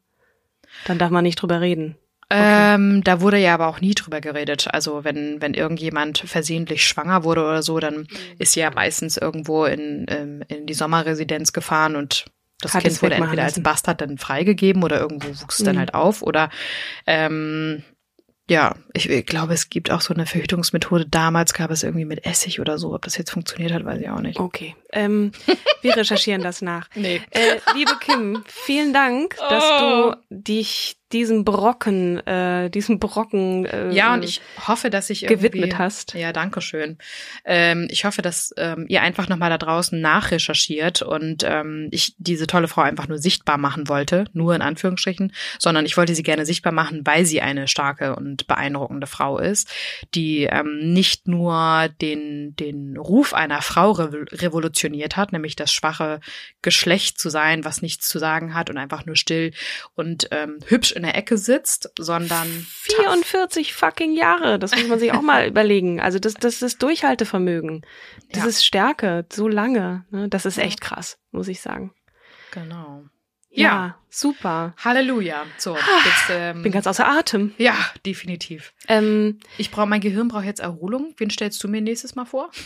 Dann 0.84 0.98
darf 0.98 1.10
man 1.10 1.24
nicht 1.24 1.36
drüber 1.36 1.60
reden. 1.60 1.96
Ähm, 2.32 3.02
da 3.02 3.20
wurde 3.20 3.38
ja 3.38 3.54
aber 3.54 3.66
auch 3.66 3.80
nie 3.80 3.94
drüber 3.94 4.20
geredet. 4.20 4.68
Also 4.72 5.02
wenn, 5.02 5.42
wenn 5.42 5.54
irgendjemand 5.54 6.18
versehentlich 6.18 6.84
schwanger 6.84 7.24
wurde 7.24 7.42
oder 7.42 7.62
so, 7.62 7.80
dann 7.80 8.06
ist 8.38 8.52
sie 8.52 8.60
ja 8.60 8.70
meistens 8.70 9.16
irgendwo 9.16 9.64
in, 9.64 10.06
ähm, 10.08 10.42
in 10.46 10.66
die 10.66 10.74
Sommerresidenz 10.74 11.52
gefahren 11.52 11.96
und 11.96 12.26
das 12.60 12.74
Hat 12.74 12.82
Kind 12.82 13.02
wurde 13.02 13.14
entweder 13.16 13.44
als. 13.44 13.62
Bastard 13.62 14.00
dann 14.00 14.18
freigegeben 14.18 14.82
oder 14.82 15.00
irgendwo 15.00 15.28
wuchs 15.28 15.58
es 15.58 15.64
dann 15.64 15.76
Mhm. 15.76 15.80
halt 15.80 15.94
auf. 15.94 16.22
Oder 16.22 16.50
ähm, 17.06 17.82
ja, 18.48 18.74
ich, 18.94 19.08
ich 19.08 19.26
glaube, 19.26 19.54
es 19.54 19.70
gibt 19.70 19.90
auch 19.90 20.00
so 20.00 20.12
eine 20.12 20.26
Verhütungsmethode. 20.26 21.06
Damals 21.06 21.54
gab 21.54 21.70
es 21.70 21.82
irgendwie 21.84 22.04
mit 22.04 22.26
Essig 22.26 22.60
oder 22.60 22.78
so. 22.78 22.94
Ob 22.94 23.02
das 23.02 23.16
jetzt 23.16 23.30
funktioniert 23.30 23.72
hat, 23.72 23.84
weiß 23.84 24.00
ich 24.00 24.08
auch 24.10 24.20
nicht. 24.20 24.38
Okay, 24.40 24.74
ähm, 24.92 25.32
wir 25.82 25.96
recherchieren 25.96 26.42
das 26.42 26.62
nach. 26.62 26.88
Nee. 26.94 27.20
Äh, 27.30 27.58
liebe 27.74 27.92
Kim, 28.00 28.44
vielen 28.46 28.92
Dank, 28.92 29.36
dass 29.48 29.64
Oh. 29.64 30.12
du 30.12 30.16
dich 30.30 30.96
diesem 31.12 31.44
Brocken, 31.44 32.24
äh, 32.24 32.70
diesem 32.70 33.00
Brocken 33.00 33.66
äh, 33.66 33.90
Ja, 33.90 34.14
und 34.14 34.24
ich 34.24 34.40
hoffe, 34.68 34.90
dass 34.90 35.10
ich 35.10 35.26
gewidmet 35.26 35.76
hast. 35.76 36.14
Ja, 36.14 36.32
danke 36.32 36.60
schön. 36.60 36.98
Ähm, 37.44 37.88
ich 37.90 38.04
hoffe, 38.04 38.22
dass 38.22 38.54
ähm, 38.56 38.86
ihr 38.88 39.02
einfach 39.02 39.28
nochmal 39.28 39.50
da 39.50 39.58
draußen 39.58 40.00
nachrecherchiert 40.00 41.02
und 41.02 41.42
ähm, 41.44 41.88
ich 41.90 42.14
diese 42.18 42.46
tolle 42.46 42.68
Frau 42.68 42.82
einfach 42.82 43.08
nur 43.08 43.18
sichtbar 43.18 43.58
machen 43.58 43.88
wollte, 43.88 44.26
nur 44.34 44.54
in 44.54 44.62
Anführungsstrichen, 44.62 45.32
sondern 45.58 45.84
ich 45.84 45.96
wollte 45.96 46.14
sie 46.14 46.22
gerne 46.22 46.46
sichtbar 46.46 46.72
machen, 46.72 47.00
weil 47.04 47.26
sie 47.26 47.40
eine 47.40 47.66
starke 47.66 48.14
und 48.14 48.46
beeindruckende 48.46 49.08
Frau 49.08 49.38
ist, 49.38 49.68
die 50.14 50.44
ähm, 50.44 50.92
nicht 50.92 51.26
nur 51.26 51.88
den, 52.00 52.54
den 52.54 52.96
Ruf 52.96 53.34
einer 53.34 53.62
Frau 53.62 53.90
revo 53.92 54.60
revolutioniert 54.80 55.16
hat, 55.16 55.32
nämlich 55.32 55.56
das 55.56 55.72
schwache 55.72 56.20
Geschlecht 56.62 57.18
zu 57.18 57.30
sein, 57.30 57.64
was 57.64 57.82
nichts 57.82 58.08
zu 58.08 58.18
sagen 58.18 58.54
hat 58.54 58.70
und 58.70 58.78
einfach 58.78 59.06
nur 59.06 59.16
still 59.16 59.52
und 59.94 60.28
ähm, 60.30 60.58
hübsch 60.66 60.92
in 60.92 61.02
der 61.02 61.16
Ecke 61.16 61.36
sitzt, 61.38 61.90
sondern 61.98 62.48
tough. 62.88 62.96
44 62.96 63.74
fucking 63.74 64.14
Jahre, 64.16 64.58
das 64.58 64.74
muss 64.74 64.88
man 64.88 64.98
sich 64.98 65.12
auch 65.12 65.22
mal 65.22 65.46
überlegen. 65.48 66.00
Also 66.00 66.18
das, 66.18 66.34
das 66.34 66.62
ist 66.62 66.82
Durchhaltevermögen. 66.82 67.82
Das 68.32 68.42
Ja. 68.44 68.48
ist 68.48 68.64
Stärke, 68.64 69.26
so 69.32 69.48
lange. 69.48 70.04
Ne? 70.10 70.28
Das 70.28 70.46
ist 70.46 70.58
echt 70.58 70.80
krass, 70.80 71.18
muss 71.30 71.48
ich 71.48 71.60
sagen. 71.60 71.92
Genau. 72.52 73.04
Ja, 73.52 73.64
Ja. 73.64 73.98
super. 74.08 74.74
Halleluja. 74.78 75.44
So, 75.58 75.74
jetzt, 75.76 76.30
ähm, 76.30 76.62
Bin 76.62 76.70
ganz 76.70 76.86
außer 76.86 77.08
Atem. 77.08 77.52
ja, 77.58 77.74
definitiv. 78.06 78.72
Ähm, 78.86 79.40
Ich 79.58 79.72
brauche, 79.72 79.86
mein 79.88 80.00
Gehirn 80.00 80.28
braucht 80.28 80.44
jetzt 80.44 80.60
Erholung. 80.60 81.14
Wen 81.16 81.30
stellst 81.30 81.62
du 81.64 81.68
mir 81.68 81.80
nächstes 81.80 82.14
Mal 82.14 82.26
vor? 82.26 82.50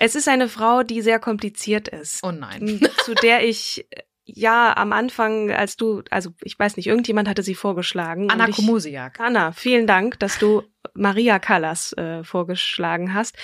es 0.00 0.14
ist 0.14 0.28
eine 0.28 0.48
Frau, 0.48 0.84
die 0.84 1.02
sehr 1.02 1.18
kompliziert 1.18 1.88
ist. 1.88 2.22
Oh 2.22 2.30
nein. 2.30 2.80
zu 3.04 3.14
der 3.14 3.44
ich 3.44 3.86
ja 4.24 4.76
am 4.76 4.92
Anfang, 4.92 5.50
als 5.50 5.76
du, 5.76 6.02
also 6.10 6.30
ich 6.42 6.56
weiß 6.56 6.76
nicht, 6.76 6.86
irgendjemand 6.86 7.28
hatte 7.28 7.42
sie 7.42 7.56
vorgeschlagen. 7.56 8.30
Anna 8.30 8.48
Komosiak. 8.48 9.18
Anna, 9.18 9.52
vielen 9.52 9.86
Dank, 9.88 10.18
dass 10.20 10.38
du 10.38 10.62
Maria 10.94 11.40
Callas 11.40 11.94
äh, 11.94 12.22
vorgeschlagen 12.22 13.12
hast. 13.12 13.36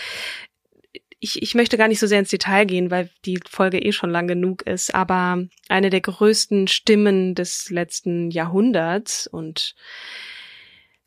Ich, 1.19 1.43
ich 1.43 1.55
möchte 1.55 1.77
gar 1.77 1.89
nicht 1.89 1.99
so 1.99 2.07
sehr 2.07 2.19
ins 2.21 2.31
Detail 2.31 2.67
gehen, 2.67 2.91
weil 2.91 3.11
die 3.25 3.41
Folge 3.49 3.79
eh 3.79 3.93
schon 3.93 4.11
lang 4.11 4.29
genug 4.29 4.63
ist, 4.63 4.95
aber 4.95 5.43
eine 5.69 5.91
der 5.91 6.03
größten 6.03 6.69
Stimmen 6.69 7.35
des 7.35 7.71
letzten 7.71 8.31
Jahrhunderts 8.31 9.27
und 9.27 9.75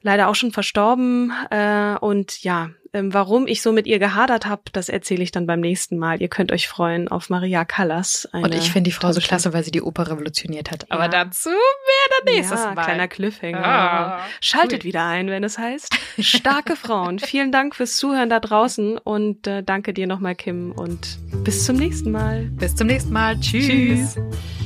leider 0.08 0.30
auch 0.30 0.36
schon 0.36 0.52
verstorben. 0.52 1.34
Äh, 1.52 1.96
und 2.00 2.42
ja, 2.42 2.70
ähm, 2.94 3.14
warum 3.14 3.46
ich 3.46 3.62
so 3.62 3.74
mit 3.74 3.86
ihr 3.88 4.00
gehadert 4.00 4.46
habe, 4.46 4.62
das 4.72 4.88
erzähle 4.88 5.22
ich 5.22 5.32
dann 5.32 5.46
beim 5.46 5.60
nächsten 5.60 5.98
Mal. 5.98 6.22
Ihr 6.22 6.30
könnt 6.30 6.54
euch 6.54 6.70
freuen 6.70 7.10
auf 7.10 7.30
Maria 7.30 7.66
Callas. 7.66 8.26
Und 8.32 8.54
ich 8.56 8.72
finde 8.72 8.88
die 8.90 8.94
Frau 8.94 9.12
so 9.12 9.20
klasse, 9.20 9.52
weil 9.52 9.66
sie 9.66 9.72
die 9.72 9.82
Oper 9.82 10.10
revolutioniert 10.10 10.72
hat. 10.72 10.90
Aber 10.90 11.04
Ja. 11.04 11.10
dazu 11.10 11.50
mehr 11.50 12.08
dann 12.24 12.34
nächstes 12.34 12.64
ja, 12.64 12.74
Mal. 12.74 12.84
kleiner 12.86 13.08
Cliffhanger. 13.10 13.66
Ah, 13.66 14.20
Schaltet 14.40 14.84
cool. 14.84 14.88
wieder 14.88 15.06
ein, 15.06 15.28
wenn 15.28 15.44
es 15.44 15.58
heißt 15.58 15.94
Starke 16.20 16.78
Frauen. 16.78 17.20
Vielen 17.20 17.52
Dank 17.52 17.76
fürs 17.76 17.98
Zuhören 17.98 18.30
da 18.30 18.40
draußen 18.40 18.98
und 18.98 19.46
äh, 19.46 19.62
danke 19.62 19.94
dir 19.94 20.08
nochmal, 20.08 20.36
Kim, 20.36 20.72
und 20.72 21.20
bis 21.44 21.66
zum 21.66 21.76
nächsten 21.76 22.12
Mal. 22.12 22.44
Bis 22.52 22.76
zum 22.78 22.88
nächsten 22.88 23.12
Mal. 23.12 23.38
Tschüss. 23.42 23.68
Tschüss. 23.68 24.57